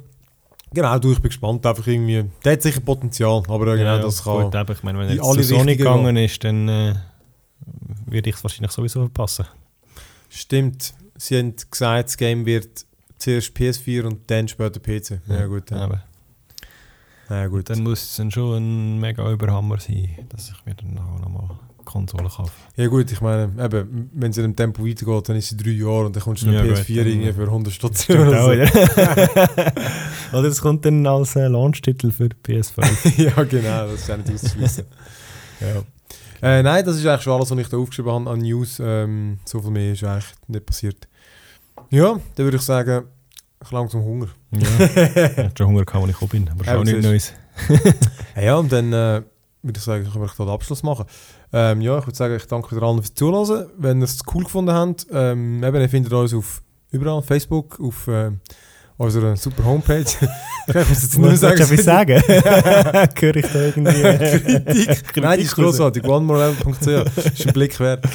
genau, 0.73 0.97
du, 0.97 1.11
ich 1.11 1.19
bin 1.19 1.29
gespannt, 1.29 1.63
einfach 1.63 1.85
irgendwie, 1.85 2.25
der 2.43 2.53
hat 2.53 2.61
sicher 2.63 2.79
Potenzial, 2.79 3.43
aber 3.47 3.67
ja, 3.67 3.75
genau, 3.75 3.95
Ja, 3.97 3.99
das 3.99 4.23
kann... 4.23 4.45
Gut, 4.45 4.55
aber 4.55 4.73
ich 4.73 4.81
meine, 4.81 4.97
wenn 4.97 5.09
er 5.09 5.15
jetzt 5.15 5.31
zu 5.31 5.43
Sony 5.43 5.75
gegangen 5.75 6.17
ist, 6.17 6.43
dann 6.43 6.67
äh, 6.67 6.95
würde 8.07 8.31
ich 8.31 8.35
es 8.35 8.43
wahrscheinlich 8.43 8.71
sowieso 8.71 9.01
verpassen. 9.01 9.45
Stimmt, 10.27 10.95
sie 11.17 11.37
haben 11.37 11.55
gesagt, 11.69 12.09
das 12.09 12.17
Game 12.17 12.47
wird 12.47 12.87
zuerst 13.21 13.55
PS4 13.55 14.03
und 14.03 14.29
dann 14.29 14.47
später 14.47 14.79
PC. 14.79 15.21
Ja, 15.27 15.45
gut, 15.45 15.69
ja. 15.71 15.77
Aber 15.77 16.03
Ja, 17.29 17.47
gut. 17.47 17.69
dann 17.69 17.83
muss 17.83 18.01
es 18.03 18.15
dann 18.17 18.31
schon 18.31 18.57
ein 18.57 18.99
mega 18.99 19.29
Überhammer 19.31 19.79
sein, 19.79 20.09
dass 20.29 20.49
ich 20.49 20.65
mir 20.65 20.75
dann 20.75 20.97
auch 20.97 21.19
nochmal 21.19 21.49
Konsole 21.85 22.29
kaufen. 22.29 22.51
Ja 22.77 22.87
gut, 22.87 23.11
ich 23.11 23.21
meine, 23.21 23.51
eben, 23.63 24.09
wenn 24.13 24.31
es 24.31 24.37
in 24.37 24.43
dem 24.43 24.55
Tempo 24.55 24.85
weitergeht, 24.85 25.29
dann 25.29 25.35
ist 25.35 25.49
sie 25.49 25.57
drei 25.57 25.71
Jahre 25.71 26.05
und 26.05 26.15
dann 26.15 26.23
kommst 26.23 26.43
du 26.43 26.47
eine 26.47 26.57
Ja, 26.57 26.63
gut, 26.63 26.73
PS4 26.77 26.95
dann- 26.97 27.07
irgendwie 27.07 27.33
für 27.33 27.45
100 27.47 27.73
Stutz 27.73 28.09
oder 28.09 28.43
so. 28.43 28.51
ja. 28.53 28.65
Oder 30.33 30.47
es 30.47 30.61
kommt 30.61 30.85
dann 30.85 31.05
als 31.05 31.35
äh, 31.35 31.47
Launch-Titel 31.47 32.11
für 32.11 32.25
PS5. 32.45 33.21
ja 33.23 33.43
genau, 33.43 33.87
das 33.87 34.01
ist 34.01 34.11
auch 34.11 34.17
nicht 34.17 34.31
auszuschließen. 34.33 34.85
ja. 35.59 35.83
äh, 36.59 36.63
nein, 36.63 36.85
das 36.85 36.95
ist 36.97 37.05
eigentlich 37.05 37.21
schon 37.23 37.33
alles, 37.33 37.51
was 37.51 37.57
ich 37.59 37.67
da 37.67 37.77
aufgeschrieben 37.77 38.11
habe 38.11 38.29
an 38.29 38.39
News. 38.39 38.79
Ähm, 38.81 39.39
so 39.45 39.59
viel 39.61 39.71
mehr 39.71 39.91
ist 39.91 40.03
eigentlich 40.05 40.25
nicht 40.47 40.65
passiert. 40.65 41.07
Ja, 41.91 42.19
dann 42.35 42.45
würde 42.45 42.57
ich 42.57 42.63
sagen, 42.63 43.05
ich 43.59 43.67
habe 43.67 43.75
langsam 43.75 44.03
Hunger. 44.03 44.27
ja. 44.51 45.51
Schon 45.57 45.67
Hunger 45.67 45.79
als 45.79 46.09
ich 46.09 46.19
gekommen 46.19 46.29
bin. 46.45 46.49
Aber 46.49 46.63
schon 46.63 46.83
nichts 46.83 47.05
Neues. 47.05 47.33
Ja, 48.41 48.55
und 48.55 48.71
dann 48.71 48.93
äh, 48.93 49.21
würde 49.61 49.77
ich 49.77 49.83
sagen, 49.83 50.05
können 50.05 50.23
wir 50.23 50.31
hier 50.33 50.45
den 50.45 50.53
Abschluss 50.53 50.83
machen. 50.83 51.05
Ähm, 51.51 51.81
ja, 51.81 51.99
ich 51.99 52.07
würde 52.07 52.17
sagen, 52.17 52.35
ich 52.35 52.47
danke 52.47 52.73
wieder 52.73 52.85
allen 52.85 53.03
fürs 53.03 53.13
Zuhören. 53.13 53.69
Wenn 53.77 53.99
ihr 53.99 54.05
es 54.05 54.19
cool 54.33 54.45
gefunden 54.45 54.73
habt, 54.73 55.05
ähm, 55.11 55.61
eben, 55.63 55.81
ihr 55.81 55.89
findet 55.89 56.13
uns 56.13 56.33
auf 56.33 56.61
überall, 56.91 57.21
Facebook, 57.21 57.77
auf 57.79 58.07
äh, 58.07 58.31
unserer 59.01 59.35
super 59.35 59.65
Homepage. 59.65 60.05
ich 60.67 60.75
muss 60.75 61.01
jetzt 61.01 61.17
nur 61.17 61.35
sagen, 61.35 61.61
etwas 61.61 61.83
sagen? 61.83 62.21
Höre 62.27 63.35
ich 63.35 63.45
da 63.47 63.61
irgendwie... 63.61 64.01
äh, 64.01 64.61
Kritik. 64.61 65.17
Nein, 65.17 65.39
die 65.39 65.45
ist 65.45 65.55
grossartig. 65.55 66.03
OneMoreLevel.ch 66.03 66.87
ist 67.33 67.47
ein 67.47 67.53
Blick 67.53 67.79
wert. 67.79 68.05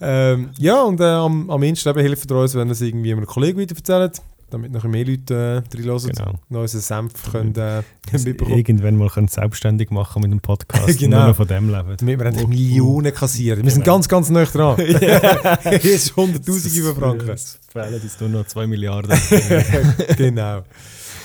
Ähm, 0.00 0.50
ja, 0.58 0.82
und 0.82 1.00
äh, 1.00 1.04
am, 1.04 1.50
am 1.50 1.62
Insta 1.62 1.90
eben 1.90 2.00
hilft 2.00 2.30
ihr 2.30 2.36
uns, 2.36 2.54
wenn 2.54 2.68
ihr 2.68 2.72
es 2.72 2.80
irgendwie 2.80 3.12
einem 3.12 3.26
Kollegen 3.26 3.60
weiterverzählt, 3.60 4.20
damit 4.50 4.72
noch 4.72 4.84
mehr 4.84 5.04
Leute 5.04 5.62
äh, 5.72 5.76
reinhören 5.76 6.10
Genau. 6.12 6.34
und 6.48 6.56
unseren 6.56 6.80
Senf 6.80 7.30
können, 7.32 7.54
äh, 7.56 7.82
mitbekommen. 8.12 8.56
Irgendwann 8.58 8.96
mal 8.96 9.08
können 9.08 9.28
selbstständig 9.28 9.90
machen 9.90 10.22
mit 10.22 10.30
dem 10.32 10.40
Podcast 10.40 10.86
Genau. 10.98 11.16
und 11.16 11.20
nur 11.22 11.28
noch 11.28 11.36
von 11.36 11.48
dem 11.48 11.68
leben. 11.70 11.96
Damit 11.98 12.18
wir 12.18 12.26
endlich 12.26 12.48
Millionen 12.48 13.14
kassieren. 13.14 13.62
Wir 13.64 13.70
sind 13.70 13.84
Genau. 13.84 13.94
ganz, 13.96 14.08
ganz 14.08 14.30
nah 14.30 14.44
dran. 14.44 14.76
Jetzt 14.78 16.12
100'000 16.14 16.76
über 16.78 16.94
Franken. 16.94 17.28
Es 17.30 17.58
fehlen 17.72 17.94
uns 17.94 18.20
nur 18.20 18.28
noch 18.30 18.46
2 18.46 18.66
Milliarden. 18.66 19.10
genau. 20.16 20.62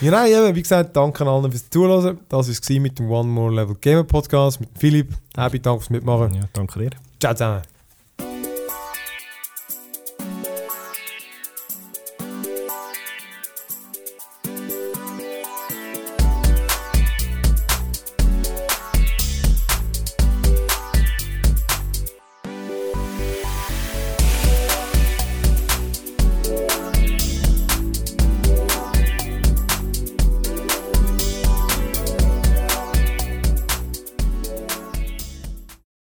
Ja, 0.01 0.11
nein, 0.11 0.31
eben, 0.31 0.55
wie 0.55 0.61
gesagt, 0.61 0.95
danke 0.95 1.25
allen 1.25 1.49
fürs 1.51 1.69
Zuhören. 1.69 2.19
Das 2.29 2.47
war 2.47 2.51
es 2.51 2.69
mit 2.69 2.99
dem 2.99 3.09
One 3.09 3.29
More 3.29 3.53
Level 3.55 3.75
Gamer 3.79 4.03
Podcast 4.03 4.59
mit 4.59 4.69
Philipp. 4.77 5.13
Happy, 5.37 5.59
danke 5.59 5.81
fürs 5.81 5.89
Mitmachen. 5.89 6.33
ja, 6.33 6.41
danke 6.53 6.79
dir. 6.79 6.89
Ciao 7.19 7.33
zusammen. 7.33 7.74